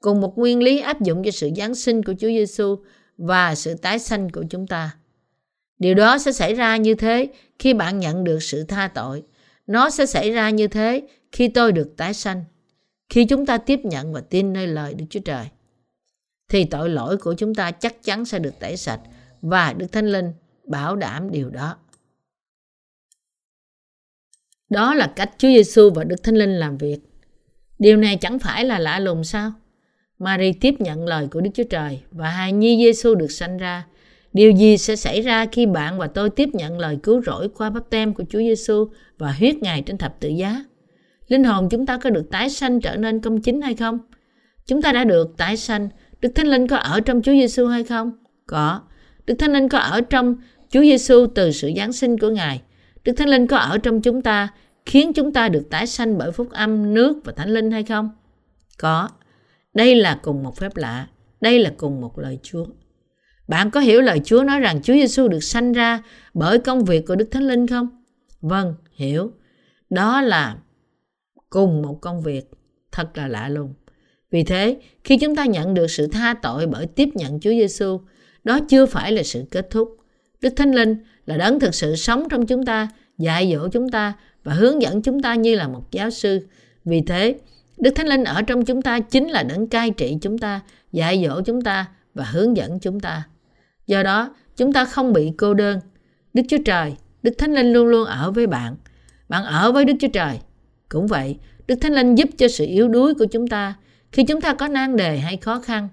Cùng 0.00 0.20
một 0.20 0.38
nguyên 0.38 0.62
lý 0.62 0.80
áp 0.80 1.00
dụng 1.00 1.24
cho 1.24 1.30
sự 1.30 1.50
Giáng 1.56 1.74
sinh 1.74 2.02
của 2.02 2.12
Chúa 2.18 2.28
Giêsu 2.28 2.76
và 3.16 3.54
sự 3.54 3.74
tái 3.74 3.98
sanh 3.98 4.30
của 4.30 4.44
chúng 4.50 4.66
ta. 4.66 4.90
Điều 5.78 5.94
đó 5.94 6.18
sẽ 6.18 6.32
xảy 6.32 6.54
ra 6.54 6.76
như 6.76 6.94
thế 6.94 7.28
khi 7.58 7.74
bạn 7.74 7.98
nhận 7.98 8.24
được 8.24 8.42
sự 8.42 8.64
tha 8.64 8.88
tội. 8.94 9.22
Nó 9.68 9.90
sẽ 9.90 10.06
xảy 10.06 10.30
ra 10.30 10.50
như 10.50 10.68
thế 10.68 11.02
khi 11.32 11.48
tôi 11.48 11.72
được 11.72 11.94
tái 11.96 12.14
sanh. 12.14 12.44
Khi 13.08 13.24
chúng 13.24 13.46
ta 13.46 13.58
tiếp 13.58 13.80
nhận 13.84 14.12
và 14.12 14.20
tin 14.20 14.52
nơi 14.52 14.66
lời 14.66 14.94
Đức 14.94 15.04
Chúa 15.10 15.20
Trời. 15.20 15.46
Thì 16.48 16.64
tội 16.64 16.90
lỗi 16.90 17.16
của 17.16 17.34
chúng 17.34 17.54
ta 17.54 17.70
chắc 17.70 18.02
chắn 18.02 18.24
sẽ 18.24 18.38
được 18.38 18.54
tẩy 18.60 18.76
sạch 18.76 19.00
và 19.42 19.72
Đức 19.72 19.86
Thánh 19.92 20.06
Linh 20.06 20.32
bảo 20.64 20.96
đảm 20.96 21.30
điều 21.30 21.50
đó. 21.50 21.76
Đó 24.70 24.94
là 24.94 25.12
cách 25.16 25.30
Chúa 25.38 25.48
Giêsu 25.48 25.90
và 25.90 26.04
Đức 26.04 26.22
Thánh 26.22 26.34
Linh 26.34 26.58
làm 26.58 26.78
việc. 26.78 26.98
Điều 27.78 27.96
này 27.96 28.16
chẳng 28.16 28.38
phải 28.38 28.64
là 28.64 28.78
lạ 28.78 28.98
lùng 28.98 29.24
sao? 29.24 29.52
Mary 30.18 30.52
tiếp 30.52 30.74
nhận 30.78 31.06
lời 31.06 31.28
của 31.30 31.40
Đức 31.40 31.50
Chúa 31.54 31.64
Trời 31.70 32.02
và 32.10 32.30
hài 32.30 32.52
nhi 32.52 32.76
Giêsu 32.76 33.14
được 33.14 33.30
sanh 33.30 33.58
ra. 33.58 33.86
Điều 34.32 34.50
gì 34.50 34.78
sẽ 34.78 34.96
xảy 34.96 35.22
ra 35.22 35.46
khi 35.46 35.66
bạn 35.66 35.98
và 35.98 36.06
tôi 36.06 36.30
tiếp 36.30 36.48
nhận 36.52 36.78
lời 36.78 36.98
cứu 37.02 37.22
rỗi 37.22 37.48
qua 37.48 37.70
bắp 37.70 37.90
tem 37.90 38.14
của 38.14 38.24
Chúa 38.28 38.38
Giêsu 38.38 38.88
và 39.18 39.32
huyết 39.32 39.56
Ngài 39.56 39.82
trên 39.82 39.98
thập 39.98 40.20
tự 40.20 40.28
giá? 40.28 40.64
Linh 41.28 41.44
hồn 41.44 41.68
chúng 41.68 41.86
ta 41.86 41.98
có 41.98 42.10
được 42.10 42.30
tái 42.30 42.50
sanh 42.50 42.80
trở 42.80 42.96
nên 42.96 43.20
công 43.20 43.40
chính 43.40 43.60
hay 43.60 43.74
không? 43.74 43.98
Chúng 44.66 44.82
ta 44.82 44.92
đã 44.92 45.04
được 45.04 45.36
tái 45.36 45.56
sanh. 45.56 45.88
Đức 46.20 46.32
Thánh 46.34 46.46
Linh 46.46 46.66
có 46.66 46.76
ở 46.76 47.00
trong 47.00 47.22
Chúa 47.22 47.32
Giêsu 47.32 47.66
hay 47.66 47.84
không? 47.84 48.12
Có. 48.46 48.80
Đức 49.26 49.34
Thánh 49.38 49.52
Linh 49.52 49.68
có 49.68 49.78
ở 49.78 50.00
trong 50.00 50.36
Chúa 50.70 50.80
Giêsu 50.80 51.26
từ 51.34 51.52
sự 51.52 51.70
giáng 51.76 51.92
sinh 51.92 52.18
của 52.18 52.30
Ngài. 52.30 52.62
Đức 53.04 53.12
Thánh 53.12 53.28
Linh 53.28 53.46
có 53.46 53.56
ở 53.56 53.78
trong 53.78 54.02
chúng 54.02 54.22
ta 54.22 54.48
khiến 54.86 55.12
chúng 55.12 55.32
ta 55.32 55.48
được 55.48 55.70
tái 55.70 55.86
sanh 55.86 56.18
bởi 56.18 56.32
phúc 56.32 56.48
âm, 56.50 56.94
nước 56.94 57.20
và 57.24 57.32
Thánh 57.32 57.50
Linh 57.50 57.70
hay 57.70 57.82
không? 57.82 58.10
Có. 58.78 59.08
Đây 59.74 59.94
là 59.94 60.18
cùng 60.22 60.42
một 60.42 60.56
phép 60.56 60.76
lạ. 60.76 61.06
Đây 61.40 61.58
là 61.58 61.72
cùng 61.76 62.00
một 62.00 62.18
lời 62.18 62.38
Chúa. 62.42 62.64
Bạn 63.48 63.70
có 63.70 63.80
hiểu 63.80 64.00
lời 64.00 64.20
Chúa 64.24 64.42
nói 64.42 64.60
rằng 64.60 64.82
Chúa 64.82 64.94
Giêsu 64.94 65.28
được 65.28 65.40
sanh 65.40 65.72
ra 65.72 66.02
bởi 66.34 66.58
công 66.58 66.84
việc 66.84 67.06
của 67.06 67.16
Đức 67.16 67.28
Thánh 67.30 67.48
Linh 67.48 67.66
không? 67.66 67.88
Vâng, 68.40 68.74
hiểu. 68.94 69.32
Đó 69.90 70.20
là 70.20 70.56
cùng 71.50 71.82
một 71.82 71.98
công 72.00 72.22
việc. 72.22 72.50
Thật 72.92 73.18
là 73.18 73.28
lạ 73.28 73.48
lùng. 73.48 73.74
Vì 74.30 74.44
thế, 74.44 74.76
khi 75.04 75.18
chúng 75.18 75.36
ta 75.36 75.44
nhận 75.44 75.74
được 75.74 75.86
sự 75.90 76.06
tha 76.06 76.34
tội 76.42 76.66
bởi 76.66 76.86
tiếp 76.86 77.08
nhận 77.14 77.40
Chúa 77.40 77.50
Giêsu, 77.50 78.00
đó 78.44 78.58
chưa 78.68 78.86
phải 78.86 79.12
là 79.12 79.22
sự 79.22 79.44
kết 79.50 79.70
thúc. 79.70 79.96
Đức 80.40 80.52
Thánh 80.56 80.74
Linh 80.74 80.96
là 81.26 81.36
đấng 81.36 81.60
thực 81.60 81.74
sự 81.74 81.96
sống 81.96 82.28
trong 82.30 82.46
chúng 82.46 82.64
ta, 82.64 82.88
dạy 83.18 83.52
dỗ 83.52 83.68
chúng 83.68 83.88
ta 83.88 84.12
và 84.44 84.54
hướng 84.54 84.82
dẫn 84.82 85.02
chúng 85.02 85.22
ta 85.22 85.34
như 85.34 85.54
là 85.54 85.68
một 85.68 85.92
giáo 85.92 86.10
sư. 86.10 86.46
Vì 86.84 87.00
thế, 87.00 87.34
Đức 87.78 87.90
Thánh 87.94 88.06
Linh 88.06 88.24
ở 88.24 88.42
trong 88.42 88.64
chúng 88.64 88.82
ta 88.82 89.00
chính 89.00 89.28
là 89.28 89.42
đấng 89.42 89.66
cai 89.66 89.90
trị 89.90 90.18
chúng 90.20 90.38
ta, 90.38 90.60
dạy 90.92 91.24
dỗ 91.26 91.40
chúng 91.42 91.62
ta 91.62 91.86
và 92.14 92.24
hướng 92.24 92.56
dẫn 92.56 92.78
chúng 92.80 93.00
ta. 93.00 93.24
Do 93.88 94.02
đó, 94.02 94.34
chúng 94.56 94.72
ta 94.72 94.84
không 94.84 95.12
bị 95.12 95.32
cô 95.38 95.54
đơn. 95.54 95.80
Đức 96.34 96.42
Chúa 96.48 96.58
Trời, 96.64 96.94
Đức 97.22 97.34
Thánh 97.38 97.54
Linh 97.54 97.72
luôn 97.72 97.86
luôn 97.86 98.04
ở 98.04 98.30
với 98.30 98.46
bạn. 98.46 98.76
Bạn 99.28 99.44
ở 99.44 99.72
với 99.72 99.84
Đức 99.84 99.94
Chúa 100.00 100.08
Trời. 100.12 100.38
Cũng 100.88 101.06
vậy, 101.06 101.36
Đức 101.66 101.74
Thánh 101.80 101.92
Linh 101.92 102.14
giúp 102.14 102.28
cho 102.38 102.48
sự 102.48 102.66
yếu 102.66 102.88
đuối 102.88 103.14
của 103.14 103.26
chúng 103.26 103.46
ta 103.46 103.74
khi 104.12 104.24
chúng 104.24 104.40
ta 104.40 104.54
có 104.54 104.68
nan 104.68 104.96
đề 104.96 105.18
hay 105.18 105.36
khó 105.36 105.60
khăn. 105.60 105.88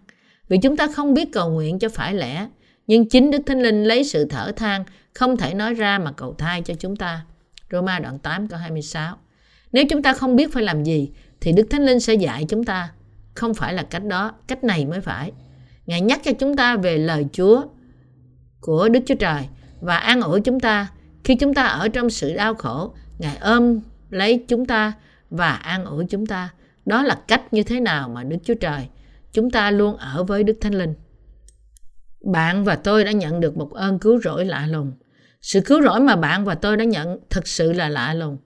Vì 0.48 0.58
chúng 0.58 0.78
ta 0.78 0.88
không 0.88 1.14
biết 1.14 1.34
cầu 1.34 1.50
nguyện 1.50 1.80
cho 1.80 1.90
phải 1.90 2.14
lẽ, 2.14 2.48
nhưng 2.88 3.10
chính 3.10 3.32
Đức 3.32 3.42
Thánh 3.46 3.62
Linh 3.62 3.84
lấy 3.84 4.04
sự 4.04 4.26
thở 4.26 4.52
than 4.56 4.84
không 5.14 5.38
thể 5.38 5.54
nói 5.54 5.74
ra 5.74 6.00
mà 6.00 6.12
cầu 6.12 6.34
thai 6.34 6.62
cho 6.62 6.74
chúng 6.80 6.96
ta. 6.96 7.26
Roma 7.72 8.00
đoạn 8.00 8.20
8 8.20 8.48
câu 8.48 8.60
26 8.60 9.18
Nếu 9.72 9.84
chúng 9.90 10.02
ta 10.02 10.14
không 10.14 10.36
biết 10.36 10.54
phải 10.54 10.64
làm 10.64 10.84
gì 10.84 11.12
thì 11.42 11.52
Đức 11.52 11.68
Thánh 11.70 11.86
Linh 11.86 12.00
sẽ 12.00 12.14
dạy 12.14 12.46
chúng 12.50 12.64
ta. 12.64 12.90
Không 13.34 13.54
phải 13.54 13.74
là 13.74 13.84
cách 13.84 14.06
đó, 14.06 14.32
cách 14.48 14.64
này 14.64 14.86
mới 14.86 15.02
phải. 15.02 15.32
Ngài 15.86 16.02
nhắc 16.02 16.22
cho 16.24 16.32
chúng 16.40 16.56
ta 16.56 16.78
về 16.78 16.98
lời 16.98 17.26
Chúa 17.34 17.62
của 18.66 18.90
Đức 18.90 19.00
Chúa 19.06 19.16
Trời 19.16 19.48
và 19.82 19.98
an 19.98 20.22
ủi 20.22 20.42
chúng 20.42 20.60
ta. 20.60 20.88
Khi 21.24 21.36
chúng 21.36 21.54
ta 21.54 21.64
ở 21.64 21.88
trong 21.88 22.10
sự 22.10 22.34
đau 22.34 22.56
khổ, 22.56 22.94
Ngài 23.20 23.38
ôm 23.38 23.80
lấy 24.10 24.46
chúng 24.48 24.66
ta 24.66 24.94
và 25.30 25.52
an 25.52 25.86
ủi 25.86 26.06
chúng 26.06 26.26
ta. 26.26 26.50
Đó 26.86 27.04
là 27.04 27.20
cách 27.28 27.54
như 27.54 27.64
thế 27.64 27.80
nào 27.80 28.10
mà 28.10 28.24
Đức 28.24 28.38
Chúa 28.44 28.54
Trời, 28.54 28.88
chúng 29.34 29.52
ta 29.52 29.72
luôn 29.72 29.98
ở 29.98 30.24
với 30.24 30.44
Đức 30.44 30.58
Thánh 30.62 30.74
Linh. 30.74 30.94
Bạn 32.34 32.64
và 32.64 32.76
tôi 32.76 33.04
đã 33.04 33.12
nhận 33.12 33.40
được 33.40 33.58
một 33.58 33.74
ơn 33.74 34.00
cứu 34.00 34.20
rỗi 34.22 34.46
lạ 34.46 34.68
lùng. 34.68 34.92
Sự 35.42 35.62
cứu 35.62 35.84
rỗi 35.84 36.00
mà 36.00 36.16
bạn 36.16 36.46
và 36.46 36.56
tôi 36.56 36.78
đã 36.78 36.84
nhận 36.84 37.20
thật 37.30 37.48
sự 37.48 37.74
là 37.74 37.90
lạ 37.90 38.14
lùng. 38.14 38.38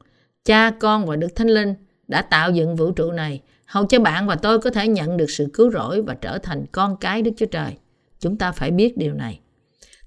Cha, 0.46 0.70
con 0.70 1.06
và 1.06 1.16
Đức 1.16 1.30
Thánh 1.36 1.50
Linh 1.50 1.76
đã 2.08 2.22
tạo 2.22 2.52
dựng 2.52 2.76
vũ 2.76 2.92
trụ 2.92 3.12
này 3.12 3.42
hầu 3.66 3.86
cho 3.86 4.00
bạn 4.00 4.28
và 4.28 4.36
tôi 4.36 4.60
có 4.60 4.70
thể 4.70 4.88
nhận 4.88 5.18
được 5.18 5.30
sự 5.30 5.48
cứu 5.54 5.72
rỗi 5.72 6.02
và 6.02 6.14
trở 6.14 6.38
thành 6.38 6.66
con 6.72 6.98
cái 6.98 7.22
Đức 7.22 7.32
Chúa 7.38 7.46
Trời. 7.46 7.74
Chúng 8.20 8.38
ta 8.38 8.52
phải 8.52 8.72
biết 8.72 8.98
điều 8.98 9.14
này. 9.14 9.40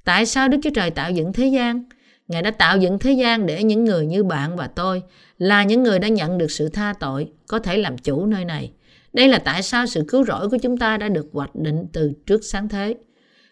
Tại 0.04 0.26
sao 0.26 0.48
Đức 0.48 0.58
Chúa 0.62 0.70
Trời 0.74 0.90
tạo 0.90 1.10
dựng 1.10 1.32
thế 1.32 1.46
gian? 1.46 1.84
Ngài 2.28 2.42
đã 2.42 2.50
tạo 2.50 2.78
dựng 2.78 2.98
thế 2.98 3.12
gian 3.12 3.46
để 3.46 3.62
những 3.62 3.84
người 3.84 4.06
như 4.06 4.24
bạn 4.24 4.56
và 4.56 4.66
tôi 4.66 5.02
là 5.38 5.62
những 5.64 5.82
người 5.82 5.98
đã 5.98 6.08
nhận 6.08 6.38
được 6.38 6.50
sự 6.50 6.68
tha 6.68 6.94
tội 7.00 7.32
có 7.46 7.58
thể 7.58 7.76
làm 7.76 7.98
chủ 7.98 8.26
nơi 8.26 8.44
này. 8.44 8.72
Đây 9.12 9.28
là 9.28 9.38
tại 9.38 9.62
sao 9.62 9.86
sự 9.86 10.04
cứu 10.08 10.24
rỗi 10.24 10.48
của 10.48 10.58
chúng 10.62 10.78
ta 10.78 10.96
đã 10.96 11.08
được 11.08 11.26
hoạch 11.32 11.54
định 11.54 11.86
từ 11.92 12.12
trước 12.26 12.44
sáng 12.44 12.68
thế. 12.68 12.94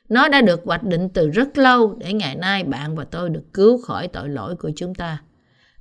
Nó 0.09 0.29
đã 0.29 0.41
được 0.41 0.61
hoạch 0.65 0.83
định 0.83 1.09
từ 1.09 1.29
rất 1.29 1.59
lâu 1.59 1.97
để 1.99 2.13
ngày 2.13 2.35
nay 2.35 2.65
bạn 2.65 2.97
và 2.97 3.05
tôi 3.05 3.31
được 3.31 3.53
cứu 3.53 3.83
khỏi 3.83 4.09
tội 4.09 4.29
lỗi 4.29 4.57
của 4.57 4.71
chúng 4.77 4.95
ta. 4.95 5.23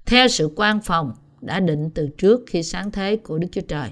Theo 0.05 0.27
sự 0.27 0.51
quan 0.55 0.81
phòng 0.81 1.11
đã 1.41 1.59
định 1.59 1.89
từ 1.95 2.09
trước 2.17 2.41
khi 2.47 2.63
sáng 2.63 2.91
thế 2.91 3.15
của 3.15 3.37
Đức 3.37 3.47
Chúa 3.51 3.61
Trời. 3.61 3.89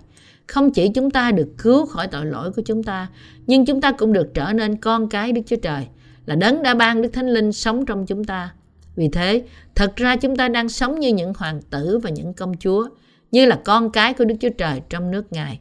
Không 0.48 0.72
chỉ 0.72 0.90
chúng 0.90 1.12
ta 1.12 1.32
được 1.32 1.48
cứu 1.58 1.86
khỏi 1.86 2.08
tội 2.08 2.26
lỗi 2.26 2.52
của 2.52 2.62
chúng 2.66 2.84
ta, 2.84 3.08
nhưng 3.48 3.66
chúng 3.66 3.82
ta 3.82 3.92
cũng 3.92 4.14
được 4.14 4.34
trở 4.34 4.54
nên 4.54 4.76
con 4.76 5.10
cái 5.10 5.32
Đức 5.32 5.42
Chúa 5.46 5.56
Trời, 5.56 5.88
là 6.28 6.36
đấng 6.36 6.64
đã 6.64 6.74
ban 6.74 7.02
Đức 7.02 7.10
Thánh 7.14 7.30
Linh 7.30 7.52
sống 7.52 7.86
trong 7.86 8.06
chúng 8.06 8.24
ta. 8.24 8.54
Vì 8.96 9.10
thế, 9.10 9.44
thật 9.76 9.96
ra 9.96 10.16
chúng 10.16 10.36
ta 10.36 10.48
đang 10.48 10.70
sống 10.70 11.00
như 11.00 11.14
những 11.14 11.34
hoàng 11.38 11.62
tử 11.70 12.00
và 12.04 12.10
những 12.10 12.34
công 12.34 12.58
chúa, 12.58 12.90
như 13.32 13.46
là 13.46 13.60
con 13.66 13.92
cái 13.92 14.14
của 14.14 14.26
Đức 14.26 14.36
Chúa 14.40 14.50
Trời 14.58 14.82
trong 14.90 15.12
nước 15.12 15.34
Ngài. 15.34 15.60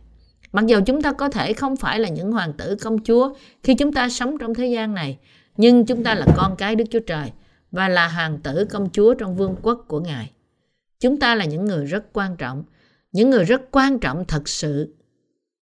Mặc 0.52 0.66
dù 0.66 0.80
chúng 0.86 1.02
ta 1.02 1.12
có 1.12 1.28
thể 1.28 1.52
không 1.52 1.76
phải 1.76 2.00
là 2.00 2.08
những 2.08 2.32
hoàng 2.32 2.52
tử 2.52 2.76
công 2.80 2.98
chúa 3.04 3.34
khi 3.62 3.74
chúng 3.74 3.92
ta 3.92 4.08
sống 4.08 4.38
trong 4.38 4.54
thế 4.54 4.66
gian 4.66 4.94
này, 4.94 5.18
nhưng 5.56 5.86
chúng 5.86 6.04
ta 6.04 6.14
là 6.14 6.26
con 6.36 6.56
cái 6.56 6.74
Đức 6.74 6.84
Chúa 6.90 7.00
Trời 7.00 7.32
và 7.70 7.88
là 7.88 8.08
hoàng 8.08 8.38
tử 8.38 8.64
công 8.70 8.90
chúa 8.90 9.14
trong 9.14 9.36
vương 9.36 9.56
quốc 9.62 9.84
của 9.88 10.00
Ngài. 10.00 10.30
Chúng 11.00 11.16
ta 11.16 11.34
là 11.34 11.44
những 11.44 11.64
người 11.64 11.84
rất 11.84 12.04
quan 12.12 12.36
trọng, 12.36 12.64
những 13.12 13.30
người 13.30 13.44
rất 13.44 13.62
quan 13.70 13.98
trọng 13.98 14.24
thật 14.24 14.48
sự. 14.48 14.94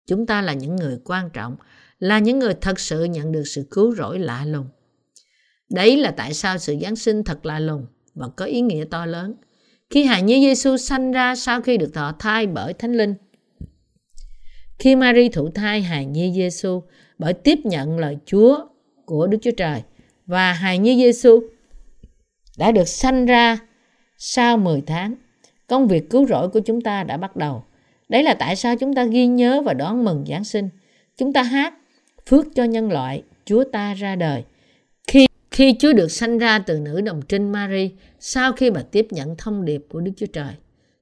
Chúng 0.07 0.25
ta 0.25 0.41
là 0.41 0.53
những 0.53 0.75
người 0.75 0.99
quan 1.05 1.29
trọng, 1.29 1.55
là 1.99 2.19
những 2.19 2.39
người 2.39 2.53
thật 2.61 2.79
sự 2.79 3.03
nhận 3.03 3.31
được 3.31 3.43
sự 3.45 3.67
cứu 3.71 3.95
rỗi 3.95 4.19
lạ 4.19 4.45
lùng. 4.45 4.65
Đấy 5.69 5.97
là 5.97 6.11
tại 6.11 6.33
sao 6.33 6.57
sự 6.57 6.75
Giáng 6.81 6.95
sinh 6.95 7.23
thật 7.23 7.45
lạ 7.45 7.59
lùng 7.59 7.85
và 8.15 8.27
có 8.35 8.45
ý 8.45 8.61
nghĩa 8.61 8.85
to 8.91 9.05
lớn. 9.05 9.35
Khi 9.89 10.03
hài 10.03 10.21
nhi 10.21 10.41
Giêsu 10.41 10.77
sanh 10.77 11.11
ra 11.11 11.35
sau 11.35 11.61
khi 11.61 11.77
được 11.77 11.93
thọ 11.93 12.11
thai 12.19 12.47
bởi 12.47 12.73
Thánh 12.73 12.93
Linh. 12.93 13.15
Khi 14.79 14.95
Mary 14.95 15.29
thụ 15.29 15.49
thai 15.49 15.81
hài 15.81 16.05
nhi 16.05 16.33
Giêsu 16.35 16.83
bởi 17.17 17.33
tiếp 17.33 17.59
nhận 17.63 17.99
lời 17.99 18.17
Chúa 18.25 18.57
của 19.05 19.27
Đức 19.27 19.37
Chúa 19.41 19.51
Trời 19.57 19.83
và 20.25 20.53
hài 20.53 20.77
nhi 20.77 20.95
Giêsu 20.97 21.39
đã 22.57 22.71
được 22.71 22.87
sanh 22.87 23.25
ra 23.25 23.57
sau 24.17 24.57
10 24.57 24.81
tháng. 24.81 25.15
Công 25.67 25.87
việc 25.87 26.09
cứu 26.09 26.27
rỗi 26.27 26.49
của 26.49 26.59
chúng 26.59 26.81
ta 26.81 27.03
đã 27.03 27.17
bắt 27.17 27.35
đầu. 27.35 27.63
Đấy 28.09 28.23
là 28.23 28.33
tại 28.33 28.55
sao 28.55 28.75
chúng 28.75 28.95
ta 28.95 29.03
ghi 29.03 29.27
nhớ 29.27 29.61
và 29.61 29.73
đón 29.73 30.05
mừng 30.05 30.25
Giáng 30.27 30.43
sinh. 30.43 30.69
Chúng 31.17 31.33
ta 31.33 31.43
hát 31.43 31.73
phước 32.29 32.45
cho 32.55 32.63
nhân 32.63 32.91
loại, 32.91 33.23
Chúa 33.45 33.63
ta 33.63 33.93
ra 33.93 34.15
đời. 34.15 34.43
Khi 35.59 35.75
Chúa 35.79 35.93
được 35.93 36.11
sanh 36.11 36.37
ra 36.37 36.59
từ 36.59 36.79
nữ 36.79 37.01
đồng 37.01 37.21
trinh 37.21 37.51
Mary 37.51 37.91
sau 38.19 38.51
khi 38.51 38.71
bà 38.71 38.81
tiếp 38.81 39.07
nhận 39.09 39.35
thông 39.37 39.65
điệp 39.65 39.85
của 39.89 39.99
Đức 39.99 40.11
Chúa 40.17 40.25
Trời. 40.25 40.53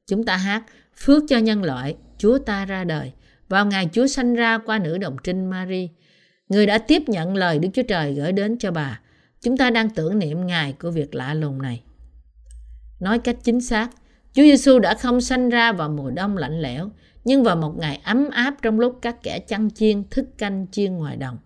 Chúng 0.08 0.24
ta 0.24 0.38
hát 0.38 0.64
phước 0.96 1.24
cho 1.30 1.38
nhân 1.38 1.64
loại, 1.64 1.96
Chúa 2.18 2.38
ta 2.38 2.66
ra 2.66 2.84
đời. 2.84 3.12
Vào 3.50 3.66
ngày 3.66 3.90
Chúa 3.94 4.08
sanh 4.08 4.34
ra 4.36 4.58
qua 4.58 4.80
nữ 4.80 4.98
đồng 4.98 5.18
trinh 5.24 5.46
Mary, 5.46 5.90
người 6.50 6.66
đã 6.66 6.78
tiếp 6.78 7.02
nhận 7.08 7.36
lời 7.36 7.60
Đức 7.60 7.70
Chúa 7.74 7.84
Trời 7.84 8.14
gửi 8.14 8.32
đến 8.32 8.58
cho 8.58 8.72
bà. 8.72 9.02
Chúng 9.42 9.58
ta 9.58 9.70
đang 9.70 9.90
tưởng 9.90 10.20
niệm 10.20 10.48
ngày 10.48 10.74
của 10.82 10.92
việc 10.92 11.16
lạ 11.16 11.34
lùng 11.34 11.62
này. 11.62 11.82
Nói 13.00 13.20
cách 13.20 13.38
chính 13.44 13.62
xác, 13.62 13.90
Chúa 14.34 14.44
Giêsu 14.44 14.80
đã 14.80 14.94
không 14.94 15.22
sanh 15.22 15.50
ra 15.50 15.72
vào 15.72 15.90
mùa 15.90 16.10
đông 16.10 16.38
lạnh 16.38 16.62
lẽo, 16.62 16.90
nhưng 17.26 17.44
vào 17.44 17.56
một 17.56 17.78
ngày 17.78 18.02
ấm 18.04 18.30
áp 18.30 18.56
trong 18.62 18.80
lúc 18.80 19.00
các 19.02 19.24
kẻ 19.24 19.40
chăn 19.40 19.70
chiên 19.72 20.04
thức 20.10 20.38
canh 20.38 20.66
chiên 20.72 20.94
ngoài 20.94 21.18
đồng. 21.18 21.38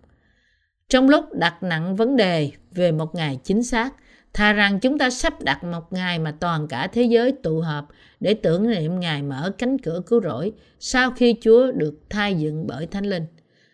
Trong 0.88 1.08
lúc 1.08 1.24
đặt 1.32 1.62
nặng 1.62 1.96
vấn 1.96 2.16
đề 2.16 2.50
về 2.70 2.92
một 2.92 3.14
ngày 3.14 3.38
chính 3.44 3.62
xác, 3.62 3.94
thà 4.34 4.52
rằng 4.52 4.80
chúng 4.80 4.98
ta 4.98 5.10
sắp 5.10 5.42
đặt 5.42 5.64
một 5.64 5.92
ngày 5.92 6.18
mà 6.18 6.34
toàn 6.40 6.68
cả 6.68 6.86
thế 6.86 7.02
giới 7.02 7.32
tụ 7.42 7.60
họp 7.60 7.88
để 8.20 8.34
tưởng 8.34 8.70
niệm 8.70 9.00
Ngài 9.00 9.22
mở 9.22 9.52
cánh 9.58 9.78
cửa 9.78 10.00
cứu 10.06 10.20
rỗi 10.22 10.52
sau 10.80 11.10
khi 11.10 11.36
Chúa 11.40 11.72
được 11.72 11.94
thay 12.10 12.34
dựng 12.34 12.66
bởi 12.66 12.86
Thánh 12.86 13.04
Linh 13.06 13.26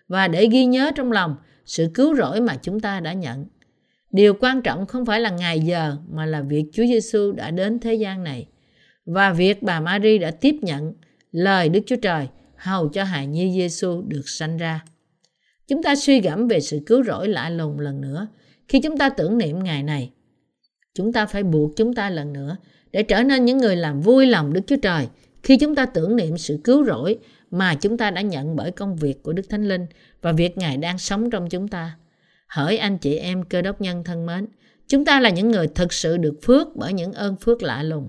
và 0.09 0.29
để 0.29 0.47
ghi 0.47 0.65
nhớ 0.65 0.91
trong 0.95 1.13
lòng 1.13 1.37
sự 1.67 1.91
cứu 1.95 2.17
rỗi 2.17 2.41
mà 2.41 2.57
chúng 2.63 2.81
ta 2.81 3.01
đã 3.01 3.13
nhận. 3.13 3.47
Điều 4.11 4.35
quan 4.41 4.63
trọng 4.63 4.87
không 4.87 5.07
phải 5.07 5.21
là 5.21 5.31
ngày 5.31 5.61
giờ 5.61 5.97
mà 6.11 6.27
là 6.27 6.41
việc 6.43 6.65
Chúa 6.73 6.87
Giêsu 6.87 7.33
đã 7.33 7.51
đến 7.51 7.81
thế 7.81 7.95
gian 7.95 8.25
này 8.25 8.47
và 9.07 9.33
việc 9.33 9.63
bà 9.63 9.81
Mary 9.81 10.19
đã 10.19 10.31
tiếp 10.31 10.55
nhận 10.63 10.95
lời 11.33 11.69
Đức 11.69 11.81
Chúa 11.87 11.97
Trời 11.97 12.29
hầu 12.57 12.89
cho 12.89 13.05
hài 13.05 13.27
nhi 13.27 13.53
Giêsu 13.53 14.03
được 14.03 14.29
sanh 14.29 14.57
ra. 14.57 14.81
Chúng 15.69 15.83
ta 15.83 15.97
suy 15.97 16.21
gẫm 16.21 16.49
về 16.49 16.61
sự 16.61 16.81
cứu 16.87 17.05
rỗi 17.05 17.29
lạ 17.29 17.51
lùng 17.51 17.81
lần 17.81 18.01
nữa 18.01 18.27
khi 18.69 18.81
chúng 18.81 18.99
ta 18.99 19.09
tưởng 19.09 19.39
niệm 19.39 19.65
ngày 19.65 19.83
này. 19.83 20.11
Chúng 20.95 21.13
ta 21.13 21.27
phải 21.27 21.43
buộc 21.43 21.77
chúng 21.77 21.95
ta 21.95 22.11
lần 22.11 22.33
nữa 22.33 22.57
để 22.93 23.03
trở 23.03 23.23
nên 23.23 23.45
những 23.45 23.59
người 23.59 23.77
làm 23.77 24.01
vui 24.01 24.27
lòng 24.27 24.53
Đức 24.53 24.61
Chúa 24.67 24.77
Trời 24.77 25.07
khi 25.43 25.57
chúng 25.57 25.75
ta 25.75 25.87
tưởng 25.87 26.17
niệm 26.17 26.39
sự 26.39 26.61
cứu 26.65 26.85
rỗi 26.85 27.19
mà 27.51 27.75
chúng 27.75 27.99
ta 27.99 28.11
đã 28.11 28.21
nhận 28.21 28.57
bởi 28.57 28.71
công 28.71 28.97
việc 28.97 29.23
của 29.23 29.33
Đức 29.33 29.49
Thánh 29.49 29.69
Linh 29.69 29.87
và 30.23 30.33
việc 30.33 30.59
Ngài 30.59 30.77
đang 30.77 30.99
sống 30.99 31.31
trong 31.31 31.49
chúng 31.49 31.69
ta. 31.69 31.97
Hỡi 32.49 32.79
anh 32.79 32.99
chị 32.99 33.17
em 33.17 33.43
cơ 33.43 33.63
đốc 33.63 33.81
nhân 33.81 34.05
thân 34.05 34.27
mến, 34.27 34.47
chúng 34.87 35.05
ta 35.05 35.21
là 35.21 35.31
những 35.31 35.51
người 35.51 35.69
thực 35.69 35.93
sự 35.93 36.17
được 36.17 36.35
phước 36.43 36.77
bởi 36.77 36.93
những 36.93 37.13
ơn 37.13 37.37
phước 37.37 37.63
lạ 37.63 37.83
lùng. 37.83 38.09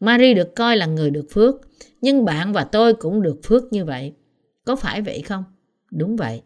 Marie 0.00 0.34
được 0.34 0.54
coi 0.54 0.76
là 0.76 0.86
người 0.86 1.10
được 1.10 1.26
phước, 1.30 1.54
nhưng 2.00 2.24
bạn 2.24 2.52
và 2.52 2.64
tôi 2.64 2.94
cũng 2.94 3.22
được 3.22 3.40
phước 3.44 3.72
như 3.72 3.84
vậy. 3.84 4.12
Có 4.64 4.76
phải 4.76 5.02
vậy 5.02 5.22
không? 5.22 5.44
Đúng 5.90 6.16
vậy. 6.16 6.42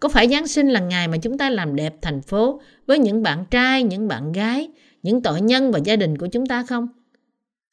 Có 0.00 0.08
phải 0.08 0.28
Giáng 0.28 0.46
sinh 0.46 0.68
là 0.68 0.80
ngày 0.80 1.08
mà 1.08 1.16
chúng 1.16 1.38
ta 1.38 1.50
làm 1.50 1.76
đẹp 1.76 1.94
thành 2.02 2.22
phố 2.22 2.60
với 2.86 2.98
những 2.98 3.22
bạn 3.22 3.44
trai, 3.50 3.82
những 3.82 4.08
bạn 4.08 4.32
gái, 4.32 4.68
những 5.02 5.22
tội 5.22 5.40
nhân 5.40 5.70
và 5.70 5.78
gia 5.84 5.96
đình 5.96 6.18
của 6.18 6.26
chúng 6.26 6.46
ta 6.46 6.64
không? 6.68 6.88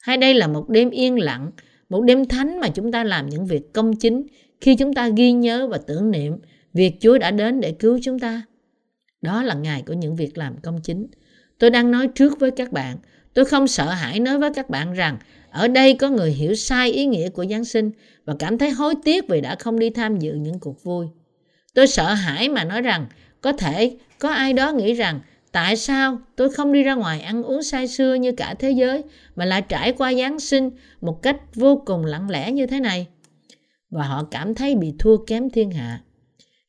Hay 0.02 0.18
đây 0.18 0.34
là 0.34 0.48
một 0.48 0.70
đêm 0.70 0.90
yên 0.90 1.20
lặng, 1.20 1.52
một 1.90 2.02
đêm 2.02 2.26
thánh 2.26 2.60
mà 2.60 2.70
chúng 2.70 2.92
ta 2.92 3.04
làm 3.04 3.30
những 3.30 3.46
việc 3.46 3.74
công 3.74 3.96
chính 3.96 4.28
khi 4.62 4.76
chúng 4.76 4.94
ta 4.94 5.10
ghi 5.10 5.32
nhớ 5.32 5.68
và 5.68 5.78
tưởng 5.78 6.12
niệm 6.12 6.34
việc 6.74 6.98
Chúa 7.00 7.18
đã 7.18 7.32
đến 7.32 7.62
để 7.62 7.72
cứu 7.72 8.00
chúng 8.04 8.20
ta? 8.20 8.42
Đó 9.22 9.44
là 9.44 9.54
ngày 9.54 9.84
của 9.88 9.94
những 9.94 10.16
việc 10.16 10.38
làm 10.38 10.58
công 10.58 10.80
chính. 10.84 11.08
Tôi 11.60 11.70
đang 11.70 11.92
nói 11.92 12.08
trước 12.16 12.40
với 12.40 12.52
các 12.52 12.72
bạn, 12.72 12.98
tôi 13.34 13.46
không 13.46 13.68
sợ 13.68 13.86
hãi 13.86 14.20
nói 14.20 14.38
với 14.38 14.54
các 14.54 14.70
bạn 14.70 14.94
rằng 14.94 15.18
ở 15.50 15.68
đây 15.68 15.94
có 15.94 16.10
người 16.10 16.32
hiểu 16.32 16.56
sai 16.56 16.92
ý 16.92 17.06
nghĩa 17.06 17.30
của 17.30 17.46
Giáng 17.46 17.66
sinh 17.66 17.92
và 18.26 18.36
cảm 18.40 18.58
thấy 18.58 18.70
hối 18.70 18.94
tiếc 19.04 19.28
vì 19.28 19.42
đã 19.42 19.56
không 19.56 19.80
đi 19.80 19.90
tham 19.90 20.18
dự 20.18 20.34
những 20.34 20.60
cuộc 20.60 20.84
vui. 20.84 21.08
Tôi 21.74 21.88
sợ 21.88 22.14
hãi 22.14 22.50
mà 22.50 22.64
nói 22.64 22.82
rằng 22.82 23.06
có 23.42 23.52
thể 23.52 23.98
có 24.20 24.30
ai 24.30 24.54
đó 24.54 24.72
nghĩ 24.72 24.94
rằng 24.94 25.20
tại 25.52 25.76
sao 25.76 26.20
tôi 26.36 26.50
không 26.50 26.74
đi 26.74 26.84
ra 26.84 26.96
ngoài 26.96 27.22
ăn 27.22 27.44
uống 27.44 27.64
say 27.64 27.88
sưa 27.88 28.14
như 28.14 28.32
cả 28.32 28.56
thế 28.60 28.72
giới 28.72 29.04
mà 29.36 29.46
lại 29.46 29.62
trải 29.62 29.92
qua 29.92 30.14
Giáng 30.14 30.40
sinh 30.40 30.70
một 31.02 31.22
cách 31.22 31.38
vô 31.56 31.82
cùng 31.86 32.06
lặng 32.06 32.30
lẽ 32.30 32.52
như 32.52 32.68
thế 32.68 32.80
này. 32.80 33.08
Và 33.90 34.04
họ 34.04 34.24
cảm 34.32 34.56
thấy 34.56 34.76
bị 34.76 34.94
thua 35.00 35.18
kém 35.18 35.50
thiên 35.50 35.72
hạ. 35.72 36.02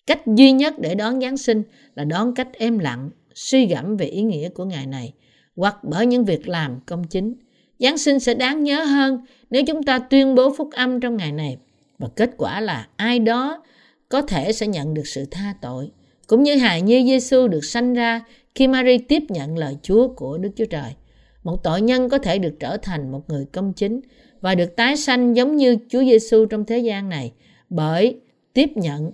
Cách 0.06 0.26
duy 0.26 0.52
nhất 0.52 0.74
để 0.78 0.94
đón 0.94 1.20
Giáng 1.20 1.36
sinh 1.36 1.62
là 1.94 2.04
đón 2.04 2.34
cách 2.34 2.48
êm 2.52 2.78
lặng, 2.78 3.10
suy 3.34 3.66
gẫm 3.66 3.96
về 3.96 4.06
ý 4.06 4.22
nghĩa 4.22 4.48
của 4.48 4.64
ngày 4.64 4.86
này, 4.86 5.12
hoặc 5.56 5.76
bởi 5.82 6.06
những 6.06 6.24
việc 6.24 6.48
làm 6.48 6.80
công 6.86 7.04
chính. 7.04 7.34
Giáng 7.78 7.98
sinh 7.98 8.20
sẽ 8.20 8.34
đáng 8.34 8.64
nhớ 8.64 8.84
hơn 8.84 9.24
nếu 9.50 9.62
chúng 9.66 9.82
ta 9.82 9.98
tuyên 9.98 10.34
bố 10.34 10.54
phúc 10.54 10.68
âm 10.72 11.00
trong 11.00 11.16
ngày 11.16 11.32
này. 11.32 11.56
Và 11.98 12.08
kết 12.16 12.30
quả 12.36 12.60
là 12.60 12.88
ai 12.96 13.18
đó 13.18 13.62
có 14.08 14.22
thể 14.22 14.52
sẽ 14.52 14.66
nhận 14.66 14.94
được 14.94 15.06
sự 15.06 15.24
tha 15.30 15.54
tội. 15.62 15.90
Cũng 16.26 16.42
như 16.42 16.56
hài 16.56 16.82
nhi 16.82 17.04
Giêsu 17.04 17.48
được 17.48 17.64
sanh 17.64 17.94
ra 17.94 18.24
khi 18.54 18.66
Mary 18.66 18.98
tiếp 18.98 19.22
nhận 19.28 19.58
lời 19.58 19.76
Chúa 19.82 20.08
của 20.08 20.38
Đức 20.38 20.50
Chúa 20.56 20.64
Trời. 20.64 20.94
Một 21.42 21.64
tội 21.64 21.80
nhân 21.80 22.08
có 22.08 22.18
thể 22.18 22.38
được 22.38 22.54
trở 22.60 22.76
thành 22.76 23.12
một 23.12 23.30
người 23.30 23.44
công 23.52 23.72
chính 23.72 24.00
và 24.40 24.54
được 24.54 24.76
tái 24.76 24.96
sanh 24.96 25.36
giống 25.36 25.56
như 25.56 25.76
Chúa 25.88 26.00
Giêsu 26.00 26.46
trong 26.46 26.64
thế 26.64 26.78
gian 26.78 27.08
này 27.08 27.32
bởi 27.70 28.20
tiếp 28.52 28.68
nhận 28.74 29.12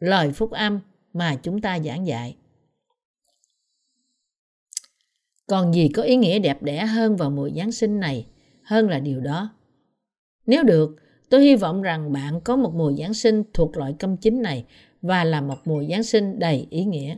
lời 0.00 0.32
phúc 0.32 0.50
âm 0.50 0.80
mà 1.12 1.36
chúng 1.42 1.60
ta 1.60 1.78
giảng 1.78 2.06
dạy. 2.06 2.36
Còn 5.46 5.74
gì 5.74 5.88
có 5.88 6.02
ý 6.02 6.16
nghĩa 6.16 6.38
đẹp 6.38 6.62
đẽ 6.62 6.86
hơn 6.86 7.16
vào 7.16 7.30
mùa 7.30 7.50
Giáng 7.56 7.72
sinh 7.72 8.00
này 8.00 8.26
hơn 8.62 8.88
là 8.88 8.98
điều 8.98 9.20
đó. 9.20 9.50
Nếu 10.46 10.62
được, 10.62 10.96
tôi 11.30 11.44
hy 11.44 11.56
vọng 11.56 11.82
rằng 11.82 12.12
bạn 12.12 12.40
có 12.40 12.56
một 12.56 12.74
mùa 12.74 12.92
Giáng 12.98 13.14
sinh 13.14 13.42
thuộc 13.54 13.76
loại 13.76 13.94
công 14.00 14.16
chính 14.16 14.42
này 14.42 14.64
và 15.02 15.24
là 15.24 15.40
một 15.40 15.56
mùa 15.64 15.82
Giáng 15.90 16.02
sinh 16.02 16.38
đầy 16.38 16.66
ý 16.70 16.84
nghĩa. 16.84 17.16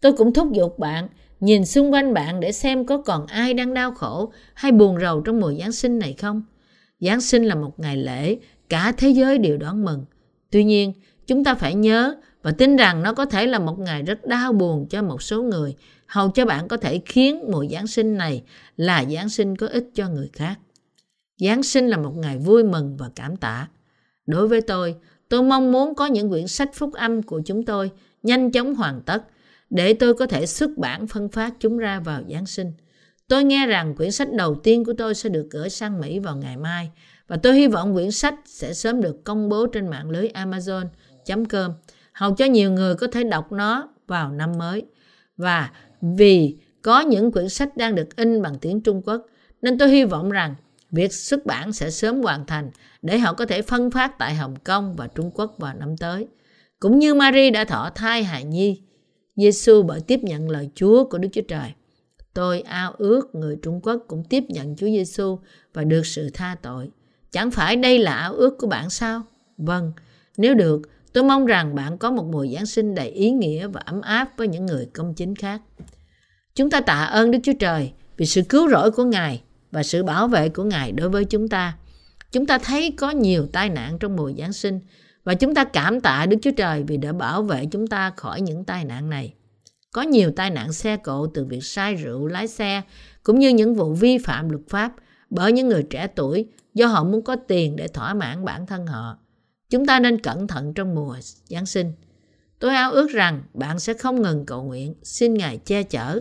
Tôi 0.00 0.12
cũng 0.12 0.32
thúc 0.32 0.52
giục 0.52 0.78
bạn 0.78 1.08
nhìn 1.40 1.66
xung 1.66 1.92
quanh 1.92 2.14
bạn 2.14 2.40
để 2.40 2.52
xem 2.52 2.86
có 2.86 2.98
còn 2.98 3.26
ai 3.26 3.54
đang 3.54 3.74
đau 3.74 3.92
khổ 3.92 4.32
hay 4.54 4.72
buồn 4.72 5.00
rầu 5.00 5.20
trong 5.20 5.40
mùa 5.40 5.52
Giáng 5.58 5.72
sinh 5.72 5.98
này 5.98 6.12
không. 6.18 6.42
Giáng 7.00 7.20
sinh 7.20 7.44
là 7.44 7.54
một 7.54 7.80
ngày 7.80 7.96
lễ, 7.96 8.36
cả 8.68 8.92
thế 8.96 9.08
giới 9.08 9.38
đều 9.38 9.56
đón 9.56 9.84
mừng. 9.84 10.04
Tuy 10.50 10.64
nhiên, 10.64 10.92
chúng 11.26 11.44
ta 11.44 11.54
phải 11.54 11.74
nhớ 11.74 12.14
và 12.42 12.50
tin 12.50 12.76
rằng 12.76 13.02
nó 13.02 13.14
có 13.14 13.24
thể 13.24 13.46
là 13.46 13.58
một 13.58 13.78
ngày 13.78 14.02
rất 14.02 14.26
đau 14.26 14.52
buồn 14.52 14.86
cho 14.90 15.02
một 15.02 15.22
số 15.22 15.42
người, 15.42 15.74
hầu 16.06 16.30
cho 16.30 16.46
bạn 16.46 16.68
có 16.68 16.76
thể 16.76 17.00
khiến 17.06 17.40
mùa 17.50 17.64
Giáng 17.70 17.86
sinh 17.86 18.16
này 18.16 18.42
là 18.76 19.04
Giáng 19.04 19.28
sinh 19.28 19.56
có 19.56 19.66
ích 19.66 19.90
cho 19.94 20.08
người 20.08 20.30
khác. 20.32 20.58
Giáng 21.38 21.62
sinh 21.62 21.88
là 21.88 21.96
một 21.96 22.16
ngày 22.16 22.38
vui 22.38 22.64
mừng 22.64 22.96
và 22.96 23.10
cảm 23.16 23.36
tạ. 23.36 23.68
Đối 24.26 24.48
với 24.48 24.60
tôi, 24.60 24.94
tôi 25.28 25.42
mong 25.42 25.72
muốn 25.72 25.94
có 25.94 26.06
những 26.06 26.30
quyển 26.30 26.48
sách 26.48 26.70
phúc 26.74 26.92
âm 26.94 27.22
của 27.22 27.42
chúng 27.44 27.64
tôi 27.64 27.90
nhanh 28.22 28.50
chóng 28.50 28.74
hoàn 28.74 29.00
tất 29.00 29.24
để 29.70 29.94
tôi 29.94 30.14
có 30.14 30.26
thể 30.26 30.46
xuất 30.46 30.70
bản 30.78 31.06
phân 31.06 31.28
phát 31.28 31.54
chúng 31.60 31.78
ra 31.78 32.00
vào 32.00 32.22
Giáng 32.30 32.46
sinh. 32.46 32.72
Tôi 33.28 33.44
nghe 33.44 33.66
rằng 33.66 33.94
quyển 33.96 34.10
sách 34.10 34.32
đầu 34.32 34.54
tiên 34.54 34.84
của 34.84 34.92
tôi 34.98 35.14
sẽ 35.14 35.28
được 35.28 35.46
gửi 35.50 35.70
sang 35.70 36.00
Mỹ 36.00 36.18
vào 36.18 36.36
ngày 36.36 36.56
mai 36.56 36.90
và 37.28 37.36
tôi 37.36 37.54
hy 37.54 37.68
vọng 37.68 37.94
quyển 37.94 38.10
sách 38.10 38.34
sẽ 38.44 38.74
sớm 38.74 39.00
được 39.00 39.24
công 39.24 39.48
bố 39.48 39.66
trên 39.66 39.88
mạng 39.88 40.10
lưới 40.10 40.28
Amazon.com 40.28 41.72
hầu 42.12 42.34
cho 42.34 42.44
nhiều 42.44 42.72
người 42.72 42.94
có 42.94 43.06
thể 43.06 43.24
đọc 43.24 43.52
nó 43.52 43.88
vào 44.06 44.32
năm 44.32 44.52
mới. 44.58 44.84
Và 45.36 45.70
vì 46.00 46.56
có 46.82 47.00
những 47.00 47.32
quyển 47.32 47.48
sách 47.48 47.76
đang 47.76 47.94
được 47.94 48.16
in 48.16 48.42
bằng 48.42 48.58
tiếng 48.60 48.80
Trung 48.80 49.02
Quốc, 49.04 49.26
nên 49.62 49.78
tôi 49.78 49.88
hy 49.90 50.04
vọng 50.04 50.30
rằng 50.30 50.54
việc 50.90 51.12
xuất 51.12 51.46
bản 51.46 51.72
sẽ 51.72 51.90
sớm 51.90 52.22
hoàn 52.22 52.46
thành 52.46 52.70
để 53.02 53.18
họ 53.18 53.32
có 53.32 53.46
thể 53.46 53.62
phân 53.62 53.90
phát 53.90 54.18
tại 54.18 54.34
Hồng 54.34 54.56
Kông 54.64 54.96
và 54.96 55.06
Trung 55.06 55.30
Quốc 55.34 55.54
vào 55.58 55.74
năm 55.74 55.96
tới. 55.96 56.26
Cũng 56.80 56.98
như 56.98 57.14
Marie 57.14 57.50
đã 57.50 57.64
thọ 57.64 57.90
thai 57.94 58.24
hài 58.24 58.44
nhi, 58.44 58.82
Giêsu 59.36 59.82
bởi 59.82 60.00
tiếp 60.00 60.20
nhận 60.22 60.50
lời 60.50 60.70
Chúa 60.74 61.04
của 61.04 61.18
Đức 61.18 61.28
Chúa 61.32 61.42
Trời. 61.48 61.72
Tôi 62.34 62.60
ao 62.60 62.94
ước 62.98 63.34
người 63.34 63.56
Trung 63.62 63.80
Quốc 63.82 64.04
cũng 64.08 64.24
tiếp 64.24 64.44
nhận 64.48 64.76
Chúa 64.76 64.86
Giêsu 64.86 65.38
và 65.74 65.84
được 65.84 66.06
sự 66.06 66.30
tha 66.34 66.56
tội. 66.62 66.90
Chẳng 67.32 67.50
phải 67.50 67.76
đây 67.76 67.98
là 67.98 68.14
ao 68.14 68.34
ước 68.34 68.58
của 68.58 68.66
bạn 68.66 68.90
sao? 68.90 69.22
Vâng, 69.56 69.92
nếu 70.36 70.54
được, 70.54 70.82
Tôi 71.12 71.24
mong 71.24 71.46
rằng 71.46 71.74
bạn 71.74 71.98
có 71.98 72.10
một 72.10 72.24
mùa 72.24 72.46
Giáng 72.54 72.66
sinh 72.66 72.94
đầy 72.94 73.08
ý 73.08 73.30
nghĩa 73.30 73.66
và 73.66 73.80
ấm 73.84 74.00
áp 74.00 74.36
với 74.36 74.48
những 74.48 74.66
người 74.66 74.86
công 74.92 75.14
chính 75.14 75.34
khác. 75.34 75.62
Chúng 76.54 76.70
ta 76.70 76.80
tạ 76.80 77.04
ơn 77.04 77.30
Đức 77.30 77.38
Chúa 77.42 77.52
Trời 77.58 77.92
vì 78.16 78.26
sự 78.26 78.42
cứu 78.48 78.68
rỗi 78.70 78.90
của 78.90 79.04
Ngài 79.04 79.42
và 79.70 79.82
sự 79.82 80.02
bảo 80.02 80.28
vệ 80.28 80.48
của 80.48 80.64
Ngài 80.64 80.92
đối 80.92 81.08
với 81.08 81.24
chúng 81.24 81.48
ta. 81.48 81.76
Chúng 82.32 82.46
ta 82.46 82.58
thấy 82.58 82.94
có 82.98 83.10
nhiều 83.10 83.46
tai 83.52 83.68
nạn 83.68 83.98
trong 83.98 84.16
mùa 84.16 84.32
Giáng 84.38 84.52
sinh 84.52 84.80
và 85.24 85.34
chúng 85.34 85.54
ta 85.54 85.64
cảm 85.64 86.00
tạ 86.00 86.26
Đức 86.26 86.36
Chúa 86.42 86.50
Trời 86.56 86.84
vì 86.86 86.96
đã 86.96 87.12
bảo 87.12 87.42
vệ 87.42 87.66
chúng 87.66 87.86
ta 87.86 88.12
khỏi 88.16 88.40
những 88.40 88.64
tai 88.64 88.84
nạn 88.84 89.10
này. 89.10 89.34
Có 89.92 90.02
nhiều 90.02 90.32
tai 90.36 90.50
nạn 90.50 90.72
xe 90.72 90.96
cộ 90.96 91.26
từ 91.26 91.44
việc 91.44 91.64
say 91.64 91.94
rượu 91.94 92.26
lái 92.26 92.48
xe 92.48 92.82
cũng 93.22 93.38
như 93.38 93.48
những 93.48 93.74
vụ 93.74 93.92
vi 93.92 94.18
phạm 94.18 94.50
luật 94.50 94.62
pháp 94.68 94.92
bởi 95.30 95.52
những 95.52 95.68
người 95.68 95.82
trẻ 95.82 96.06
tuổi 96.06 96.46
do 96.74 96.86
họ 96.86 97.04
muốn 97.04 97.24
có 97.24 97.36
tiền 97.36 97.76
để 97.76 97.88
thỏa 97.88 98.14
mãn 98.14 98.44
bản 98.44 98.66
thân 98.66 98.86
họ. 98.86 99.18
Chúng 99.70 99.86
ta 99.86 100.00
nên 100.00 100.20
cẩn 100.20 100.46
thận 100.46 100.74
trong 100.74 100.94
mùa 100.94 101.16
Giáng 101.44 101.66
sinh. 101.66 101.92
Tôi 102.58 102.74
ao 102.74 102.92
ước 102.92 103.10
rằng 103.10 103.42
bạn 103.54 103.80
sẽ 103.80 103.94
không 103.94 104.22
ngừng 104.22 104.46
cầu 104.46 104.62
nguyện, 104.62 104.94
xin 105.02 105.34
Ngài 105.34 105.58
che 105.58 105.82
chở 105.82 106.20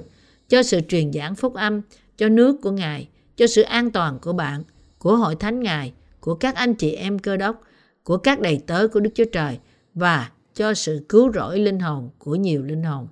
cho 0.49 0.63
sự 0.63 0.79
truyền 0.87 1.13
giảng 1.13 1.35
phúc 1.35 1.53
âm, 1.53 1.81
cho 2.17 2.29
nước 2.29 2.61
của 2.61 2.71
Ngài, 2.71 3.07
cho 3.37 3.47
sự 3.47 3.61
an 3.61 3.91
toàn 3.91 4.19
của 4.19 4.33
bạn, 4.33 4.63
của 4.99 5.15
hội 5.15 5.35
thánh 5.35 5.59
Ngài, 5.59 5.93
của 6.19 6.35
các 6.35 6.55
anh 6.55 6.73
chị 6.73 6.91
em 6.91 7.19
cơ 7.19 7.37
đốc, 7.37 7.61
của 8.03 8.17
các 8.17 8.39
đầy 8.39 8.61
tớ 8.67 8.87
của 8.87 8.99
Đức 8.99 9.11
Chúa 9.15 9.25
Trời 9.31 9.59
và 9.93 10.29
cho 10.53 10.73
sự 10.73 11.05
cứu 11.09 11.31
rỗi 11.33 11.59
linh 11.59 11.79
hồn 11.79 12.09
của 12.17 12.35
nhiều 12.35 12.63
linh 12.63 12.83
hồn. 12.83 13.07